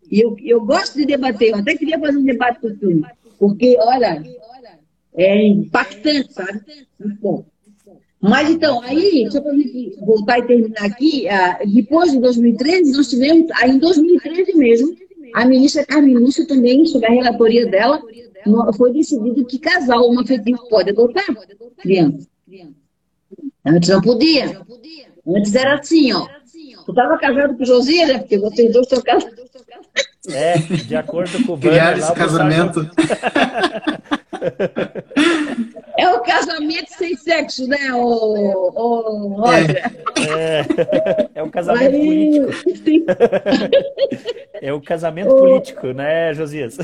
E 0.09 0.21
eu, 0.21 0.35
eu 0.41 0.61
gosto 0.65 0.95
de 0.95 1.05
debater, 1.05 1.51
eu 1.51 1.57
até 1.57 1.75
queria 1.75 1.99
fazer 1.99 2.17
um 2.17 2.23
debate 2.23 2.59
com 2.59 2.67
o 2.67 3.01
porque, 3.37 3.77
olha, 3.79 4.23
é 5.15 5.47
impactante, 5.47 6.33
sabe? 6.33 6.61
Muito 6.99 7.21
bom. 7.21 7.45
Mas 8.19 8.49
então, 8.49 8.81
aí, 8.81 9.27
só 9.31 9.41
para 9.41 9.53
voltar 9.99 10.39
e 10.39 10.47
terminar 10.47 10.85
aqui, 10.85 11.27
ah, 11.29 11.59
depois 11.65 12.11
de 12.11 12.19
2013, 12.19 12.91
nós 12.93 13.09
tivemos, 13.09 13.51
aí 13.51 13.71
em 13.71 13.77
2013 13.77 14.57
mesmo, 14.57 14.95
a 15.35 15.45
ministra 15.45 15.85
Carmen 15.85 16.17
Lúcia 16.17 16.47
também, 16.47 16.85
sob 16.85 17.05
a 17.05 17.11
relatoria 17.11 17.67
dela, 17.67 18.01
foi 18.75 18.91
decidido 18.91 19.45
que 19.45 19.59
casal 19.59 20.07
homoafetivo 20.07 20.67
pode 20.69 20.89
adotar 20.89 21.25
criança. 21.77 22.27
Antes 23.65 23.89
não 23.89 24.01
podia. 24.01 24.61
Antes 25.27 25.53
era 25.53 25.75
assim, 25.75 26.13
ó. 26.13 26.27
Tu 26.85 26.91
estava 26.91 27.17
casado 27.17 27.57
com 27.57 27.65
Josias, 27.65 28.07
né? 28.07 28.19
Porque 28.19 28.37
vocês 28.37 28.71
dois 28.71 28.87
estão 28.87 29.01
casados. 29.01 29.37
É, 30.29 30.57
de 30.57 30.95
acordo 30.95 31.43
com 31.45 31.53
o 31.53 31.57
Criar 31.57 31.97
esse 31.97 32.13
casamento. 32.13 32.89
É 35.97 36.09
o 36.09 36.19
casamento 36.19 36.89
sem 36.97 37.15
sexo, 37.15 37.67
né, 37.67 37.91
o, 37.91 37.97
o 37.99 39.27
Roger? 39.41 39.91
É, 40.29 40.65
é 41.35 41.43
um 41.43 41.49
casamento 41.49 41.95
Aí, 41.95 42.39
político. 42.39 43.05
É 44.61 44.73
o 44.73 44.81
casamento 44.81 45.33
o... 45.33 45.39
político, 45.39 45.87
né, 45.87 46.33
Josias? 46.33 46.77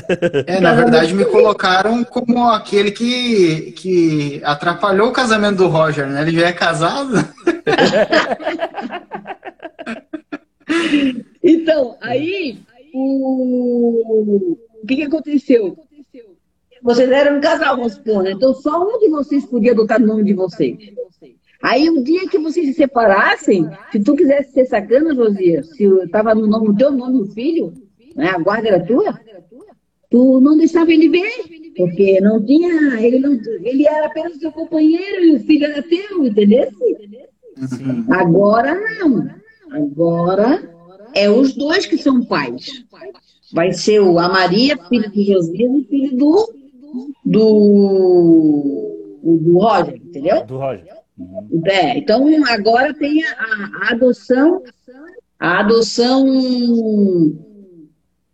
É, 0.46 0.60
na 0.60 0.74
verdade 0.74 1.14
me 1.14 1.24
colocaram 1.24 2.02
como 2.04 2.48
aquele 2.48 2.90
que, 2.90 3.72
que 3.72 4.40
atrapalhou 4.44 5.08
o 5.08 5.12
casamento 5.12 5.58
do 5.58 5.68
Roger, 5.68 6.06
né? 6.06 6.22
Ele 6.22 6.38
já 6.38 6.48
é 6.48 6.52
casado. 6.52 7.14
Então, 11.46 11.96
aí 12.00 12.58
o, 12.94 14.58
o 14.82 14.86
que, 14.86 14.96
que 14.96 15.02
aconteceu? 15.02 15.76
Vocês 16.82 17.10
eram 17.10 17.38
um 17.38 17.40
casal, 17.40 17.76
vamos 17.76 17.94
supor, 17.94 18.22
né? 18.22 18.32
Então 18.32 18.54
só 18.54 18.84
um 18.86 18.98
de 18.98 19.08
vocês 19.08 19.44
podia 19.46 19.72
adotar 19.72 20.00
o 20.00 20.06
nome 20.06 20.22
de 20.22 20.34
vocês. 20.34 20.76
Aí 21.62 21.88
o 21.88 22.04
dia 22.04 22.28
que 22.28 22.38
vocês 22.38 22.66
se 22.66 22.74
separassem, 22.74 23.66
se 23.90 24.00
tu 24.00 24.14
quisesse 24.14 24.52
ser 24.52 24.66
sacana, 24.66 25.14
Josias, 25.14 25.74
se 25.74 25.84
estava 25.84 26.34
no, 26.34 26.46
nome, 26.46 26.68
no 26.68 26.76
teu 26.76 26.92
nome 26.92 27.22
o 27.22 27.26
filho, 27.26 27.72
né, 28.14 28.28
a 28.28 28.38
guarda 28.38 28.68
era 28.68 28.84
tua, 28.84 29.18
tu 30.10 30.40
não 30.40 30.58
deixava 30.58 30.92
ele 30.92 31.08
ver, 31.08 31.72
porque 31.74 32.20
não 32.20 32.44
tinha, 32.44 33.00
ele, 33.00 33.18
não, 33.18 33.32
ele 33.62 33.88
era 33.88 34.06
apenas 34.06 34.36
seu 34.36 34.52
companheiro 34.52 35.24
e 35.24 35.36
o 35.36 35.40
filho 35.40 35.64
era 35.64 35.82
teu, 35.82 36.26
entendeu? 36.26 36.68
Agora 38.10 38.78
não. 39.00 39.26
Agora 39.70 40.73
é 41.14 41.30
os 41.30 41.54
dois 41.54 41.86
que 41.86 41.96
são 41.98 42.24
pais. 42.24 42.84
Vai 43.52 43.72
ser 43.72 44.00
o, 44.00 44.18
a 44.18 44.28
Maria, 44.28 44.76
filho 44.88 45.10
de 45.10 45.24
Josias, 45.24 45.72
e 45.72 45.84
filho 45.84 46.16
do, 46.16 46.54
do, 47.24 47.60
do 49.22 49.58
Roger, 49.58 49.96
entendeu? 49.96 50.44
Do 50.44 50.58
Roger. 50.58 50.94
Uhum. 51.16 51.62
É, 51.66 51.96
então 51.96 52.26
agora 52.46 52.92
tem 52.92 53.24
a, 53.24 53.30
a, 53.82 53.92
adoção, 53.92 54.62
a 55.38 55.60
adoção 55.60 56.26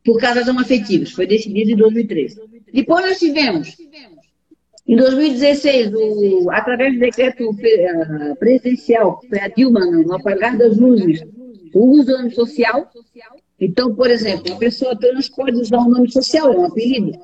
por 0.04 0.18
casas 0.18 0.48
afetivos, 0.48 1.12
foi 1.12 1.26
decidido 1.26 1.72
em 1.72 1.76
2013. 1.76 2.40
Depois 2.72 3.04
nós 3.04 3.18
tivemos, 3.18 3.76
em 4.86 4.96
2016, 4.96 5.92
o, 5.94 6.50
através 6.50 6.94
do 6.94 7.00
decreto 7.00 7.54
eh, 7.62 8.34
presidencial, 8.36 9.20
foi 9.28 9.38
a 9.38 9.48
Dilma, 9.48 9.84
no 9.84 10.14
apagar 10.14 10.56
das 10.56 10.76
luzes, 10.78 11.22
o 11.74 11.86
uso 11.86 12.06
do 12.06 12.18
nome 12.18 12.30
social. 12.30 12.90
Então, 13.58 13.94
por 13.94 14.10
exemplo, 14.10 14.52
a 14.52 14.56
pessoa 14.56 14.98
trans 14.98 15.28
pode 15.28 15.56
usar 15.56 15.78
um 15.78 15.90
nome 15.90 16.10
social, 16.10 16.52
é 16.52 16.58
um 16.58 16.64
apelido. 16.64 17.18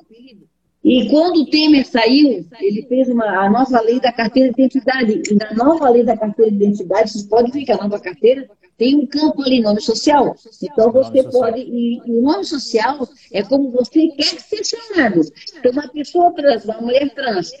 E 0.83 1.09
quando 1.09 1.41
o 1.41 1.49
Temer 1.49 1.85
saiu, 1.85 2.47
ele 2.61 2.83
fez 2.83 3.09
uma, 3.09 3.25
a 3.25 3.49
nova 3.49 3.81
lei 3.81 3.99
da 3.99 4.11
carteira 4.11 4.53
de 4.53 4.61
identidade. 4.61 5.21
E 5.29 5.35
na 5.35 5.53
nova 5.53 5.89
lei 5.89 6.03
da 6.03 6.15
carteira 6.15 6.49
de 6.49 6.57
identidade, 6.57 7.11
vocês 7.11 7.25
podem 7.25 7.51
ver 7.51 7.65
que 7.65 7.71
a 7.71 7.77
nova 7.77 7.99
carteira 7.99 8.47
tem 8.77 8.95
um 8.95 9.05
campo 9.05 9.41
ali, 9.41 9.59
nome 9.59 9.81
social. 9.81 10.35
Então 10.63 10.91
você 10.91 11.23
pode. 11.23 11.59
E, 11.59 11.97
e 11.97 12.11
o 12.11 12.21
nome 12.21 12.45
social 12.45 13.05
é 13.33 13.43
como 13.43 13.71
você 13.71 14.07
quer 14.09 14.39
ser 14.39 14.63
chamado. 14.63 15.21
Então, 15.57 15.71
uma 15.73 15.89
pessoa 15.89 16.31
trans, 16.33 16.63
uma 16.63 16.79
mulher 16.79 17.13
trans, 17.13 17.51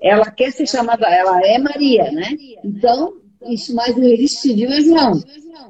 ela 0.00 0.30
quer 0.30 0.50
ser 0.50 0.66
chamada, 0.66 1.06
ela 1.06 1.40
é 1.46 1.58
Maria, 1.58 2.10
né? 2.10 2.28
Então, 2.64 3.14
isso 3.48 3.74
mais 3.74 3.96
o 3.96 4.00
registro 4.00 4.42
civil 4.42 4.70
é 4.70 4.80
João. 4.80 5.22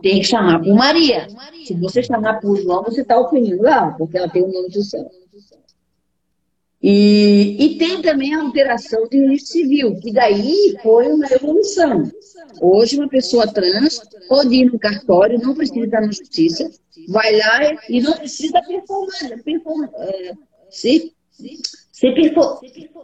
Tem 0.03 0.21
que 0.21 0.27
chamar 0.27 0.63
por 0.63 0.75
Maria. 0.75 1.27
Se 1.67 1.75
você 1.75 2.03
chamar 2.03 2.41
por 2.41 2.57
João, 2.61 2.83
você 2.83 3.01
está 3.03 3.19
ofendendo 3.19 3.67
ela, 3.67 3.93
porque 3.93 4.19
ela 4.19 4.29
tem 4.29 4.43
o 4.43 4.53
nome 4.53 4.69
do 4.69 4.83
céu. 4.83 5.09
E, 6.87 7.57
e 7.59 7.79
tem 7.79 8.03
também 8.03 8.35
a 8.35 8.43
alteração 8.43 9.09
do 9.09 9.17
registro 9.17 9.53
civil, 9.53 9.97
que 9.97 10.13
daí 10.13 10.77
foi 10.83 11.09
uma 11.09 11.27
evolução. 11.33 12.11
Hoje, 12.61 12.99
uma 12.99 13.09
pessoa 13.09 13.51
trans 13.51 14.03
pode 14.29 14.55
ir 14.55 14.67
no 14.67 14.79
cartório, 14.79 15.41
não 15.41 15.55
precisa 15.55 15.87
estar 15.87 16.03
na 16.03 16.09
justiça, 16.09 16.71
vai 17.09 17.39
lá 17.39 17.73
e 17.89 18.03
não 18.03 18.13
precisa 18.13 18.61
performar, 18.61 19.43
performar 19.43 19.91
é, 19.95 20.35
se, 20.69 21.15
se 21.91 22.15
perfor, 22.15 22.61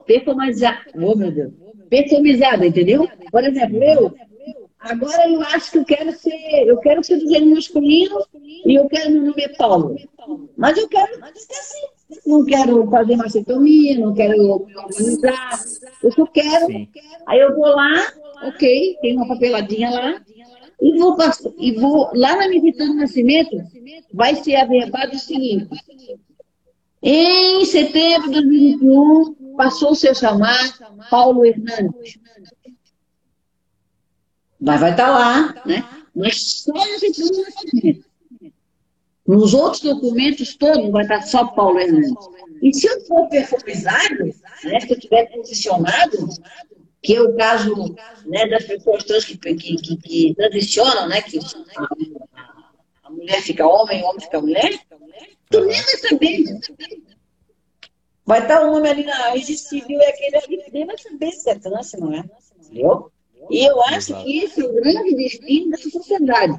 performizar, 0.07 0.87
oh 0.95 1.17
meu 1.17 1.33
Deus, 1.33 1.53
performizada, 1.89 2.67
entendeu? 2.67 3.09
Por 3.31 3.45
exemplo, 3.45 3.83
eu 3.83 4.15
Agora 4.81 5.29
eu 5.29 5.43
acho 5.43 5.73
que 5.73 5.79
eu 5.79 5.85
quero 5.85 6.11
ser, 6.13 6.65
eu 6.67 6.79
quero 6.79 7.05
ser 7.05 7.19
do 7.19 7.29
gênero 7.29 7.55
masculino 7.55 8.25
e 8.65 8.75
eu 8.75 8.89
quero 8.89 9.11
meu 9.11 9.23
nome 9.25 9.43
é 9.43 9.49
Paulo. 9.49 9.97
Mas 10.57 10.79
eu 10.79 10.89
quero 10.89 11.15
ser 11.35 11.53
assim. 11.53 12.01
Não 12.27 12.45
quero 12.45 12.91
fazer 12.91 13.17
mastectomia, 13.17 13.99
não 13.99 14.15
quero 14.15 14.37
me 14.37 14.75
organizar. 14.75 15.61
Eu 16.03 16.13
só 16.13 16.27
quero. 16.27 16.67
Sim. 16.67 16.89
Aí 17.27 17.41
eu 17.41 17.55
vou 17.55 17.67
lá, 17.67 18.13
ok, 18.45 18.97
tem 19.01 19.17
uma 19.17 19.29
papeladinha 19.29 19.91
lá, 19.91 20.23
e 20.81 20.99
vou, 20.99 21.17
e 21.59 21.73
vou 21.73 22.11
lá 22.15 22.37
na 22.37 22.49
minha 22.49 22.73
de 22.73 22.95
nascimento, 22.95 23.57
vai 24.13 24.35
ser 24.35 24.57
averbado 24.57 25.15
o 25.15 25.19
seguinte. 25.19 25.69
Em 27.03 27.65
setembro 27.65 28.29
de 28.29 28.41
2021, 28.41 29.55
passou-se 29.57 30.09
a 30.09 30.15
chamar 30.15 30.59
Paulo 31.11 31.45
Hernandes. 31.45 32.19
Mas 34.61 34.81
vai 34.81 34.91
estar 34.91 35.07
tá 35.07 35.11
lá, 35.11 35.63
né? 35.65 35.85
Mas 36.15 36.63
só 36.63 36.73
no 36.73 36.99
certidão 36.99 37.31
de 37.31 37.43
nascimento. 37.43 38.11
Nos 39.27 39.55
outros 39.55 39.83
documentos 39.83 40.57
todos 40.57 40.91
vai 40.91 41.03
estar 41.03 41.23
só 41.23 41.47
Paulo 41.47 41.79
Hernandes. 41.79 42.13
E 42.63 42.75
se 42.75 42.87
eu 42.87 43.01
for 43.07 43.29
perfumizado, 43.29 44.25
né, 44.65 44.81
se 44.81 44.91
eu 44.91 44.99
estiver 44.99 45.31
posicionado, 45.31 46.29
que 47.03 47.15
é 47.15 47.23
o 47.23 47.37
caso 47.37 47.95
né, 48.27 48.47
das 48.49 48.65
pessoas 48.65 49.05
trans 49.05 49.25
que, 49.25 49.39
que, 49.39 49.77
que, 49.77 49.97
que 49.97 50.35
transicionam, 50.35 51.09
né, 51.09 51.23
que 51.23 51.39
a, 51.39 51.89
a, 53.05 53.11
mulher 53.11 53.41
fica 53.41 53.67
homem, 53.67 54.03
o 54.03 54.07
homem 54.07 54.21
fica 54.21 54.41
mulher, 54.41 54.79
tu 55.49 55.61
nem 55.61 55.81
vai 55.81 55.97
saber. 55.97 56.45
Vai 58.27 58.43
estar 58.43 58.63
o 58.63 58.73
nome 58.73 58.89
ali 58.89 59.05
na 59.05 59.31
registro 59.31 59.71
civil, 59.71 60.01
é 60.01 60.09
aquele 60.11 60.37
ali, 60.37 60.71
nem 60.73 60.87
vai 60.87 60.99
saber 60.99 61.33
se 61.33 61.49
é 61.49 61.55
trans, 61.55 61.93
não 61.95 62.13
é? 62.13 62.25
Entendeu? 62.59 63.11
E 63.51 63.65
eu 63.65 63.83
acho 63.83 64.13
Exato. 64.13 64.25
que 64.25 64.39
esse 64.39 64.61
é 64.61 64.65
o 64.65 64.73
grande 64.73 65.15
destino 65.15 65.71
dessa 65.71 65.91
sociedade. 65.91 66.59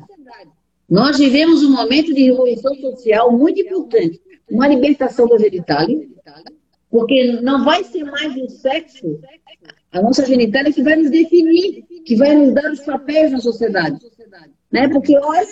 Nós 0.89 1.18
vivemos 1.18 1.64
um 1.64 1.72
momento 1.72 2.14
de 2.14 2.24
revolução 2.24 2.76
social 2.76 3.32
muito 3.32 3.62
importante. 3.62 4.22
Uma 4.50 4.68
libertação 4.68 5.28
da 5.28 5.38
genitália, 5.38 6.06
porque 6.89 7.39
não 7.42 7.64
vai 7.64 7.84
ser 7.86 8.04
mais 8.04 8.36
o 8.36 8.50
sexo, 8.50 9.22
a 9.92 10.02
nossa 10.02 10.26
genitália, 10.26 10.74
que 10.74 10.84
vai 10.84 10.98
nos 10.98 11.10
definir, 11.10 11.84
que 12.06 12.16
vai 12.18 12.36
nos 12.36 12.54
dar 12.54 12.70
os 12.72 12.82
papéis 12.82 13.32
na 13.32 13.39
sociedade. 13.39 13.98
Né? 14.70 14.89
Porque, 14.89 15.18
olha, 15.18 15.48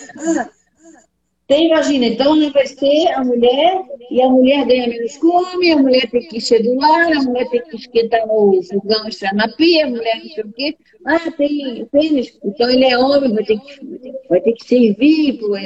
Tem 1.50 1.68
então 2.04 2.36
não 2.36 2.52
vai 2.52 2.64
ser 2.64 3.08
a 3.08 3.24
mulher, 3.24 3.82
e 4.08 4.22
a 4.22 4.28
mulher 4.28 4.64
ganha 4.68 4.86
menos 4.86 5.16
come, 5.16 5.72
a 5.72 5.78
mulher 5.78 6.08
tem 6.08 6.20
que 6.20 6.36
encher 6.36 6.62
do 6.62 6.76
lar, 6.76 7.12
a 7.12 7.22
mulher 7.24 7.44
tem 7.50 7.60
que 7.62 7.74
esquentar 7.74 8.24
o 8.28 8.62
fogão, 8.62 9.08
estar 9.08 9.34
na 9.34 9.48
pia, 9.48 9.84
a 9.84 9.90
mulher 9.90 10.20
não 10.22 10.28
sei 10.28 10.44
o 10.44 10.52
quê. 10.52 10.76
Ah, 11.04 11.30
tem 11.32 11.84
pênis, 11.86 12.38
então 12.44 12.70
ele 12.70 12.84
é 12.84 12.96
homem, 12.96 13.34
vai 13.34 13.42
ter 13.42 13.58
que, 13.58 13.80
vai 14.28 14.40
ter 14.40 14.52
que 14.52 14.64
servir 14.64 15.38
pro, 15.38 15.56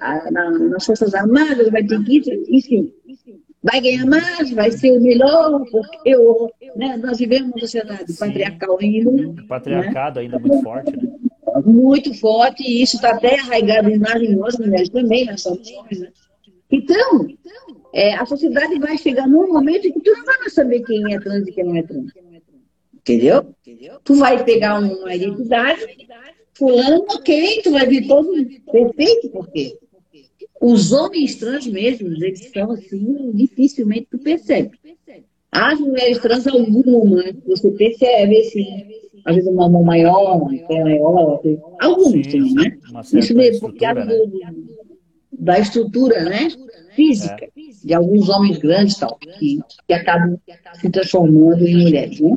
a, 0.00 0.30
na, 0.30 0.50
nas 0.50 0.84
Forças 0.84 1.14
Armadas, 1.14 1.70
vai 1.70 1.84
ter 1.84 2.04
que 2.04 2.20
enfim. 2.50 2.92
Vai 3.62 3.80
ganhar 3.80 4.04
mais, 4.04 4.50
vai 4.50 4.70
ser 4.70 4.90
o 4.90 5.00
melhor, 5.00 5.64
porque 5.70 6.00
eu, 6.04 6.50
né, 6.76 6.98
nós 7.02 7.18
vivemos 7.18 7.50
uma 7.52 7.60
sociedade 7.60 8.12
patriarcal 8.12 8.76
ainda. 8.78 9.10
O 9.10 9.46
patriarcado 9.46 10.20
né? 10.20 10.26
ainda 10.26 10.38
muito 10.38 10.62
forte, 10.62 10.94
né? 10.94 11.10
Muito 11.64 12.12
forte, 12.14 12.62
e 12.62 12.82
isso 12.82 12.96
está 12.96 13.10
até 13.10 13.38
arraigado 13.38 13.90
em 13.90 13.98
nós 13.98 14.58
mulheres 14.58 14.88
também, 14.88 15.24
nós 15.26 15.42
somos. 15.42 15.68
Né? 15.92 16.12
Então, 16.70 17.26
é, 17.92 18.14
a 18.14 18.24
sociedade 18.24 18.78
vai 18.78 18.96
chegar 18.96 19.26
num 19.26 19.52
momento 19.52 19.92
que 19.92 20.00
tu 20.00 20.12
não 20.12 20.24
vai 20.24 20.38
mais 20.38 20.54
saber 20.54 20.82
quem 20.82 21.14
é 21.14 21.18
trans 21.18 21.46
e 21.46 21.52
quem 21.52 21.64
não 21.64 21.76
é 21.76 21.82
trans. 21.82 22.12
Entendeu? 22.94 23.54
Tu 24.04 24.14
vai 24.14 24.44
pegar 24.44 24.78
uma 24.78 25.14
identidade, 25.14 25.86
fulano, 26.52 27.06
ok, 27.08 27.62
tu 27.62 27.70
vai 27.72 27.86
ver 27.86 28.06
todo 28.06 28.30
perfeito, 28.70 29.30
por 29.30 29.50
quê? 29.50 29.76
Os 30.60 30.92
homens 30.92 31.36
trans 31.36 31.66
mesmo, 31.66 32.08
eles 32.08 32.50
são 32.52 32.70
assim, 32.72 33.32
dificilmente 33.32 34.08
tu 34.10 34.18
percebe. 34.18 34.78
As 35.50 35.80
mulheres 35.80 36.18
trans, 36.18 36.46
algumas, 36.46 37.34
você 37.44 37.70
percebe, 37.72 38.38
assim, 38.38 38.86
às 39.24 39.34
vezes 39.34 39.50
uma 39.50 39.68
mão 39.68 39.82
maior, 39.82 40.42
uma 40.42 40.50
pé 40.66 40.82
maior, 40.82 41.40
alguns 41.80 42.26
tem, 42.26 42.54
né? 42.54 42.76
Isso 43.12 43.34
mesmo, 43.34 43.68
porque 43.68 43.84
a 43.84 43.94
né? 43.94 44.06
da 45.32 45.58
estrutura, 45.58 46.24
né? 46.24 46.48
Física, 46.94 47.44
é. 47.44 47.50
de 47.84 47.94
alguns 47.94 48.28
homens 48.28 48.58
grandes 48.58 48.98
tal, 48.98 49.16
que, 49.38 49.60
que 49.86 49.94
acabam 49.94 50.36
se 50.74 50.90
transformando 50.90 51.66
em 51.66 51.84
mulheres, 51.84 52.20
né? 52.20 52.36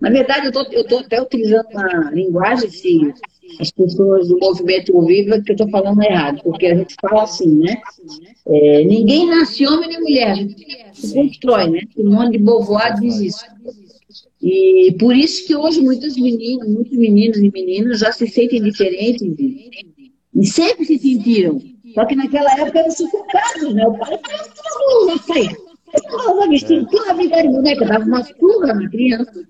Na 0.00 0.10
verdade, 0.10 0.46
eu 0.46 0.80
estou 0.82 0.98
até 0.98 1.20
utilizando 1.20 1.66
uma 1.72 2.10
linguagem, 2.10 2.70
se 2.70 3.12
as 3.60 3.70
pessoas 3.70 4.28
do 4.28 4.38
movimento 4.38 5.00
Viva, 5.06 5.40
que 5.40 5.52
eu 5.52 5.54
estou 5.54 5.70
falando 5.70 6.02
errado, 6.02 6.42
porque 6.42 6.66
a 6.66 6.74
gente 6.74 6.94
fala 7.00 7.22
assim, 7.22 7.48
né? 7.56 7.76
É, 8.46 8.84
ninguém 8.84 9.28
nasce 9.28 9.66
homem 9.66 9.88
nem 9.88 10.00
mulher, 10.00 10.30
a 10.30 10.34
gente 10.34 10.66
se 10.92 11.14
constrói, 11.14 11.70
né? 11.70 11.80
Simone 11.94 12.32
de 12.32 12.44
Beauvoir 12.44 13.00
diz 13.00 13.20
isso. 13.20 13.44
E 14.42 14.94
por 14.98 15.16
isso 15.16 15.46
que 15.46 15.56
hoje 15.56 15.80
muitas 15.80 16.16
meninas, 16.16 16.68
muitos 16.68 16.96
meninos 16.96 17.38
e 17.38 17.50
meninas 17.50 18.00
já 18.00 18.12
se 18.12 18.26
sentem 18.28 18.62
diferentes 18.62 19.34
e, 20.34 20.46
sempre 20.46 20.84
se 20.84 20.98
sentiram. 20.98 21.60
Só 21.94 22.04
que 22.04 22.14
naquela 22.14 22.52
época 22.60 22.80
eram 22.80 22.90
sufocados, 22.90 23.74
né? 23.74 23.86
O 23.86 23.96
pai 23.96 24.20
falava, 24.22 25.22
sair. 25.22 25.56
Ela 26.12 26.48
vestindo 26.48 26.86
toda 26.88 27.10
a 27.10 27.14
vida 27.14 27.42
de 27.42 27.48
boneca, 27.48 27.86
dava 27.86 28.04
uma 28.04 28.22
surra 28.22 28.74
na 28.74 28.88
criança. 28.90 29.48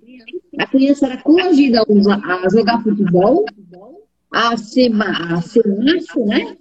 A 0.59 0.67
criança 0.67 1.07
era 1.07 1.23
coagida 1.23 1.83
a 1.83 2.49
jogar 2.49 2.83
futebol, 2.83 3.45
a 4.33 4.57
ser, 4.57 4.93
a 5.03 5.43
ser 5.43 5.67
macho, 5.67 6.25
né? 6.25 6.57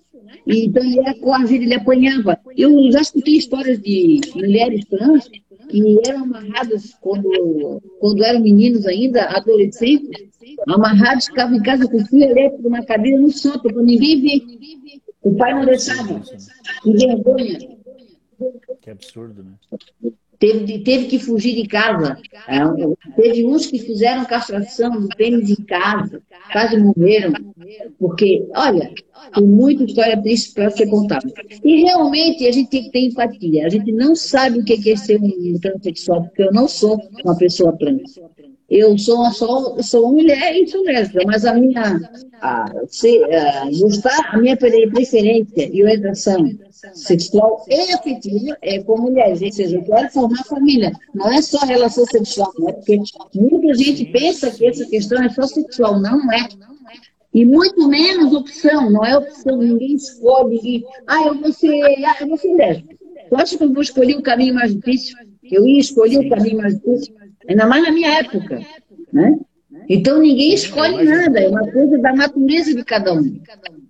Então 0.47 0.83
ele 0.83 0.99
era 0.99 1.17
coagido, 1.19 1.63
ele 1.63 1.73
apanhava. 1.75 2.39
Eu 2.57 2.91
já 2.91 3.01
escutei 3.01 3.37
histórias 3.37 3.79
de 3.79 4.21
mulheres 4.35 4.85
trans 4.85 5.29
que 5.67 5.99
eram 6.07 6.23
amarradas 6.23 6.93
quando, 7.01 7.81
quando 7.99 8.23
eram 8.23 8.41
meninos 8.41 8.85
ainda, 8.85 9.23
adolescentes, 9.25 10.29
amarrados, 10.67 11.25
ficavam 11.25 11.57
em 11.57 11.63
casa 11.63 11.87
com 11.87 12.05
fio 12.05 12.23
elétrico 12.23 12.69
na 12.69 12.85
cadeira 12.85 13.19
no 13.19 13.31
sótão, 13.31 13.71
para 13.71 13.83
ninguém 13.83 14.21
ver. 14.21 14.41
O 15.21 15.35
pai 15.35 15.53
não 15.53 15.65
deixava. 15.65 16.21
Que 16.83 16.91
vergonha. 16.91 17.59
Que 18.81 18.89
absurdo, 18.91 19.43
né? 19.43 19.53
Teve, 20.45 20.79
teve 20.79 21.05
que 21.05 21.17
fugir 21.17 21.55
de 21.55 21.67
casa. 21.67 22.17
É, 22.47 22.59
teve 23.15 23.45
uns 23.45 23.65
que 23.65 23.79
fizeram 23.79 24.25
castração 24.25 25.01
do 25.01 25.07
pênis 25.09 25.49
em 25.49 25.63
casa, 25.63 26.21
quase 26.51 26.77
morreram. 26.77 27.33
Porque, 27.97 28.45
olha, 28.55 28.93
tem 29.33 29.43
muita 29.43 29.85
história 29.85 30.21
triste 30.21 30.53
para 30.53 30.69
ser 30.69 30.87
contada. 30.87 31.27
E 31.63 31.81
realmente 31.81 32.45
a 32.47 32.51
gente 32.51 32.69
tem 32.69 32.83
que 32.83 32.91
ter 32.91 32.99
empatia. 32.99 33.65
A 33.65 33.69
gente 33.69 33.91
não 33.91 34.15
sabe 34.15 34.59
o 34.59 34.63
que 34.63 34.91
é 34.91 34.95
ser 34.95 35.19
um 35.19 35.59
transexual, 35.59 36.23
porque 36.25 36.43
eu 36.43 36.53
não 36.53 36.67
sou 36.67 36.99
uma 37.23 37.35
pessoa 37.35 37.75
trans. 37.77 38.19
Eu 38.69 38.97
sou, 38.97 39.29
só, 39.31 39.79
sou 39.83 40.11
mulher 40.11 40.55
e 40.55 40.67
sou 40.67 40.83
lésbica, 40.83 41.23
mas 41.27 41.45
a 41.45 41.53
minha, 41.53 42.01
a, 42.41 42.73
se, 42.87 43.23
a, 43.25 43.65
gostar, 43.79 44.31
a 44.33 44.37
minha 44.39 44.57
preferência 44.57 45.69
e 45.71 45.83
orientação 45.83 46.49
sexual 46.71 47.63
e 47.69 47.93
afetiva 47.93 48.57
é 48.63 48.81
com 48.81 48.97
mulheres, 48.97 49.41
ou 49.41 49.51
seja, 49.51 49.77
eu 49.77 49.83
quero 49.83 50.09
formar 50.11 50.43
família, 50.45 50.91
não 51.13 51.31
é 51.31 51.41
só 51.43 51.59
relação 51.59 52.05
sexual, 52.05 52.51
né? 52.57 52.73
porque 52.73 52.99
muita 53.35 53.75
gente 53.75 54.05
pensa 54.05 54.49
que 54.49 54.65
essa 54.65 54.85
questão 54.87 55.23
é 55.23 55.29
só 55.29 55.43
sexual, 55.43 55.99
não 55.99 56.31
é. 56.33 56.47
E 57.35 57.45
muito 57.45 57.87
menos 57.87 58.33
opção, 58.33 58.89
não 58.89 59.05
é 59.05 59.15
opção, 59.15 59.57
ninguém 59.57 59.93
escolhe, 59.93 60.55
ninguém, 60.55 60.85
ah, 61.05 61.27
eu 61.27 61.35
vou 61.39 61.53
ser, 61.53 61.83
ah, 62.03 62.15
eu 62.19 62.27
vou 62.27 62.37
ser 62.37 62.55
lésbica. 62.55 62.95
Eu 63.29 63.37
acho 63.37 63.57
que 63.57 63.63
eu 63.63 63.73
vou 63.73 63.81
escolher 63.81 64.15
o 64.15 64.23
caminho 64.23 64.55
mais 64.55 64.73
difícil, 64.73 65.15
eu 65.43 65.67
ia 65.67 65.79
escolher 65.79 66.19
o 66.19 66.29
caminho 66.29 66.57
mais 66.57 66.75
difícil, 66.75 67.13
Ainda 67.47 67.65
mais 67.67 67.83
na 67.83 67.91
minha 67.91 68.19
época. 68.19 68.59
Né? 69.11 69.39
Então 69.87 70.19
ninguém 70.19 70.53
escolhe 70.53 71.03
nada, 71.03 71.39
é 71.39 71.47
uma 71.47 71.69
coisa 71.71 71.97
da 71.99 72.13
natureza 72.13 72.73
de 72.73 72.83
cada 72.83 73.13
um. 73.13 73.41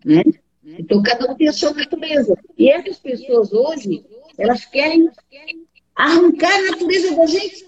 Né? 0.04 0.24
Então 0.64 1.02
cada 1.02 1.32
um 1.32 1.36
tem 1.36 1.48
a 1.48 1.54
sua 1.54 1.74
natureza. 1.74 2.38
E 2.58 2.70
essas 2.70 2.98
pessoas 3.00 3.54
hoje, 3.54 4.04
elas 4.38 4.66
querem 4.66 5.10
arrancar 5.96 6.54
a 6.54 6.72
natureza 6.72 7.16
da 7.16 7.26
gente. 7.26 7.66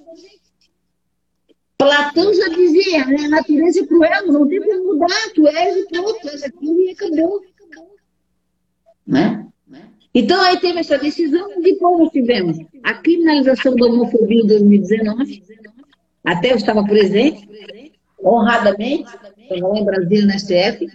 Platão 1.77 2.33
já 2.33 2.49
dizia, 2.49 3.05
né? 3.05 3.25
a 3.25 3.29
natureza 3.29 3.81
é 3.81 3.85
cruel, 3.85 4.27
não 4.27 4.47
tem 4.47 4.59
como 4.59 4.93
mudar, 4.93 5.31
tu 5.35 5.47
és 5.47 5.77
e 5.77 5.87
pronto, 5.87 6.19
tu 6.21 6.29
és 6.29 6.43
aquilo 6.43 6.81
e 6.81 6.91
acabou. 6.91 7.41
Né? 9.05 9.47
Então 10.13 10.41
aí 10.41 10.59
teve 10.59 10.79
essa 10.79 10.97
decisão, 10.97 11.61
depois 11.61 11.99
nós 11.99 12.11
tivemos 12.11 12.57
a 12.83 12.95
criminalização 12.95 13.75
da 13.75 13.85
homofobia 13.85 14.41
em 14.41 14.47
2019, 14.47 15.43
até 16.27 16.51
eu 16.51 16.57
estava 16.57 16.83
presente, 16.83 17.47
honradamente, 18.21 19.09
lá 19.49 19.79
em 19.79 19.85
Brasília, 19.85 20.25
na 20.25 20.37
STF. 20.37 20.85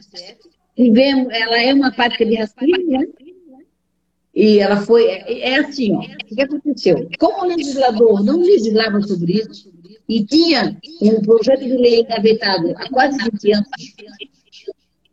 Tivemos, 0.76 1.32
ela 1.32 1.58
é 1.58 1.72
uma 1.72 1.90
prática 1.90 2.26
de 2.26 2.34
racismo, 2.34 2.90
né? 2.90 3.06
E 4.34 4.58
ela 4.58 4.82
foi. 4.82 5.06
É, 5.06 5.52
é 5.52 5.58
assim, 5.60 5.94
ó, 5.94 6.00
o 6.00 6.34
que 6.34 6.42
aconteceu? 6.42 7.08
Como 7.18 7.44
o 7.44 7.46
legislador 7.46 8.22
não 8.22 8.40
legislava 8.40 9.00
sobre 9.00 9.32
isso, 9.40 9.72
e 10.06 10.22
tinha 10.22 10.76
um 11.00 11.22
projeto 11.22 11.60
de 11.60 11.78
lei 11.78 12.00
engavetado 12.00 12.74
há 12.76 12.90
quase 12.90 13.16
20 13.16 13.54
anos, 13.54 13.68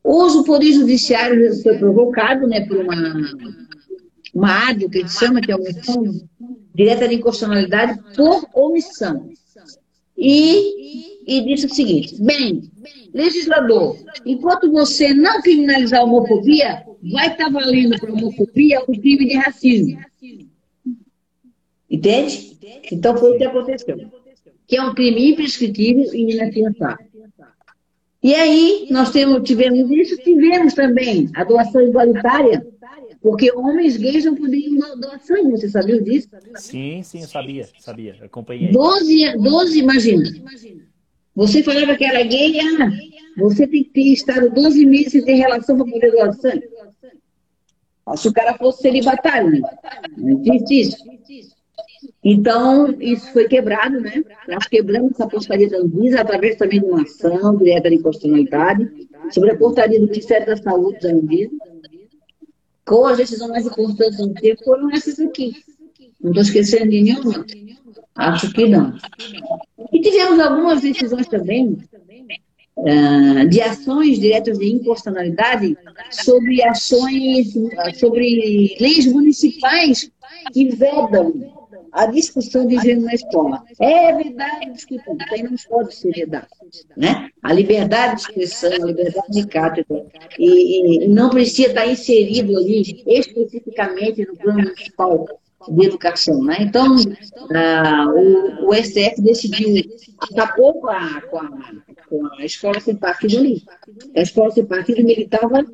hoje 0.03 0.37
o 0.37 0.43
Poder 0.43 0.73
Judiciário 0.73 1.63
foi 1.63 1.77
provocado 1.77 2.45
né, 2.45 2.65
por 2.65 2.75
uma, 2.75 3.15
uma 4.33 4.69
ADO, 4.69 4.89
que 4.89 4.97
a 4.97 5.01
gente 5.01 5.13
chama, 5.13 5.39
que 5.39 5.51
é 5.51 5.55
uma 5.55 5.69
direta 6.75 7.07
de 7.07 7.15
inconstitucionalidade 7.15 8.01
por 8.17 8.45
omissão 8.53 9.29
e, 10.19 11.25
e 11.25 11.41
disse 11.45 11.65
o 11.65 11.73
seguinte: 11.73 12.21
bem, 12.21 12.69
legislador, 13.13 13.97
enquanto 14.25 14.69
você 14.69 15.13
não 15.13 15.41
criminalizar 15.41 16.01
a 16.01 16.03
homofobia, 16.03 16.83
vai 17.11 17.27
estar 17.27 17.49
valendo 17.49 17.97
para 17.99 18.09
a 18.09 18.13
homofobia 18.13 18.81
o 18.81 18.99
crime 18.99 19.27
de 19.27 19.35
racismo. 19.35 19.99
Entende? 21.89 22.57
Então 22.91 23.17
foi 23.17 23.35
o 23.35 23.37
que 23.37 23.45
aconteceu. 23.45 23.97
Que 24.67 24.75
é 24.75 24.83
um 24.83 24.93
crime 24.93 25.31
imprescritível 25.31 26.13
e 26.13 26.33
inafiançável. 26.33 27.07
E 28.21 28.35
aí, 28.35 28.87
nós 28.91 29.11
temos, 29.11 29.47
tivemos 29.47 29.89
isso, 29.89 30.17
tivemos 30.17 30.73
também 30.73 31.29
a 31.33 31.45
doação 31.45 31.81
igualitária 31.81 32.67
porque 33.21 33.51
homens 33.51 33.97
gays 33.97 34.25
não 34.25 34.35
podiam 34.35 34.97
doar 34.99 35.19
sangue, 35.19 35.51
você 35.51 35.69
sabia 35.69 36.01
disso? 36.01 36.29
Sim, 36.55 37.03
sim, 37.03 37.21
eu 37.21 37.27
sabia, 37.27 37.67
sabia, 37.79 38.15
acompanhei. 38.21 38.71
12, 38.71 39.37
12 39.37 39.79
imagina. 39.79 40.23
Você 41.35 41.61
falava 41.61 41.95
que 41.95 42.05
era 42.05 42.23
gay, 42.23 42.59
ah, 42.59 42.91
você 43.37 43.67
tem 43.67 43.83
que 43.83 43.89
ter 43.89 44.13
estado 44.13 44.49
12 44.49 44.85
meses 44.85 45.11
sem 45.11 45.23
ter 45.23 45.33
relação 45.33 45.75
para 45.77 45.91
poder 45.91 46.11
doar 46.11 46.33
sangue. 46.33 46.67
Se 48.15 48.27
o 48.27 48.33
cara 48.33 48.57
fosse 48.57 48.81
celibatário, 48.81 49.51
né? 49.51 49.61
Não 50.17 50.41
existe 50.41 50.81
isso. 50.81 50.97
Então, 52.23 52.95
isso 52.99 53.31
foi 53.31 53.47
quebrado, 53.47 53.99
né? 53.99 54.23
Nós 54.47 54.67
quebramos 54.67 55.11
essa 55.11 55.27
portaria 55.27 55.69
da 55.69 55.77
Anvisa 55.77 56.21
através 56.21 56.55
também 56.55 56.79
de 56.79 56.85
uma 56.85 57.03
ação 57.03 57.55
direta 57.57 57.89
de 57.89 57.95
inconstitucionalidade 57.95 59.07
sobre 59.31 59.51
a 59.51 59.57
portaria 59.57 59.99
do 59.99 60.07
Ministério 60.07 60.47
da 60.47 60.57
Saúde 60.57 60.99
da 60.99 61.09
Anvisa 61.09 61.51
com 62.89 63.05
as 63.05 63.17
decisões 63.17 63.51
mais 63.51 63.67
importantes 63.67 64.17
do 64.17 64.33
tempo 64.33 64.63
foram 64.63 64.89
essas 64.89 65.19
aqui. 65.19 65.63
Não 66.19 66.31
estou 66.31 66.41
esquecendo 66.41 66.89
de 66.89 67.03
nenhuma? 67.03 67.45
Acho 68.15 68.51
que 68.51 68.67
não. 68.67 68.97
E 69.93 70.01
tivemos 70.01 70.39
algumas 70.39 70.81
decisões 70.81 71.27
também 71.27 71.77
uh, 72.77 73.47
de 73.47 73.61
ações 73.61 74.19
diretas 74.19 74.57
de 74.57 74.65
inconstitucionalidade 74.71 75.77
sobre 76.09 76.63
ações, 76.63 77.53
sobre 77.99 78.75
leis 78.79 79.05
municipais 79.05 80.11
que 80.51 80.69
vedam 80.75 81.58
a 81.91 82.05
discussão 82.05 82.67
de 82.67 82.77
gênero 82.77 83.01
na 83.01 83.13
escola. 83.13 83.63
É 83.79 84.13
verdade, 84.13 84.71
isso 84.73 84.87
aí 85.31 85.43
não 85.43 85.55
pode 85.69 85.95
ser 85.95 86.11
verdade. 86.11 86.47
Né? 86.95 87.29
A 87.41 87.53
liberdade 87.53 88.15
de 88.15 88.21
expressão, 88.21 88.71
a 88.71 88.87
liberdade 88.87 89.31
de 89.31 89.47
cátedra, 89.47 90.05
e, 90.37 91.05
e 91.05 91.07
não 91.07 91.29
precisa 91.29 91.69
estar 91.69 91.87
inserido 91.87 92.57
ali 92.57 93.03
especificamente 93.07 94.25
no 94.25 94.35
plano 94.37 94.63
municipal 94.63 95.25
de 95.67 95.85
educação. 95.85 96.43
Né? 96.43 96.57
Então, 96.61 96.95
ah, 97.53 98.05
o, 98.07 98.69
o, 98.69 98.73
STF 98.73 99.21
decidiu, 99.21 99.83
acabou 100.31 100.73
com 100.75 100.89
a, 100.89 101.21
com 101.21 101.37
a, 101.37 101.49
com 102.09 102.27
a 102.39 102.45
escola 102.45 102.79
sem 102.79 102.95
partido 102.95 103.37
ali. 103.37 103.63
A 104.15 104.21
escola 104.21 104.51
sem 104.51 104.65
partido 104.65 105.03
militava 105.03 105.65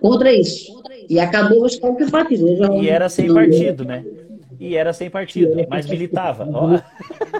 contra 0.00 0.32
isso. 0.32 0.82
E 1.08 1.18
acabou 1.18 1.64
a 1.64 1.66
escola 1.66 1.98
sem 1.98 2.10
partido. 2.10 2.46
E 2.82 2.88
era 2.88 3.08
sem 3.08 3.32
partido, 3.32 3.84
né? 3.84 4.04
E 4.58 4.76
era 4.76 4.92
sem 4.92 5.10
partido, 5.10 5.54
mas 5.68 5.88
militava. 5.88 6.48
Olha, 6.50 6.84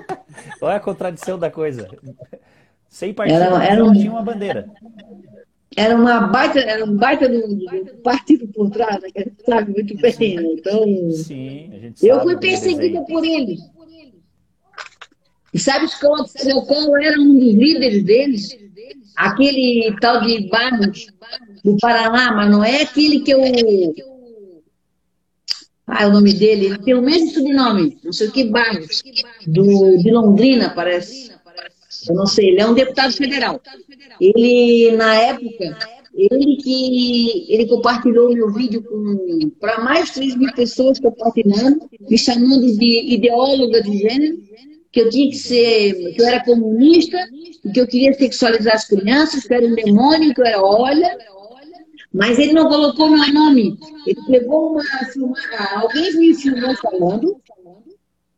olha 0.60 0.76
a 0.76 0.80
contradição 0.80 1.38
da 1.38 1.50
coisa. 1.50 1.88
Sem 2.88 3.12
partido, 3.12 3.40
era, 3.40 3.64
era 3.64 3.84
um... 3.84 3.92
tinha 3.92 4.10
uma 4.10 4.22
bandeira 4.22 4.70
era 5.76 5.94
uma 5.96 6.20
baita, 6.28 6.60
era 6.60 6.84
um 6.84 6.96
baita 6.96 7.28
do, 7.28 7.56
do 7.56 7.96
partido 8.02 8.46
por 8.48 8.70
trás, 8.70 9.02
né, 9.02 9.08
que 9.10 9.18
a 9.18 9.24
gente 9.24 9.42
sabe 9.44 9.72
muito 9.72 9.96
bem. 9.96 10.36
Né? 10.36 10.42
Então, 10.58 11.10
Sim, 11.10 11.92
eu 12.02 12.20
fui 12.20 12.36
perseguida 12.38 13.02
por 13.02 13.24
eles. 13.24 13.60
E 15.52 15.58
sabe 15.58 15.86
qual, 16.00 16.24
qual 16.66 16.96
era 16.96 17.20
um 17.20 17.38
dos 17.38 17.54
líderes 17.54 18.04
deles? 18.04 18.56
Aquele 19.16 19.96
tal 20.00 20.20
de 20.22 20.48
Barros, 20.48 21.06
do 21.64 21.76
Paraná, 21.78 22.32
mas 22.32 22.50
não 22.50 22.64
é 22.64 22.82
aquele 22.82 23.20
que 23.20 23.32
eu. 23.32 23.40
Ah, 25.86 26.04
é 26.04 26.06
o 26.06 26.12
nome 26.12 26.32
dele, 26.32 26.66
ele 26.66 26.78
tem 26.78 26.94
o 26.94 27.02
mesmo 27.02 27.30
sobrenome, 27.30 27.98
não 28.02 28.12
sei 28.12 28.28
o 28.28 28.32
que, 28.32 28.44
Barros, 28.44 29.02
do, 29.46 29.98
de 29.98 30.10
Londrina, 30.10 30.70
parece. 30.70 31.30
Eu 32.08 32.14
não 32.14 32.26
sei, 32.26 32.50
ele 32.50 32.60
é 32.60 32.66
um 32.66 32.74
deputado 32.74 33.12
federal. 33.12 33.60
Ele, 34.20 34.92
na 34.96 35.14
época, 35.14 35.76
ele 36.14 36.56
que 36.56 37.46
ele 37.52 37.66
compartilhou 37.66 38.32
meu 38.32 38.52
vídeo 38.52 38.82
para 39.60 39.80
mais 39.80 40.06
de 40.06 40.14
3 40.14 40.36
mil 40.36 40.52
pessoas 40.54 40.98
compartilhando, 40.98 41.88
me 42.08 42.16
chamando 42.16 42.76
de 42.76 43.14
ideóloga 43.14 43.82
de 43.82 43.98
gênero, 43.98 44.38
que 44.92 45.00
eu 45.00 45.10
tinha 45.10 45.28
que 45.28 45.36
ser, 45.36 46.14
que 46.14 46.22
eu 46.22 46.26
era 46.26 46.44
comunista, 46.44 47.18
que 47.72 47.80
eu 47.80 47.86
queria 47.86 48.14
sexualizar 48.14 48.74
as 48.74 48.86
crianças, 48.86 49.44
que 49.44 49.52
eu 49.52 49.58
era 49.58 49.66
um 49.66 49.74
demônio, 49.74 50.32
que 50.32 50.40
eu 50.40 50.46
era 50.46 50.62
olha. 50.62 51.18
Mas 52.14 52.38
ele 52.38 52.52
não 52.52 52.68
colocou 52.68 53.10
meu 53.10 53.34
nome. 53.34 53.76
Ele 54.06 54.20
pegou 54.28 54.70
uma 54.70 54.84
alguém 55.74 56.16
me 56.16 56.32
filmou 56.34 56.76
falando, 56.76 57.40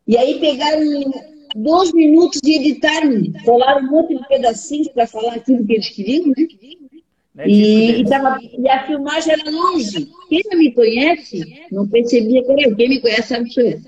e 0.09 0.16
aí 0.16 0.41
pegaram 0.41 0.83
dois 1.55 1.93
minutos 1.93 2.41
de 2.43 2.53
editar, 2.53 3.03
colaram 3.45 3.87
um 3.87 3.91
monte 3.91 4.16
de 4.16 4.27
pedacinhos 4.27 4.89
para 4.89 5.07
falar 5.07 5.35
aquilo 5.35 5.66
que 5.66 5.74
eles 5.74 5.91
queriam, 5.91 6.29
né? 6.29 6.47
É 7.39 7.47
e, 7.47 8.01
e, 8.01 8.05
tava, 8.07 8.39
e, 8.41 8.66
a 8.66 8.87
filmagem 8.87 9.35
era 9.35 9.51
longe. 9.51 10.11
Quem 10.31 10.41
não 10.51 10.59
me 10.59 10.72
conhece 10.72 11.66
não 11.70 11.87
percebia 11.87 12.43
que 12.43 12.51
era 12.51 12.62
eu. 12.62 12.77
Quem 12.77 12.89
me 12.89 13.01
conhece 13.01 13.29
sabe 13.29 13.51
que 13.51 13.61
eu. 13.61 13.79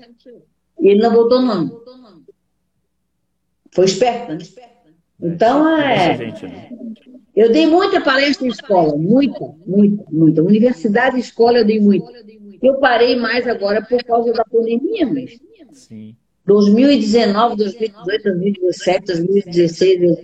E 0.81 0.89
ele 0.89 1.01
não 1.01 1.11
botou 1.11 1.41
nome. 1.41 1.71
Foi 3.71 3.85
esperto, 3.85 4.33
né? 4.33 4.39
Então, 5.19 5.67
é. 5.79 6.15
Eu 7.35 7.51
dei 7.51 7.67
muita 7.67 8.01
palestra 8.01 8.45
em 8.45 8.49
escola, 8.49 8.95
muita, 8.97 9.39
muita, 9.65 10.03
muita. 10.11 10.43
Universidade 10.43 11.17
e 11.17 11.19
escola 11.19 11.59
eu 11.59 11.65
dei 11.65 11.79
muito. 11.79 12.11
Eu 12.61 12.75
parei 12.79 13.15
mais 13.15 13.47
agora 13.47 13.81
por 13.81 14.03
causa 14.03 14.33
da 14.33 14.43
pandemia, 14.43 15.05
mas. 15.07 15.39
Sim. 15.71 16.15
2019, 16.45 17.57
2018, 17.57 18.23
2017, 18.23 19.05
2016, 19.05 20.01
eu... 20.01 20.17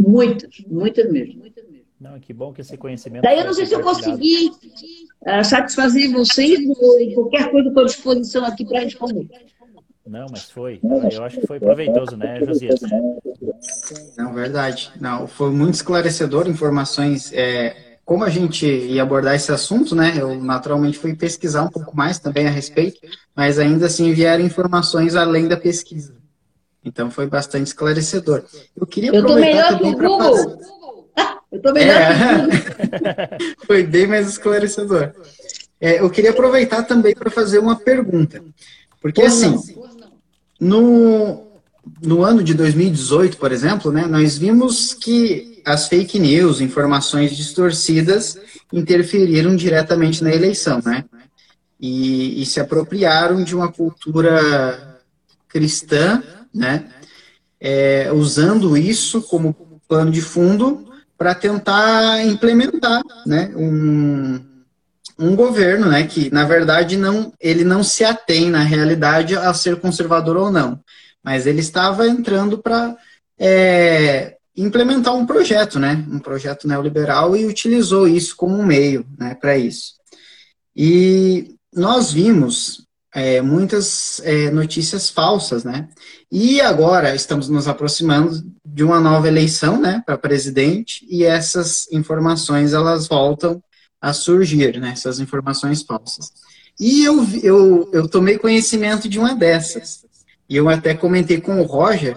muitas, 0.00 0.50
muitas 0.66 1.12
mesmo. 1.12 1.42
Não, 2.00 2.18
que 2.18 2.32
bom 2.32 2.52
que 2.52 2.60
esse 2.60 2.76
conhecimento. 2.76 3.22
Daí 3.22 3.38
eu 3.38 3.44
não 3.44 3.52
sei 3.52 3.66
se 3.66 3.74
eu 3.74 3.80
consegui 3.80 4.50
uh, 4.50 5.44
satisfazer 5.44 6.12
vocês 6.12 6.58
ou 6.68 7.14
qualquer 7.14 7.50
coisa 7.50 7.68
estou 7.68 7.82
à 7.82 7.86
disposição 7.86 8.44
aqui 8.44 8.64
para 8.64 8.80
responder. 8.80 9.28
Não, 10.08 10.26
mas 10.30 10.50
foi. 10.50 10.80
Eu 11.12 11.24
acho 11.24 11.40
que 11.40 11.46
foi 11.46 11.60
proveitoso, 11.60 12.16
né, 12.16 12.40
Josias? 12.44 12.80
Não, 14.16 14.32
verdade. 14.32 14.90
Não, 15.00 15.26
foi 15.26 15.50
muito 15.50 15.74
esclarecedor, 15.74 16.48
informações 16.48 17.32
é, 17.32 17.88
como 18.08 18.24
a 18.24 18.30
gente 18.30 18.66
ia 18.66 19.02
abordar 19.02 19.34
esse 19.34 19.52
assunto, 19.52 19.94
né, 19.94 20.14
eu 20.18 20.34
naturalmente 20.42 20.98
fui 20.98 21.14
pesquisar 21.14 21.64
um 21.64 21.68
pouco 21.68 21.94
mais 21.94 22.18
também 22.18 22.46
a 22.46 22.50
respeito, 22.50 22.98
mas 23.36 23.58
ainda 23.58 23.84
assim 23.84 24.14
vieram 24.14 24.42
informações 24.42 25.14
além 25.14 25.46
da 25.46 25.58
pesquisa. 25.58 26.16
Então 26.82 27.10
foi 27.10 27.26
bastante 27.26 27.66
esclarecedor. 27.66 28.44
Eu 28.74 28.86
queria 28.86 29.10
eu 29.10 29.20
aproveitar 29.20 29.76
também 29.76 29.94
para 29.94 30.08
fazer... 30.08 30.56
Eu 31.50 31.62
tô 31.62 31.72
melhor 31.72 31.96
é... 31.96 33.38
Foi 33.66 33.82
bem 33.82 34.06
mais 34.06 34.28
esclarecedor. 34.28 35.12
É, 35.80 35.98
eu 36.00 36.10
queria 36.10 36.30
aproveitar 36.30 36.82
também 36.82 37.14
para 37.14 37.30
fazer 37.30 37.58
uma 37.58 37.74
pergunta. 37.74 38.42
Porque 39.00 39.22
assim, 39.22 39.56
no, 40.60 41.46
no 42.02 42.24
ano 42.24 42.42
de 42.42 42.54
2018, 42.54 43.36
por 43.36 43.52
exemplo, 43.52 43.92
né, 43.92 44.06
nós 44.06 44.36
vimos 44.36 44.92
que 44.94 45.62
as 45.64 45.86
fake 45.86 46.18
news, 46.18 46.60
informações 46.60 47.36
distorcidas, 47.36 48.38
interferiram 48.72 49.54
diretamente 49.54 50.24
na 50.24 50.32
eleição, 50.32 50.80
né? 50.84 51.04
E, 51.80 52.42
e 52.42 52.46
se 52.46 52.58
apropriaram 52.58 53.44
de 53.44 53.54
uma 53.54 53.70
cultura 53.70 54.98
cristã, 55.48 56.22
né? 56.54 56.88
É, 57.60 58.10
usando 58.12 58.76
isso 58.76 59.20
como 59.22 59.80
plano 59.86 60.10
de 60.10 60.22
fundo 60.22 60.86
para 61.16 61.34
tentar 61.34 62.24
implementar, 62.24 63.02
né? 63.26 63.52
Um, 63.54 64.40
um 65.18 65.34
governo, 65.34 65.88
né? 65.88 66.06
Que 66.06 66.30
na 66.30 66.44
verdade 66.44 66.96
não, 66.96 67.32
ele 67.40 67.64
não 67.64 67.82
se 67.82 68.04
atém 68.04 68.50
na 68.50 68.62
realidade 68.62 69.36
a 69.36 69.52
ser 69.52 69.80
conservador 69.80 70.36
ou 70.36 70.50
não, 70.50 70.80
mas 71.22 71.46
ele 71.46 71.60
estava 71.60 72.06
entrando 72.06 72.58
para 72.58 72.96
é, 73.38 74.36
implementar 74.56 75.14
um 75.14 75.26
projeto, 75.26 75.78
né? 75.78 76.04
Um 76.10 76.18
projeto 76.18 76.68
neoliberal 76.68 77.36
e 77.36 77.46
utilizou 77.46 78.06
isso 78.06 78.36
como 78.36 78.56
um 78.56 78.64
meio, 78.64 79.04
né? 79.18 79.34
Para 79.34 79.58
isso. 79.58 79.94
E 80.76 81.56
nós 81.74 82.12
vimos 82.12 82.86
é, 83.14 83.40
muitas 83.40 84.20
é, 84.24 84.50
notícias 84.50 85.10
falsas, 85.10 85.64
né? 85.64 85.88
E 86.30 86.60
agora 86.60 87.14
estamos 87.14 87.48
nos 87.48 87.66
aproximando 87.66 88.40
de 88.64 88.84
uma 88.84 89.00
nova 89.00 89.26
eleição, 89.26 89.80
né? 89.80 90.02
Para 90.06 90.16
presidente 90.18 91.04
e 91.08 91.24
essas 91.24 91.90
informações 91.90 92.72
elas 92.72 93.08
voltam 93.08 93.60
a 94.00 94.12
surgir, 94.12 94.78
né? 94.78 94.90
Essas 94.90 95.20
informações 95.20 95.82
falsas. 95.82 96.32
E 96.78 97.04
eu, 97.04 97.26
eu, 97.42 97.90
eu 97.92 98.08
tomei 98.08 98.38
conhecimento 98.38 99.08
de 99.08 99.18
uma 99.18 99.34
dessas. 99.34 100.04
E 100.48 100.56
eu 100.56 100.68
até 100.68 100.94
comentei 100.94 101.40
com 101.40 101.60
o 101.60 101.64
Roger, 101.64 102.16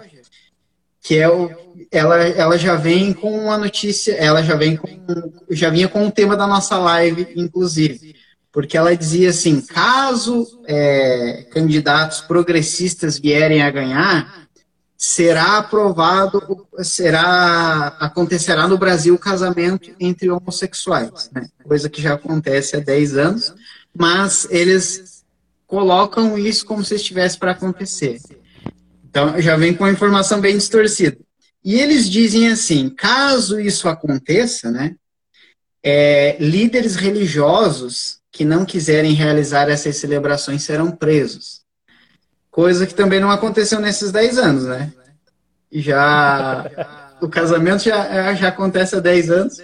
que 1.02 1.18
é 1.18 1.28
o, 1.28 1.50
ela, 1.92 2.18
ela 2.18 2.58
já 2.58 2.76
vem 2.76 3.12
com 3.12 3.32
uma 3.32 3.58
notícia, 3.58 4.14
ela 4.14 4.42
já 4.44 4.56
vem 4.56 4.78
com, 4.78 4.88
já 5.50 5.70
vinha 5.70 5.88
com 5.88 6.08
o 6.08 6.12
tema 6.12 6.38
da 6.38 6.48
nossa 6.48 6.78
live, 6.78 7.28
inclusive, 7.36 8.16
porque 8.52 8.78
ela 8.78 8.96
dizia 8.96 9.30
assim, 9.30 9.62
caso 9.62 10.48
é, 10.68 11.48
candidatos 11.52 12.22
progressistas 12.22 13.18
vierem 13.18 13.62
a 13.62 13.72
ganhar, 13.72 14.41
será 15.04 15.58
aprovado, 15.58 16.68
será 16.84 17.88
acontecerá 18.00 18.68
no 18.68 18.78
Brasil 18.78 19.16
o 19.16 19.20
casamento 19.20 19.92
entre 20.00 20.30
homossexuais, 20.30 21.28
né? 21.34 21.50
coisa 21.64 21.90
que 21.90 22.00
já 22.00 22.14
acontece 22.14 22.76
há 22.76 22.80
10 22.80 23.18
anos, 23.18 23.52
mas 23.98 24.48
eles 24.52 25.24
colocam 25.66 26.38
isso 26.38 26.64
como 26.68 26.86
se 26.86 26.94
estivesse 26.94 27.36
para 27.36 27.50
acontecer. 27.50 28.22
Então, 29.10 29.42
já 29.42 29.58
vem 29.58 29.74
com 29.74 29.86
a 29.86 29.92
informação 29.92 30.40
bem 30.40 30.56
distorcida. 30.56 31.18
E 31.66 31.80
eles 31.80 32.08
dizem 32.08 32.50
assim: 32.50 32.88
caso 32.88 33.60
isso 33.60 33.90
aconteça, 33.90 34.70
né, 34.70 34.96
é, 35.82 36.38
líderes 36.40 36.96
religiosos 36.96 38.20
que 38.32 38.46
não 38.46 38.64
quiserem 38.64 39.14
realizar 39.14 39.68
essas 39.68 39.98
celebrações 39.98 40.62
serão 40.62 40.92
presos. 40.92 41.61
Coisa 42.52 42.86
que 42.86 42.94
também 42.94 43.20
não 43.20 43.32
aconteceu 43.32 43.80
nesses 43.80 44.12
10 44.12 44.38
anos, 44.38 44.64
né? 44.66 44.92
Já 45.72 46.70
o 47.22 47.30
casamento 47.30 47.84
já, 47.84 48.34
já 48.34 48.50
acontece 48.50 48.96
há 48.96 49.00
10 49.00 49.32
anos 49.32 49.58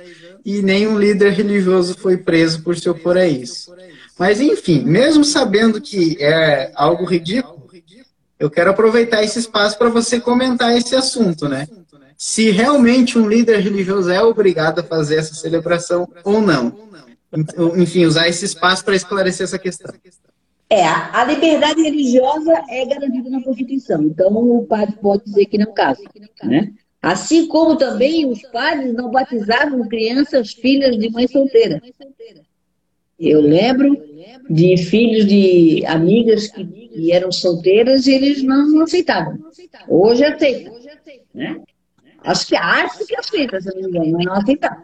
e 0.46 0.62
nenhum 0.62 0.98
líder 0.98 1.34
religioso 1.34 1.98
foi 1.98 2.16
preso 2.16 2.64
por 2.64 2.78
se 2.78 2.90
opor 2.90 3.18
a 3.18 3.28
isso. 3.28 3.76
Mas 4.18 4.40
enfim, 4.40 4.84
mesmo 4.84 5.24
sabendo 5.26 5.82
que 5.82 6.18
é 6.20 6.72
algo 6.74 7.04
ridículo, 7.06 7.68
eu 8.40 8.50
quero 8.50 8.70
aproveitar 8.70 9.24
esse 9.24 9.40
espaço 9.40 9.78
para 9.78 9.90
você 9.90 10.20
comentar 10.20 10.76
esse 10.76 10.96
assunto, 10.96 11.50
né? 11.50 11.68
se 12.18 12.50
realmente 12.50 13.18
um 13.20 13.30
líder 13.30 13.60
religioso 13.60 14.10
é 14.10 14.22
obrigado 14.22 14.80
a 14.80 14.84
fazer 14.84 15.18
essa 15.18 15.36
celebração 15.36 16.10
ou 16.24 16.42
não. 16.42 16.88
Enfim, 17.76 18.06
usar 18.06 18.28
esse 18.28 18.44
espaço 18.44 18.84
para 18.84 18.96
esclarecer 18.96 19.44
essa 19.44 19.60
questão. 19.60 19.94
É, 20.70 20.84
a 20.86 21.24
liberdade 21.24 21.82
religiosa 21.82 22.54
é 22.70 22.86
garantida 22.86 23.30
na 23.30 23.42
Constituição, 23.42 24.04
então 24.04 24.34
o 24.34 24.66
padre 24.66 24.98
pode 25.02 25.24
dizer 25.24 25.46
que 25.46 25.58
não 25.58 25.74
casa, 25.74 26.04
né? 26.44 26.74
Assim 27.02 27.48
como 27.48 27.78
também 27.78 28.26
os 28.26 28.42
padres 28.42 28.94
não 28.94 29.10
batizavam 29.10 29.88
crianças 29.88 30.52
filhas 30.52 30.98
de 30.98 31.10
mãe 31.10 31.26
solteira. 31.28 31.82
Eu 33.18 33.40
lembro 33.40 33.96
de 34.50 34.78
filhos 34.78 35.26
de 35.26 35.86
amigas 35.86 36.48
que 36.50 37.12
eram 37.14 37.32
solteiras 37.32 38.06
e 38.06 38.12
eles 38.12 38.44
não 38.44 38.82
aceitavam. 38.82 39.40
Hoje 39.88 40.26
aceitam. 40.26 40.74
Né? 41.34 41.62
Acho 42.24 42.48
que 42.48 42.56
a 42.58 42.64
arte 42.64 43.06
que 43.06 43.16
aceita, 43.16 43.62
se 43.62 43.68
não 43.70 43.76
me 43.76 43.88
engano, 43.88 44.12
mas 44.12 44.26
não 44.26 44.34
aceitavam. 44.34 44.84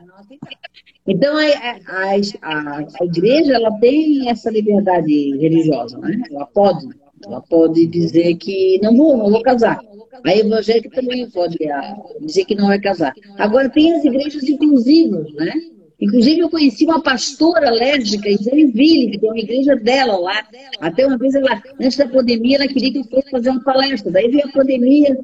Então, 1.05 1.35
a, 1.35 1.43
a, 1.43 2.15
a, 2.41 2.77
a, 2.79 3.05
igreja 3.05 3.53
ela 3.53 3.71
tem 3.79 4.29
essa 4.29 4.49
liberdade 4.49 5.37
religiosa, 5.37 5.97
né? 5.97 6.21
Ela 6.31 6.45
pode, 6.45 6.87
ela 7.25 7.41
pode 7.41 7.85
dizer 7.87 8.35
que 8.35 8.79
não 8.81 8.95
vou, 8.95 9.17
não 9.17 9.29
vou 9.29 9.41
casar. 9.41 9.79
A 10.25 10.35
evangélica 10.35 10.89
também 10.89 11.29
pode 11.29 11.57
ah, 11.69 11.95
dizer 12.21 12.45
que 12.45 12.55
não 12.55 12.67
vai 12.67 12.79
casar. 12.79 13.13
Agora, 13.37 13.69
tem 13.69 13.93
as 13.93 14.05
igrejas 14.05 14.43
inclusivas, 14.43 15.31
né? 15.33 15.51
Inclusive, 15.99 16.39
eu 16.39 16.49
conheci 16.49 16.85
uma 16.85 17.01
pastora 17.01 17.69
lésbica 17.69 18.29
em 18.29 18.37
Joinville, 18.37 19.11
que 19.11 19.19
tem 19.19 19.29
uma 19.29 19.39
igreja 19.39 19.75
dela 19.75 20.17
lá. 20.17 20.45
Até 20.79 21.05
uma 21.05 21.17
vez, 21.17 21.35
ela, 21.35 21.61
antes 21.79 21.97
da 21.97 22.07
pandemia, 22.07 22.57
ela 22.57 22.67
queria 22.67 22.91
que 22.91 22.99
eu 22.99 23.03
fosse 23.05 23.29
fazer 23.29 23.49
uma 23.49 23.63
palestra. 23.63 24.11
Daí 24.11 24.29
veio 24.29 24.45
a 24.45 24.51
pandemia, 24.51 25.17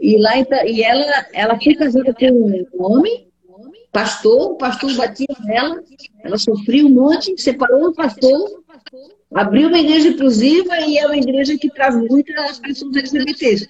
e, 0.00 0.16
lá, 0.16 0.32
e 0.66 0.82
ela, 0.82 1.26
ela 1.32 1.60
foi 1.60 1.74
casada 1.74 2.12
com 2.14 2.26
um 2.26 2.66
homem, 2.82 3.27
pastor, 3.92 4.52
o 4.52 4.56
pastor 4.56 4.94
batia 4.94 5.26
nela, 5.44 5.82
ela 6.22 6.38
sofreu 6.38 6.86
um 6.86 6.90
monte, 6.90 7.40
separou 7.40 7.88
o 7.88 7.94
pastor, 7.94 8.62
abriu 9.34 9.68
uma 9.68 9.78
igreja 9.78 10.08
inclusiva 10.08 10.80
e 10.80 10.98
é 10.98 11.06
uma 11.06 11.16
igreja 11.16 11.56
que 11.56 11.70
traz 11.70 11.96
muitas 11.96 12.58
pessoas 12.58 12.96
LGBTs. 12.96 13.68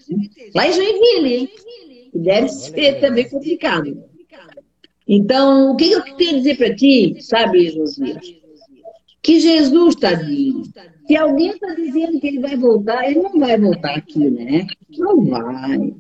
Lá 0.55 0.67
em 0.67 0.73
Joinville, 0.73 1.35
hein? 1.35 1.51
Que 2.13 2.19
deve 2.19 2.49
ser 2.49 3.01
também 3.01 3.29
complicado. 3.29 4.03
Então, 5.07 5.73
o 5.73 5.77
que 5.77 5.91
eu 5.91 6.03
tenho 6.17 6.33
a 6.33 6.39
dizer 6.39 6.59
para 6.59 6.75
ti, 6.75 7.17
sabe, 7.21 7.71
Josias? 7.71 8.35
Que 9.23 9.41
Jesus, 9.41 9.95
tadinho, 9.97 10.65
se 11.07 11.17
alguém 11.17 11.51
está 11.51 11.75
dizendo 11.75 12.21
que 12.21 12.27
ele 12.27 12.41
vai 12.41 12.57
voltar, 12.57 13.11
ele 13.11 13.21
não 13.21 13.39
vai 13.39 13.59
voltar 13.59 13.95
aqui, 13.95 14.31
né? 14.31 14.67
Não 14.97 15.25
vai. 15.25 15.95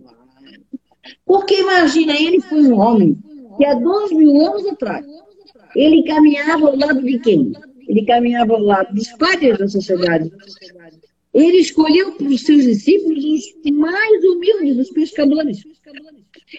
Porque 1.25 1.61
imagina, 1.61 2.15
ele 2.15 2.41
foi 2.41 2.63
um 2.65 2.79
homem 2.79 3.17
que 3.59 3.67
há 3.67 3.75
dois 3.75 4.13
mil 4.13 4.41
anos 4.41 4.67
atrás, 4.67 5.05
ele 5.75 6.05
caminhava 6.05 6.69
ao 6.69 6.77
lado 6.77 7.03
de 7.03 7.19
quem? 7.19 7.53
Ele 7.87 8.05
caminhava 8.05 8.55
ao 8.55 8.61
lado 8.61 8.95
dos 8.95 9.09
padres 9.13 9.59
da 9.59 9.69
sociedade. 9.69 10.31
Ele 11.35 11.59
escolheu 11.59 12.13
para 12.13 12.27
os 12.27 12.41
seus 12.43 12.65
discípulos 12.65 13.25
os 13.25 13.73
mais 13.73 14.25
humildes, 14.25 14.79
os 14.79 14.91
pescadores. 14.91 15.63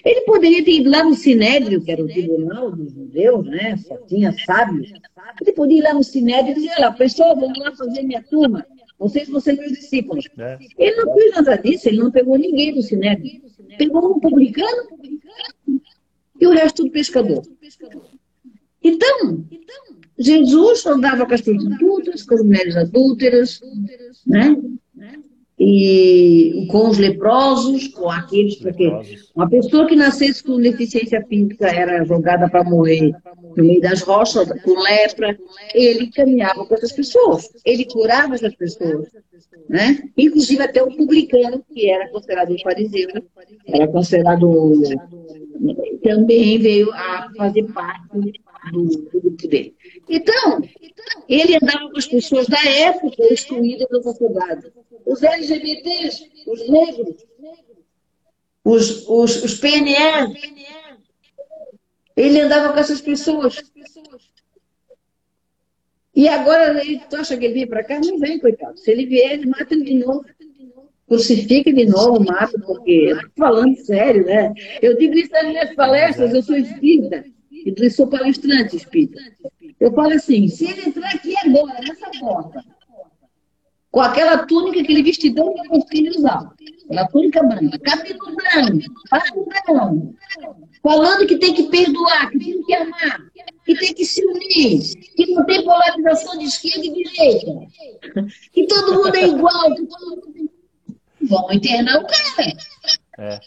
Ele 0.06 0.22
poderia 0.22 0.64
ter 0.64 0.72
ido 0.74 0.90
lá 0.90 1.04
no 1.04 1.16
Sinédrio, 1.16 1.82
que 1.82 1.92
era 1.92 2.04
o 2.04 2.08
tribunal 2.08 2.72
dos 2.72 2.94
judeus, 2.94 3.46
né? 3.48 3.76
Só 3.78 3.98
tinha 4.06 4.32
sábios. 4.46 4.92
Ele 5.42 5.52
poderia 5.54 5.82
ir 5.82 5.84
lá 5.84 5.94
no 5.94 6.04
Sinédrio 6.04 6.52
e 6.52 6.56
dizer, 6.56 6.72
olha, 6.78 6.92
pessoal, 6.92 7.36
vamos 7.36 7.58
lá 7.58 7.76
fazer 7.76 8.04
minha 8.04 8.22
turma. 8.24 8.66
Vocês 9.00 9.28
vão 9.30 9.40
ser 9.40 9.54
meus 9.54 9.72
discípulos. 9.72 10.26
É. 10.38 10.58
Ele 10.78 10.96
não 10.98 11.14
fez 11.14 11.36
nada 11.36 11.56
disso, 11.58 11.88
ele 11.88 11.98
não 11.98 12.12
pegou 12.12 12.38
ninguém 12.38 12.74
do 12.74 12.82
Sinédrio. 12.82 13.42
Pegou 13.78 14.16
um 14.16 14.20
publicano 14.20 14.88
e 16.40 16.48
o 16.48 16.52
resto 16.52 16.84
tudo 16.84 16.92
pescador. 16.92 17.44
Então, 18.84 19.46
Jesus 20.18 20.86
andava 20.86 21.26
com 21.26 21.34
as 21.34 21.42
prostitutas, 21.42 22.24
com 22.24 22.36
as 22.36 22.42
mulheres 22.44 22.76
adúlteras, 22.76 23.60
né? 24.26 24.56
E 25.60 26.66
com 26.70 26.88
os 26.88 26.98
leprosos, 26.98 27.90
com 27.90 28.10
aqueles, 28.10 28.56
porque 28.56 28.90
uma 29.36 29.50
pessoa 29.50 29.86
que 29.86 29.96
nascesse 29.96 30.42
com 30.42 30.58
deficiência 30.58 31.22
física 31.26 31.68
era 31.68 32.06
jogada 32.06 32.48
para 32.48 32.64
morrer 32.64 33.12
no 33.58 33.64
meio 33.64 33.82
das 33.82 34.02
rochas, 34.02 34.50
com 34.64 34.82
lepra, 34.82 35.38
ele 35.74 36.08
caminhava 36.12 36.66
com 36.66 36.74
essas 36.74 36.94
pessoas, 36.94 37.50
ele 37.66 37.84
curava 37.86 38.36
essas 38.36 38.56
pessoas, 38.56 39.10
né? 39.68 40.02
Inclusive 40.18 40.64
até 40.64 40.82
o 40.82 40.96
publicano, 40.96 41.62
que 41.74 41.90
era 41.90 42.10
considerado 42.10 42.54
um 42.54 42.60
fariseu, 42.60 43.10
era 43.68 43.88
considerado 43.88 44.82
também 46.04 46.58
veio 46.58 46.92
a 46.94 47.30
fazer 47.36 47.64
parte 47.74 48.08
do, 48.72 48.86
do 48.86 49.22
grupo 49.22 49.48
dele. 49.48 49.76
Então, 50.10 50.62
ele 51.28 51.56
andava 51.56 51.90
com 51.90 51.98
as 51.98 52.08
pessoas 52.08 52.48
da 52.48 52.64
época 52.66 53.24
excluídas 53.32 53.88
da 53.90 54.02
sociedade. 54.02 54.74
Os 55.06 55.22
LGBTs, 55.22 56.30
os 56.48 56.68
negros, 56.68 57.26
os, 58.64 59.08
os, 59.08 59.44
os 59.44 59.54
PNR. 59.60 60.34
Ele 62.18 62.42
andava 62.42 62.74
com 62.74 62.80
essas 62.80 63.02
pessoas. 63.02 63.62
E 66.16 66.28
agora, 66.28 66.84
ele, 66.84 67.00
tu 67.10 67.16
acha 67.16 67.38
que 67.38 67.46
ele 67.46 67.54
vem 67.54 67.68
para 67.68 67.84
cá? 67.84 68.00
Não 68.00 68.20
vem, 68.20 68.40
coitado. 68.40 68.78
Se 68.78 68.92
ele 68.92 69.06
vier, 69.06 69.34
ele 69.34 69.46
mata 69.46 69.74
ele 69.74 69.86
de 69.86 69.94
novo 69.94 70.26
crucifique 71.10 71.74
de 71.74 71.88
novo, 71.88 72.24
mata, 72.24 72.58
porque, 72.60 73.12
falando 73.36 73.76
sério, 73.78 74.26
né? 74.26 74.54
Eu 74.80 74.96
digo 74.96 75.16
isso 75.16 75.32
nas 75.32 75.48
minhas 75.48 75.74
palestras, 75.74 76.32
eu 76.32 76.44
sou 76.44 76.56
espírita, 76.56 77.26
e 77.52 77.90
sou 77.90 78.08
palestrante 78.08 78.76
espírita. 78.78 79.20
Eu 79.80 79.94
falo 79.94 80.14
assim, 80.14 80.48
se 80.48 80.70
ele 80.70 80.90
entrar 80.90 81.10
aqui 81.14 81.34
agora, 81.38 81.80
nessa 81.80 82.10
porta, 82.20 82.64
com 83.92 84.02
aquela 84.02 84.46
túnica, 84.46 84.82
aquele 84.82 85.02
vestidão 85.02 85.54
que 85.54 85.68
o 85.72 85.88
filho 85.88 86.12
usava, 86.12 86.54
aquela 86.86 87.08
túnica 87.08 87.42
branca, 87.42 87.80
cabelo 87.80 88.36
branco, 88.36 88.94
padrão, 89.10 90.14
falando 90.84 91.26
que 91.26 91.38
tem 91.38 91.54
que 91.54 91.64
perdoar, 91.64 92.30
que 92.30 92.40
tem 92.40 92.64
que 92.64 92.74
amar, 92.74 93.22
que 93.66 93.76
tem 93.76 93.94
que 93.94 94.06
se 94.06 94.24
unir, 94.26 94.96
que 95.16 95.34
não 95.34 95.46
tem 95.46 95.64
polarização 95.64 96.38
de 96.38 96.46
esquerda 96.46 96.86
e 96.86 96.94
direita, 96.94 97.68
que 98.52 98.68
todo 98.68 98.94
mundo 98.96 99.16
é 99.16 99.28
igual, 99.28 99.76
que 99.76 99.86
todo 99.86 100.10
mundo 100.10 100.52
vão 101.22 101.52
internar 101.52 102.00
o 102.00 102.06
cara. 102.06 102.58
É. 103.18 103.40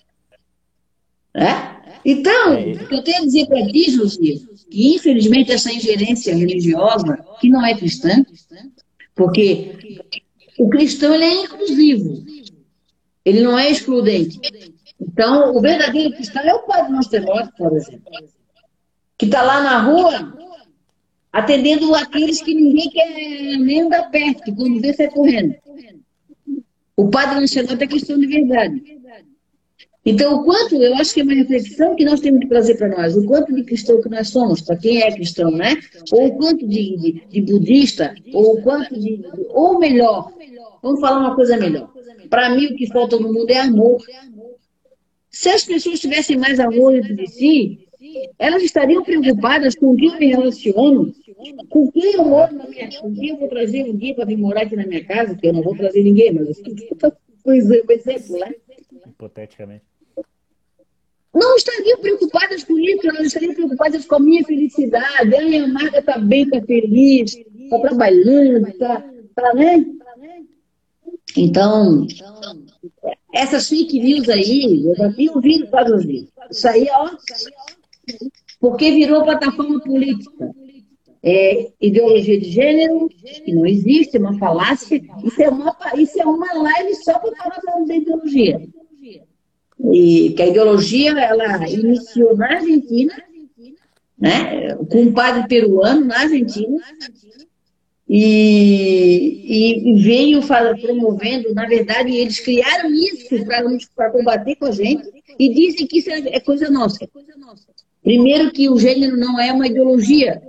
é? 1.35 1.83
Então, 2.05 2.55
é. 2.55 2.73
o 2.73 2.89
que 2.89 2.95
eu 2.95 3.05
tenho 3.05 3.19
a 3.19 3.27
dizer 3.27 3.47
para 3.47 3.67
ti, 3.67 3.91
José, 3.93 4.41
que 4.73 4.95
infelizmente 4.95 5.53
essa 5.53 5.71
ingerência 5.71 6.35
religiosa, 6.35 7.19
que 7.39 7.51
não 7.51 7.65
é 7.65 7.77
cristã, 7.77 8.25
porque 9.15 10.01
o 10.59 10.71
cristão 10.71 11.15
ele 11.15 11.25
é 11.25 11.43
inclusivo, 11.43 12.25
ele 13.23 13.43
não 13.43 13.59
é 13.59 13.71
excludente. 13.71 14.41
Então, 14.99 15.55
o 15.55 15.61
verdadeiro 15.61 16.15
cristão 16.15 16.43
é 16.43 16.55
o 16.55 16.61
Padre 16.61 16.93
Nostemote, 16.93 17.51
por 17.59 17.77
exemplo, 17.77 18.11
que 19.19 19.27
está 19.27 19.43
lá 19.43 19.61
na 19.63 19.83
rua 19.83 20.33
atendendo 21.31 21.95
aqueles 21.95 22.41
que 22.41 22.55
ninguém 22.55 22.89
quer 22.89 23.11
nem 23.59 23.83
andar 23.83 24.11
perto, 24.11 24.55
quando 24.55 24.81
vê, 24.81 24.95
sai 24.95 25.11
correndo. 25.11 25.55
O 26.97 27.09
padre 27.09 27.41
nacional 27.41 27.77
é 27.79 27.87
questão 27.87 28.19
de 28.19 28.27
verdade. 28.27 29.01
Então, 30.05 30.35
o 30.35 30.45
quanto, 30.45 30.75
eu 30.75 30.95
acho 30.97 31.15
que 31.15 31.21
é 31.21 31.23
uma 31.23 31.35
reflexão 31.35 31.95
que 31.95 32.05
nós 32.05 32.21
temos 32.21 32.41
que 32.41 32.49
trazer 32.49 32.77
para 32.77 32.89
nós, 32.89 33.17
o 33.17 33.25
quanto 33.25 33.55
de 33.55 33.63
cristão 33.63 34.03
que 34.03 34.09
nós 34.09 34.29
somos, 34.29 34.61
para 34.61 34.77
quem 34.77 35.01
é 35.01 35.13
cristão, 35.13 35.51
né? 35.51 35.77
Ou 36.11 36.27
o 36.27 36.37
quanto 36.37 36.67
de, 36.67 36.97
de, 36.97 37.25
de 37.29 37.41
budista, 37.41 38.13
ou 38.33 38.59
o 38.59 38.63
quanto 38.63 38.99
de. 38.99 39.25
Ou 39.51 39.79
melhor, 39.79 40.33
vamos 40.83 41.01
falar 41.01 41.21
uma 41.21 41.37
coisa 41.37 41.57
melhor. 41.57 41.93
Para 42.29 42.51
mim, 42.51 42.67
o 42.67 42.75
que 42.75 42.89
falta 42.89 43.17
no 43.17 43.33
mundo 43.33 43.51
é 43.51 43.59
amor. 43.59 44.03
Se 45.31 45.49
as 45.49 45.65
pessoas 45.65 46.01
tivessem 46.01 46.37
mais 46.37 46.59
amor 46.59 46.97
entre 46.97 47.27
si, 47.29 47.87
elas 48.39 48.63
estariam 48.63 49.05
preocupadas 49.05 49.77
com 49.77 49.95
quem 49.95 50.09
eu 50.09 50.19
me 50.19 50.27
relaciono, 50.27 51.15
com 51.69 51.91
quem 51.93 52.15
eu 52.15 52.25
moro 52.25 52.53
na 52.55 52.67
minha 52.67 52.89
com 53.01 53.15
quem 53.15 53.29
eu 53.29 53.37
vou 53.37 53.49
trazer 53.49 53.85
um 53.85 53.97
dia 53.97 54.15
para 54.15 54.25
vir 54.25 54.37
morar 54.37 54.63
aqui 54.63 54.75
na 54.75 54.87
minha 54.87 55.05
casa, 55.05 55.37
que 55.37 55.47
eu 55.47 55.53
não 55.53 55.63
vou 55.63 55.77
trazer 55.77 56.03
ninguém, 56.03 56.33
mas 56.33 56.61
por 57.45 57.55
exemplo, 57.55 58.39
né? 58.39 58.55
Hipoteticamente. 59.07 59.92
Não 61.35 61.57
estariam 61.57 61.99
preocupadas 61.99 62.63
com 62.65 62.79
isso, 62.79 63.09
elas 63.09 63.27
estariam 63.27 63.55
preocupadas 63.55 64.05
com 64.05 64.17
a 64.17 64.21
minha 64.21 64.45
felicidade. 64.45 65.35
Ai, 65.35 65.57
a 65.57 65.69
Marga 65.69 65.99
está 65.99 66.19
bem, 66.19 66.43
está 66.43 66.61
feliz, 66.61 67.35
está 67.35 67.79
trabalhando, 67.79 68.69
está, 68.69 69.03
tá, 69.35 69.55
né? 69.55 69.85
Então, 71.37 72.07
essas 73.33 73.69
fake 73.69 73.99
news 73.99 74.29
aí, 74.29 74.85
eu 74.85 74.95
já 74.95 75.13
tinha 75.13 75.33
ouvido 75.33 75.71
vários 75.71 76.05
vezes. 76.05 76.29
Isso 76.51 76.69
aí, 76.69 76.87
ó, 76.93 77.11
porque 78.61 78.91
virou 78.91 79.25
plataforma 79.25 79.81
política. 79.81 80.55
É, 81.25 81.71
ideologia 81.81 82.39
de 82.39 82.51
gênero, 82.51 83.09
que 83.45 83.53
não 83.53 83.65
existe, 83.65 84.17
é 84.17 84.21
uma 84.21 84.37
falácia. 84.39 85.01
Isso 85.25 85.41
é 85.41 85.49
uma, 85.49 85.77
isso 85.97 86.21
é 86.21 86.27
uma 86.27 86.53
live 86.53 86.95
só 86.97 87.19
para 87.19 87.37
falar 87.37 87.85
da 87.87 87.97
ideologia. 87.97 88.61
E 89.91 90.31
que 90.37 90.43
a 90.43 90.47
ideologia 90.47 91.11
ela 91.19 91.69
iniciou 91.69 92.37
na 92.37 92.47
Argentina, 92.53 93.13
né, 94.19 94.75
com 94.91 95.03
um 95.03 95.13
padre 95.13 95.49
peruano 95.49 96.05
na 96.05 96.21
Argentina, 96.21 96.79
e, 98.15 99.87
e 99.89 100.03
veio 100.03 100.41
promovendo, 100.81 101.55
na 101.55 101.67
verdade, 101.67 102.15
eles 102.15 102.39
criaram 102.41 102.93
isso 102.93 103.27
para 103.97 104.11
combater 104.11 104.55
com 104.57 104.67
a 104.67 104.71
gente 104.71 105.03
e 105.39 105.49
dizem 105.49 105.87
que 105.87 105.99
isso 105.99 106.11
é, 106.11 106.19
é 106.19 106.41
coisa 106.41 106.71
nossa. 106.71 107.09
Primeiro 108.03 108.53
que 108.53 108.69
o 108.69 108.79
gênero 108.79 109.17
não 109.17 109.41
é 109.41 109.53
uma 109.53 109.67
ideologia, 109.67 110.43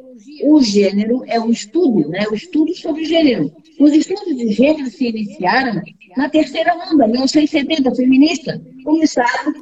o 0.44 0.62
gênero 0.62 1.24
é 1.26 1.40
um 1.40 1.52
estudo, 1.52 2.10
né? 2.10 2.26
o 2.30 2.36
estudo 2.36 2.76
sobre 2.76 3.06
gênero. 3.06 3.52
Os 3.80 3.92
estudos 3.92 4.38
de 4.38 4.52
gênero 4.52 4.90
se 4.90 5.08
iniciaram 5.08 5.82
na 6.16 6.30
terceira 6.30 6.76
onda, 6.76 7.08
1970, 7.08 7.96
feminista. 7.96 8.62
Começaram, 8.84 9.54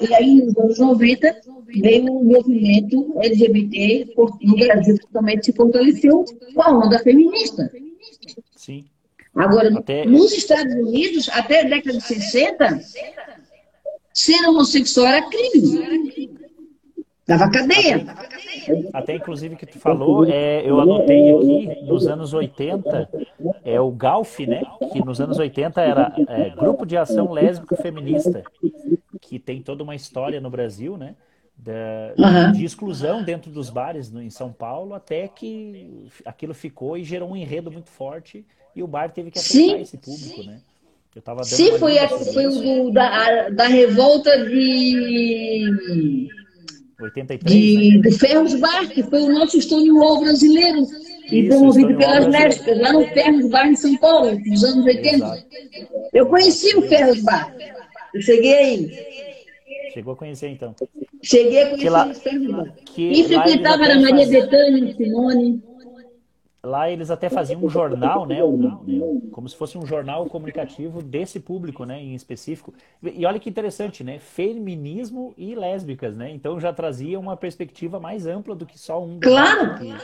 e 0.00 0.14
aí 0.14 0.42
nos 0.42 0.56
anos 0.56 0.78
90 0.78 1.40
veio 1.66 2.04
o 2.04 2.24
movimento 2.24 3.14
LGBT 3.20 4.14
no 4.42 4.56
Brasil, 4.56 4.96
que 4.98 5.12
também 5.12 5.42
se 5.42 5.52
fortaleceu 5.52 6.24
com 6.54 6.62
a 6.62 6.78
onda 6.78 6.98
feminista. 7.00 7.70
Sim. 8.54 8.84
Agora, 9.34 9.76
até... 9.76 10.04
nos 10.04 10.32
Estados 10.32 10.74
Unidos, 10.74 11.28
até 11.30 11.60
a 11.60 11.68
década 11.68 11.98
de 11.98 12.04
60, 12.04 12.80
ser 14.12 14.48
homossexual 14.48 15.06
era 15.06 15.22
crime. 15.28 16.37
Dava 17.28 17.50
cadeia. 17.50 18.06
Até 18.90 19.16
inclusive 19.16 19.54
que 19.54 19.66
tu 19.66 19.78
falou, 19.78 20.24
é, 20.24 20.62
eu 20.64 20.80
anotei 20.80 21.30
aqui, 21.34 21.82
nos 21.82 22.06
anos 22.06 22.32
80, 22.32 23.06
é 23.62 23.78
o 23.78 23.90
GALF, 23.90 24.46
né? 24.46 24.62
Que 24.90 25.04
nos 25.04 25.20
anos 25.20 25.38
80 25.38 25.78
era 25.78 26.14
é, 26.26 26.48
Grupo 26.48 26.86
de 26.86 26.96
Ação 26.96 27.30
Lésbico 27.30 27.76
Feminista, 27.76 28.42
que 29.20 29.38
tem 29.38 29.60
toda 29.60 29.82
uma 29.82 29.94
história 29.94 30.40
no 30.40 30.48
Brasil, 30.48 30.96
né? 30.96 31.14
Da, 31.54 32.14
uhum. 32.16 32.52
De 32.52 32.64
exclusão 32.64 33.22
dentro 33.22 33.50
dos 33.50 33.68
bares 33.68 34.10
no, 34.10 34.22
em 34.22 34.30
São 34.30 34.50
Paulo, 34.50 34.94
até 34.94 35.28
que 35.28 36.08
aquilo 36.24 36.54
ficou 36.54 36.96
e 36.96 37.04
gerou 37.04 37.32
um 37.32 37.36
enredo 37.36 37.70
muito 37.70 37.90
forte 37.90 38.42
e 38.74 38.82
o 38.82 38.86
bar 38.86 39.10
teve 39.10 39.30
que 39.30 39.38
aceitar 39.38 39.76
Sim. 39.76 39.82
esse 39.82 39.98
público, 39.98 40.44
né? 40.44 40.60
Eu 41.14 41.20
tava 41.20 41.42
Sim, 41.44 41.78
foi, 41.78 41.98
a, 41.98 42.08
foi 42.08 42.46
o 42.46 42.50
do, 42.50 42.90
da, 42.92 43.50
da 43.50 43.66
revolta 43.66 44.30
de 44.44 46.28
83, 47.00 47.54
de, 47.54 47.96
né? 47.96 48.02
do 48.02 48.12
Ferros 48.12 48.54
Bar, 48.54 48.88
que 48.88 49.02
foi 49.04 49.22
o 49.22 49.32
nosso 49.32 49.60
Stonewall 49.60 50.20
brasileiro, 50.20 50.84
e 51.30 51.46
promovido 51.48 51.96
pelas 51.96 52.26
lésbicas, 52.26 52.80
lá 52.80 52.92
no 52.92 53.06
Ferros 53.08 53.48
Bar 53.50 53.68
em 53.68 53.76
São 53.76 53.96
Paulo, 53.98 54.38
nos 54.44 54.64
anos 54.64 54.84
80. 54.84 55.16
Exato. 55.16 55.44
Eu 56.12 56.26
conheci 56.26 56.76
o 56.76 56.82
Ferros 56.82 57.22
Bar. 57.22 57.54
Eu 58.14 58.20
cheguei 58.20 58.54
aí. 58.54 58.90
Chegou 59.92 60.14
a 60.14 60.16
conhecer, 60.16 60.48
então. 60.48 60.74
Cheguei 61.22 61.62
a 61.62 61.70
conhecer 61.70 61.90
lá, 61.90 62.08
o 62.08 62.14
Ferros 62.14 62.50
Bar. 62.50 62.74
e 62.96 63.24
frequentava 63.24 63.84
a 63.84 64.00
Maria. 64.00 64.26
Bethânia, 64.26 64.94
Simone. 64.96 65.62
Lá 66.62 66.90
eles 66.90 67.10
até 67.10 67.28
faziam 67.28 67.62
um 67.62 67.68
jornal, 67.68 68.26
né? 68.26 68.42
Um, 68.42 69.28
como 69.30 69.48
se 69.48 69.56
fosse 69.56 69.78
um 69.78 69.86
jornal 69.86 70.26
comunicativo 70.26 71.00
desse 71.02 71.38
público, 71.38 71.84
né? 71.84 72.00
Em 72.00 72.14
específico. 72.14 72.74
E 73.02 73.24
olha 73.24 73.38
que 73.38 73.48
interessante, 73.48 74.02
né? 74.02 74.18
Feminismo 74.18 75.32
e 75.38 75.54
lésbicas, 75.54 76.16
né? 76.16 76.30
Então 76.30 76.58
já 76.58 76.72
trazia 76.72 77.18
uma 77.18 77.36
perspectiva 77.36 78.00
mais 78.00 78.26
ampla 78.26 78.56
do 78.56 78.66
que 78.66 78.78
só 78.78 79.00
um. 79.00 79.20
Claro! 79.20 79.78
Que, 79.78 79.94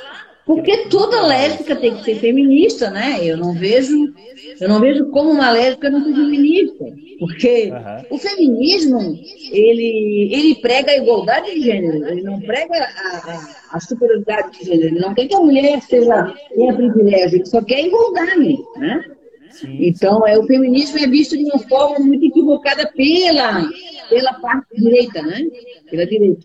porque 0.46 0.88
toda 0.88 1.26
lésbica 1.26 1.74
tem 1.74 1.96
que 1.96 2.04
ser 2.04 2.16
feminista, 2.16 2.90
né? 2.90 3.18
Eu 3.22 3.36
não 3.36 3.54
vejo, 3.54 4.12
eu 4.60 4.68
não 4.68 4.78
vejo 4.78 5.06
como 5.10 5.30
uma 5.30 5.50
lésbica 5.50 5.88
não 5.88 6.04
ser 6.04 6.14
feminista. 6.14 6.84
Porque 7.18 7.70
uhum. 7.70 8.16
o 8.16 8.18
feminismo, 8.18 9.18
ele, 9.50 10.28
ele 10.32 10.54
prega 10.56 10.90
a 10.90 10.96
igualdade 10.96 11.54
de 11.54 11.60
gênero, 11.60 12.06
ele 12.08 12.22
não 12.22 12.40
prega 12.40 12.74
a, 12.74 13.56
a, 13.70 13.80
superioridade 13.80 14.58
de 14.58 14.66
gênero, 14.66 14.88
ele 14.88 15.00
não 15.00 15.14
quer 15.14 15.26
que 15.28 15.34
a 15.34 15.40
mulher 15.40 15.80
seja, 15.80 16.34
tenha 16.54 16.74
privilégio, 16.74 17.38
ele 17.38 17.46
só 17.46 17.62
quer 17.62 17.86
igualdade, 17.86 18.58
né? 18.76 19.04
Sim. 19.50 19.78
Então, 19.80 20.26
é, 20.26 20.36
o 20.36 20.46
feminismo 20.46 20.98
é 20.98 21.06
visto 21.06 21.36
de 21.36 21.44
uma 21.44 21.60
forma 21.60 22.00
muito 22.00 22.26
equivocada 22.26 22.90
pela, 22.94 23.70
pela 24.10 24.34
parte 24.34 24.66
direita, 24.76 25.22
né? 25.22 25.46
Pela 25.88 26.04
direita. 26.04 26.44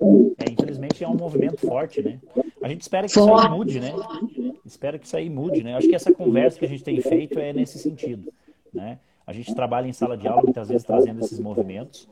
É, 0.00 0.50
infelizmente 0.50 1.04
é 1.04 1.08
um 1.08 1.14
movimento 1.14 1.58
forte, 1.66 2.02
né? 2.02 2.20
A 2.62 2.68
gente 2.68 2.82
espera 2.82 3.06
que 3.06 3.12
isso 3.12 3.20
aí 3.20 3.48
mude, 3.48 3.80
né? 3.80 3.92
Espera 4.64 4.98
que 4.98 5.06
isso 5.06 5.16
aí 5.16 5.30
mude, 5.30 5.62
né? 5.62 5.76
Acho 5.76 5.88
que 5.88 5.94
essa 5.94 6.12
conversa 6.12 6.58
que 6.58 6.64
a 6.64 6.68
gente 6.68 6.82
tem 6.82 7.00
feito 7.00 7.38
é 7.38 7.52
nesse 7.52 7.78
sentido, 7.78 8.32
né? 8.72 8.98
A 9.26 9.32
gente 9.32 9.54
trabalha 9.54 9.86
em 9.86 9.92
sala 9.92 10.16
de 10.16 10.28
aula 10.28 10.42
muitas 10.42 10.68
vezes 10.68 10.84
trazendo 10.84 11.20
esses 11.24 11.38
movimentos. 11.38 12.08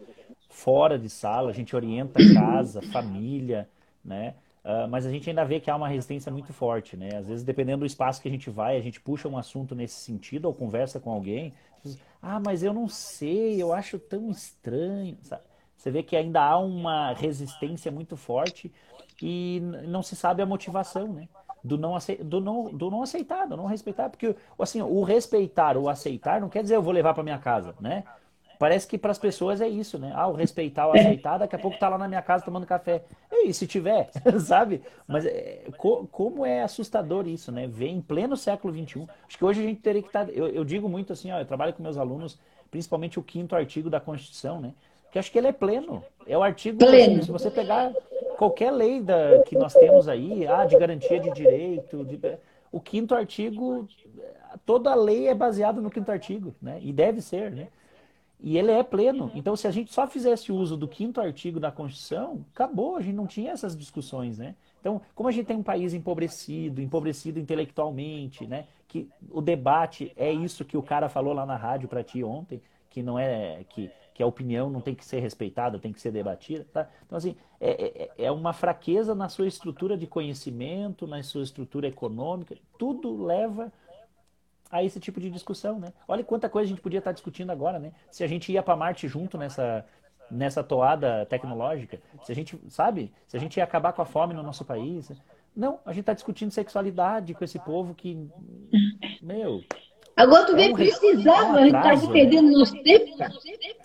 Fora 0.49 0.99
de 0.99 1.09
sala, 1.09 1.51
a 1.51 1.55
gente 1.55 1.75
orienta 1.75 2.21
casa, 2.35 2.81
família, 2.83 3.69
né? 4.05 4.35
Uh, 4.65 4.87
mas 4.89 5.05
a 5.05 5.11
gente 5.11 5.29
ainda 5.29 5.45
vê 5.45 5.59
que 5.59 5.71
há 5.71 5.77
uma 5.77 5.89
resistência 5.89 6.31
muito 6.31 6.53
forte, 6.53 6.97
né? 6.97 7.17
Às 7.17 7.27
vezes, 7.27 7.45
dependendo 7.45 7.81
do 7.81 7.87
espaço 7.87 8.23
que 8.23 8.29
a 8.29 8.31
gente 8.31 8.49
vai, 8.49 8.77
a 8.77 8.81
gente 8.81 9.01
puxa 9.01 9.29
um 9.29 9.37
assunto 9.37 9.75
nesse 9.75 9.97
sentido 9.97 10.45
ou 10.45 10.55
conversa 10.55 11.01
com 11.01 11.11
alguém. 11.11 11.53
Diz, 11.83 11.99
ah, 12.21 12.39
mas 12.39 12.63
eu 12.63 12.73
não 12.73 12.89
sei, 12.89 13.61
eu 13.61 13.73
acho 13.73 13.99
tão 13.99 14.31
estranho. 14.31 15.17
Sabe? 15.23 15.43
Você 15.83 15.91
vê 15.91 16.01
que 16.01 16.15
ainda 16.15 16.41
há 16.41 16.57
uma 16.59 17.13
resistência 17.13 17.91
muito 17.91 18.17
forte 18.17 18.71
e 19.21 19.61
não 19.89 20.01
se 20.01 20.15
sabe 20.15 20.41
a 20.41 20.47
motivação, 20.47 21.09
né? 21.09 21.29
Do 21.65 21.77
não, 21.77 21.99
do, 22.21 22.41
não, 22.41 22.65
do 22.73 22.89
não 22.89 23.03
aceitar, 23.03 23.49
do 23.49 23.57
não 23.57 23.67
respeitar, 23.67 24.09
porque 24.09 24.37
assim, 24.61 24.81
o 24.81 25.03
respeitar, 25.03 25.77
o 25.77 25.89
aceitar, 25.89 26.41
não 26.41 26.49
quer 26.49 26.63
dizer 26.63 26.77
eu 26.77 26.83
vou 26.83 26.93
levar 26.93 27.15
para 27.15 27.25
minha 27.25 27.39
casa, 27.39 27.75
né? 27.81 28.05
Parece 28.61 28.87
que 28.87 28.97
para 28.97 29.11
as 29.11 29.19
pessoas 29.19 29.61
é 29.61 29.67
isso, 29.67 29.99
né? 29.99 30.13
Ah, 30.15 30.29
o 30.29 30.35
respeitar, 30.35 30.87
o 30.87 30.93
aceitar, 30.95 31.39
daqui 31.39 31.57
a 31.57 31.59
pouco 31.59 31.77
tá 31.77 31.89
lá 31.89 31.99
na 31.99 32.07
minha 32.07 32.23
casa 32.23 32.45
tomando 32.45 32.65
café. 32.65 33.03
E 33.33 33.53
se 33.53 33.67
tiver, 33.67 34.09
sabe? 34.39 34.83
Mas 35.05 35.27
é, 35.27 35.65
co, 35.77 36.07
como 36.13 36.47
é 36.47 36.63
assustador 36.63 37.27
isso, 37.27 37.51
né? 37.51 37.67
Ver 37.67 37.89
em 37.89 38.01
pleno 38.01 38.37
século 38.37 38.73
XXI. 38.73 39.09
Acho 39.27 39.37
que 39.37 39.45
hoje 39.45 39.61
a 39.63 39.65
gente 39.65 39.81
teria 39.81 40.01
que 40.01 40.09
estar. 40.09 40.27
Tá, 40.27 40.33
eu, 40.33 40.47
eu 40.47 40.65
digo 40.65 40.89
muito 40.89 41.13
assim, 41.13 41.33
ó, 41.33 41.41
eu 41.41 41.45
trabalho 41.45 41.73
com 41.73 41.83
meus 41.83 41.97
alunos, 41.97 42.39
principalmente 42.71 43.19
o 43.19 43.23
quinto 43.23 43.57
artigo 43.57 43.91
da 43.91 43.99
Constituição, 43.99 44.61
né? 44.61 44.75
Que 45.13 45.19
acho 45.19 45.31
que 45.31 45.39
ele 45.39 45.49
é 45.49 45.53
pleno. 45.53 46.03
É 46.27 46.37
o 46.37 46.43
artigo. 46.43 46.79
Pleno. 46.79 47.23
Se 47.23 47.31
você 47.31 47.51
pegar 47.51 47.93
qualquer 48.39 48.71
lei 48.71 49.01
da, 49.01 49.43
que 49.43 49.57
nós 49.57 49.75
temos 49.75 50.09
aí, 50.09 50.47
ah, 50.47 50.65
de 50.65 50.77
garantia 50.77 51.21
de 51.21 51.31
direito, 51.33 52.03
de, 52.05 52.19
o 52.73 52.81
quinto 52.81 53.15
artigo, 53.15 53.87
toda 54.65 54.95
lei 54.95 55.29
é 55.29 55.35
baseada 55.35 55.83
no 55.83 55.91
quinto 55.91 56.11
artigo, 56.11 56.55
né? 56.63 56.81
E 56.83 56.93
deve 56.93 57.21
ser, 57.21 57.53
né? 57.53 57.69
E 58.41 58.57
ele 58.57 58.73
é 58.73 58.83
pleno. 58.83 59.31
Então, 59.35 59.55
se 59.55 59.69
a 59.69 59.71
gente 59.71 59.93
só 59.93 60.07
fizesse 60.07 60.51
uso 60.51 60.77
do 60.77 60.89
quinto 60.89 61.21
artigo 61.21 61.61
da 61.61 61.71
Constituição, 61.71 62.45
acabou, 62.53 62.97
a 62.97 63.03
gente 63.03 63.15
não 63.15 63.27
tinha 63.27 63.53
essas 63.53 63.77
discussões, 63.77 64.39
né? 64.39 64.55
Então, 64.81 65.01
como 65.15 65.29
a 65.29 65.33
gente 65.33 65.47
tem 65.47 65.57
um 65.57 65.63
país 65.63 65.93
empobrecido, 65.93 66.81
empobrecido 66.81 67.39
intelectualmente, 67.39 68.47
né? 68.47 68.65
Que 68.89 69.09
o 69.31 69.43
debate 69.43 70.11
é 70.17 70.33
isso 70.33 70.65
que 70.65 70.77
o 70.77 70.83
cara 70.83 71.11
falou 71.11 71.35
lá 71.35 71.45
na 71.45 71.57
rádio 71.57 71.87
para 71.87 72.03
ti 72.03 72.25
ontem, 72.25 72.63
que 72.89 73.03
não 73.03 73.19
é 73.19 73.63
que 73.69 73.91
que 74.15 74.23
a 74.23 74.27
opinião 74.27 74.69
não 74.69 74.81
tem 74.81 74.95
que 74.95 75.05
ser 75.05 75.21
respeitada, 75.21 75.79
tem 75.79 75.93
que 75.93 76.01
ser 76.01 76.11
debatida. 76.11 76.67
Tá? 76.73 76.89
Então, 77.07 77.17
assim, 77.17 77.37
é, 77.61 78.11
é, 78.19 78.25
é 78.27 78.31
uma 78.31 78.53
fraqueza 78.53 79.15
na 79.15 79.29
sua 79.29 79.47
estrutura 79.47 79.97
de 79.97 80.07
conhecimento, 80.07 81.07
na 81.07 81.23
sua 81.23 81.43
estrutura 81.43 81.89
econômica, 81.89 82.57
tudo 82.79 83.25
leva 83.25 83.73
a 84.71 84.83
esse 84.83 84.99
tipo 84.99 85.21
de 85.21 85.31
discussão, 85.31 85.79
né? 85.79 85.93
Olha 86.09 86.25
quanta 86.25 86.49
coisa 86.49 86.67
a 86.67 86.71
gente 86.71 86.81
podia 86.81 86.99
estar 86.99 87.13
discutindo 87.13 87.51
agora, 87.51 87.79
né? 87.79 87.93
Se 88.11 88.25
a 88.25 88.27
gente 88.27 88.51
ia 88.51 88.63
para 88.63 88.75
Marte 88.75 89.07
junto 89.07 89.37
nessa 89.37 89.85
nessa 90.31 90.65
toada 90.65 91.27
tecnológica, 91.27 92.01
se 92.23 92.33
a 92.33 92.35
gente, 92.35 92.59
sabe? 92.69 93.13
Se 93.27 93.37
a 93.37 93.41
gente 93.41 93.59
ia 93.59 93.65
acabar 93.65 93.93
com 93.93 94.01
a 94.01 94.07
fome 94.07 94.33
no 94.33 94.43
nosso 94.43 94.65
país. 94.65 95.13
Não, 95.55 95.79
a 95.85 95.93
gente 95.93 96.01
está 96.01 96.15
discutindo 96.15 96.51
sexualidade 96.51 97.35
com 97.35 97.45
esse 97.45 97.59
povo 97.59 97.95
que, 97.95 98.31
meu, 99.21 99.63
Agora 100.23 100.47
tu 100.47 100.55
vem 100.55 100.71
é 100.71 100.73
precisar, 100.73 101.53
a 101.53 101.65
gente 101.65 101.77
está 101.77 101.93
aqui 101.95 102.13
perdendo 102.13 102.53
nosso 102.53 102.81
tempo, 102.85 103.17
cara. 103.19 103.33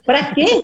Para 0.06 0.36
quê? 0.36 0.62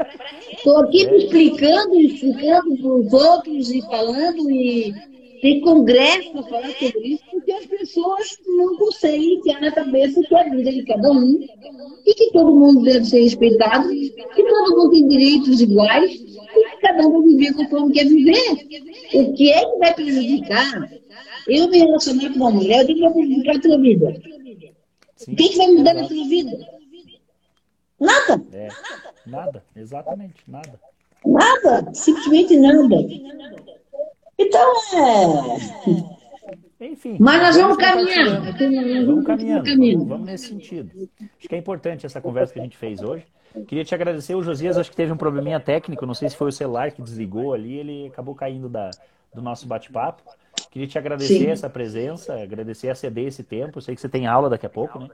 Estou 0.51 0.77
aqui 0.77 1.03
é. 1.03 1.17
explicando, 1.17 1.99
explicando 1.99 2.77
para 2.77 2.93
os 2.93 3.11
outros 3.11 3.71
e 3.71 3.81
falando, 3.81 4.51
e 4.51 4.93
tem 5.41 5.61
congresso 5.61 6.31
para 6.31 6.43
falar 6.43 6.69
sobre 6.73 7.07
isso, 7.07 7.23
porque 7.31 7.51
as 7.51 7.65
pessoas 7.65 8.37
não 8.45 8.77
conseguem 8.77 9.41
ter 9.41 9.59
na 9.59 9.71
cabeça 9.71 10.21
que 10.21 10.35
a 10.35 10.43
vida 10.43 10.69
é 10.69 10.73
de 10.73 10.83
cada 10.83 11.11
um 11.11 11.39
e 12.05 12.13
que 12.13 12.31
todo 12.31 12.55
mundo 12.55 12.83
deve 12.83 13.05
ser 13.05 13.23
respeitado, 13.23 13.89
que 13.89 14.43
todo 14.43 14.77
mundo 14.77 14.91
tem 14.91 15.07
direitos 15.07 15.59
iguais 15.59 16.11
e 16.13 16.69
que 16.69 16.81
cada 16.83 17.07
um 17.07 17.13
vai 17.13 17.21
viver 17.23 17.53
conforme 17.55 17.93
quer 17.93 18.05
viver. 18.05 18.51
O 19.15 19.33
que 19.33 19.51
é 19.51 19.65
que 19.65 19.77
vai 19.79 19.93
prejudicar? 19.95 20.91
Eu 21.47 21.67
me 21.67 21.79
relacionar 21.79 22.29
com 22.29 22.35
uma 22.35 22.51
mulher, 22.51 22.83
o 22.83 22.87
que 22.87 22.99
vai 22.99 23.11
prejudicar 23.11 23.55
a 23.55 23.59
tua 23.59 23.77
vida? 23.79 24.15
Sim, 25.23 25.33
o 25.33 25.35
que, 25.35 25.49
que 25.49 25.57
vai 25.57 25.67
mudar 25.67 25.93
na 25.93 26.03
sua 26.03 26.27
vida? 26.27 26.51
Nada. 27.99 28.43
É, 28.51 28.69
nada, 29.25 29.63
exatamente, 29.75 30.43
nada. 30.47 30.79
Nada, 31.25 31.93
simplesmente 31.93 32.57
nada. 32.57 32.95
Então 34.37 34.73
é. 34.93 36.85
Enfim. 36.85 37.15
Mas 37.19 37.41
nós 37.41 37.55
vamos 37.55 37.77
caminhar. 37.77 38.41
Vamos 39.05 39.25
caminhando, 39.25 39.63
vamos, 39.63 40.07
vamos 40.07 40.25
nesse 40.25 40.47
sentido. 40.47 40.91
Acho 41.39 41.47
que 41.47 41.55
é 41.55 41.57
importante 41.57 42.05
essa 42.05 42.19
conversa 42.19 42.53
que 42.53 42.59
a 42.59 42.63
gente 42.63 42.75
fez 42.75 43.01
hoje. 43.01 43.25
Queria 43.67 43.85
te 43.85 43.95
agradecer. 43.95 44.35
O 44.35 44.43
Josias 44.43 44.77
acho 44.77 44.89
que 44.89 44.95
teve 44.95 45.13
um 45.13 45.17
probleminha 45.17 45.59
técnico, 45.59 46.05
não 46.05 46.13
sei 46.13 46.29
se 46.29 46.35
foi 46.35 46.49
o 46.49 46.51
celular 46.51 46.91
que 46.91 47.01
desligou 47.01 47.53
ali, 47.53 47.77
ele 47.77 48.07
acabou 48.07 48.35
caindo 48.35 48.67
da, 48.67 48.89
do 49.33 49.41
nosso 49.41 49.65
bate-papo. 49.65 50.23
Queria 50.73 50.87
te 50.87 50.97
agradecer 50.97 51.37
Sim. 51.37 51.51
essa 51.51 51.69
presença, 51.69 52.33
agradecer 52.33 52.89
a 52.89 52.95
ceder 52.95 53.27
esse 53.27 53.43
tempo. 53.43 53.79
Sei 53.79 53.93
que 53.93 54.01
você 54.01 54.09
tem 54.09 54.25
aula 54.25 54.49
daqui 54.49 54.65
a 54.65 54.69
pouco, 54.69 54.97
né? 54.97 55.07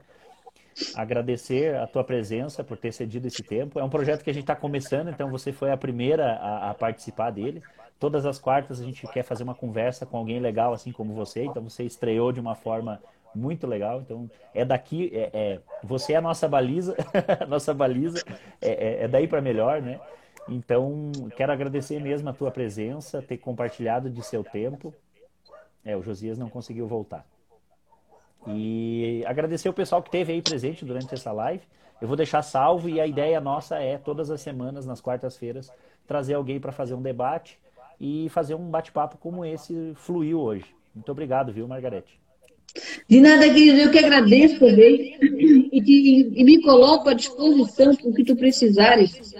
Agradecer 0.94 1.76
a 1.76 1.86
tua 1.86 2.02
presença 2.02 2.64
por 2.64 2.78
ter 2.78 2.90
cedido 2.94 3.26
esse 3.26 3.42
tempo. 3.42 3.78
É 3.78 3.84
um 3.84 3.90
projeto 3.90 4.24
que 4.24 4.30
a 4.30 4.32
gente 4.32 4.44
está 4.44 4.56
começando, 4.56 5.10
então 5.10 5.30
você 5.30 5.52
foi 5.52 5.70
a 5.70 5.76
primeira 5.76 6.32
a, 6.36 6.70
a, 6.70 6.74
participar 6.74 7.30
dele. 7.30 7.62
Todas 7.98 8.24
as 8.24 8.38
quartas 8.38 8.80
a 8.80 8.84
gente 8.84 9.06
quer 9.08 9.22
fazer 9.22 9.42
uma 9.42 9.54
conversa 9.54 10.06
com 10.06 10.16
alguém 10.16 10.40
legal, 10.40 10.72
assim 10.72 10.92
como 10.92 11.12
você. 11.12 11.44
Então 11.44 11.62
você 11.62 11.82
estreou 11.82 12.32
de 12.32 12.40
uma 12.40 12.54
forma 12.54 12.98
muito 13.34 13.66
legal. 13.66 14.00
Então 14.00 14.30
é 14.54 14.64
daqui, 14.64 15.10
é, 15.12 15.30
é 15.34 15.60
você 15.84 16.14
é 16.14 16.16
a 16.16 16.22
nossa 16.22 16.48
baliza, 16.48 16.96
nossa 17.46 17.74
baliza 17.74 18.24
é, 18.62 18.70
é, 18.70 19.04
é 19.04 19.08
daí 19.08 19.28
para 19.28 19.42
melhor, 19.42 19.82
né? 19.82 20.00
Então 20.48 21.12
quero 21.36 21.52
agradecer 21.52 22.00
mesmo 22.00 22.30
a 22.30 22.32
tua 22.32 22.50
presença, 22.50 23.20
ter 23.20 23.36
compartilhado 23.36 24.08
de 24.08 24.22
seu 24.22 24.42
tempo. 24.42 24.94
É, 25.84 25.96
o 25.96 26.02
Josias 26.02 26.38
não 26.38 26.48
conseguiu 26.48 26.86
voltar. 26.86 27.26
E 28.46 29.22
agradecer 29.26 29.68
o 29.68 29.72
pessoal 29.72 30.02
que 30.02 30.10
teve 30.10 30.32
aí 30.32 30.42
presente 30.42 30.84
durante 30.84 31.14
essa 31.14 31.32
live. 31.32 31.62
Eu 32.00 32.08
vou 32.08 32.16
deixar 32.16 32.42
salvo 32.42 32.88
e 32.88 33.00
a 33.00 33.06
ideia 33.06 33.40
nossa 33.40 33.76
é 33.76 33.98
todas 33.98 34.30
as 34.30 34.40
semanas, 34.40 34.86
nas 34.86 35.00
quartas-feiras, 35.00 35.70
trazer 36.06 36.34
alguém 36.34 36.58
para 36.58 36.72
fazer 36.72 36.94
um 36.94 37.02
debate 37.02 37.58
e 38.00 38.28
fazer 38.30 38.54
um 38.54 38.70
bate-papo 38.70 39.18
como 39.18 39.44
esse 39.44 39.92
fluiu 39.94 40.40
hoje. 40.40 40.64
Muito 40.94 41.12
obrigado, 41.12 41.52
viu, 41.52 41.68
Margarete? 41.68 42.18
De 43.08 43.20
nada, 43.20 43.48
querido, 43.52 43.78
eu 43.78 43.90
que 43.90 43.98
agradeço 43.98 44.58
também 44.58 45.18
e, 45.72 45.82
te, 45.82 46.32
e 46.34 46.44
me 46.44 46.62
coloco 46.62 47.08
à 47.08 47.14
disposição 47.14 47.94
para 47.94 48.08
o 48.08 48.14
que 48.14 48.24
tu 48.24 48.36
precisares, 48.36 49.34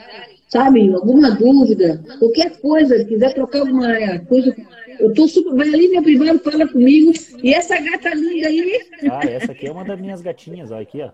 sabe? 0.51 0.93
Alguma 0.93 1.31
dúvida, 1.31 2.03
qualquer 2.19 2.61
coisa, 2.61 3.05
quiser 3.05 3.33
trocar 3.33 3.61
alguma 3.61 4.19
coisa 4.21 4.55
eu 5.01 5.15
tô 5.15 5.27
super. 5.27 5.55
Vai 5.55 5.69
ali, 5.69 5.89
meu 5.89 6.03
privado, 6.03 6.39
fala 6.41 6.69
comigo. 6.69 7.13
E 7.43 7.55
essa 7.55 7.81
gata 7.81 8.11
linda 8.11 8.49
aí. 8.49 8.81
Ah, 9.11 9.21
essa 9.27 9.53
aqui 9.53 9.67
é 9.67 9.73
uma 9.73 9.85
das 9.85 9.99
minhas 9.99 10.21
gatinhas, 10.21 10.71
olha 10.71 10.83
aqui, 10.83 11.01
ó. 11.01 11.11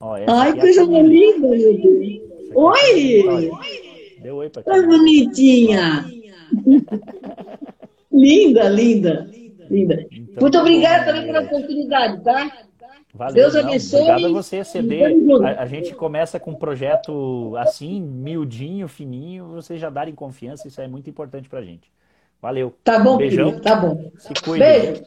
ó 0.00 0.14
Ai, 0.28 0.50
é 0.50 0.60
coisa 0.60 0.82
é 0.82 1.02
linda, 1.02 1.48
meu 1.48 1.74
Deus. 1.78 2.22
Oi! 2.54 3.50
Deu 4.20 4.36
oi 4.36 4.50
pra 4.50 4.62
cá. 4.62 4.72
Tá 4.72 4.82
bonitinha. 4.82 6.04
linda, 8.12 8.68
linda. 8.68 9.30
Linda. 9.70 10.06
Então, 10.10 10.42
Muito 10.42 10.58
obrigada 10.58 11.04
também 11.06 11.26
pela 11.26 11.42
oportunidade, 11.42 12.22
tá? 12.22 12.52
Valeu, 13.14 13.34
Deus 13.34 13.54
abençoe. 13.54 14.00
Obrigado 14.00 14.26
a 14.26 14.32
você, 14.32 14.64
CD. 14.64 15.04
A, 15.04 15.62
a, 15.62 15.66
gente 15.66 15.94
começa 15.94 16.40
com 16.40 16.50
um 16.50 16.56
projeto 16.56 17.54
assim, 17.58 18.00
miudinho, 18.00 18.88
fininho, 18.88 19.46
vocês 19.46 19.80
já 19.80 19.88
darem 19.88 20.12
confiança, 20.12 20.66
isso 20.66 20.80
é 20.80 20.88
muito 20.88 21.08
importante 21.08 21.48
pra 21.48 21.62
gente. 21.62 21.88
Valeu. 22.42 22.74
Tá 22.82 22.98
bom, 22.98 23.16
Beijão. 23.16 23.46
Querido, 23.46 23.62
tá 23.62 23.76
bom. 23.76 24.10
Se 24.18 24.34
cuide. 24.42 24.64
Beijo. 24.64 25.04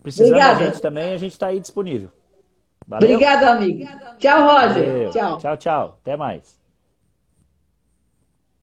Precisando 0.00 0.28
Obrigada. 0.28 0.58
da 0.60 0.66
gente 0.66 0.80
também, 0.80 1.12
a 1.12 1.16
gente 1.16 1.32
está 1.32 1.48
aí 1.48 1.58
disponível. 1.58 2.08
Valeu. 2.86 3.10
Obrigado, 3.10 3.44
amigo. 3.44 3.84
Tchau, 4.18 4.46
Roger. 4.46 4.86
Valeu. 4.86 5.10
Tchau. 5.10 5.38
Tchau, 5.38 5.56
tchau. 5.56 5.98
Até 6.02 6.16
mais. 6.16 6.63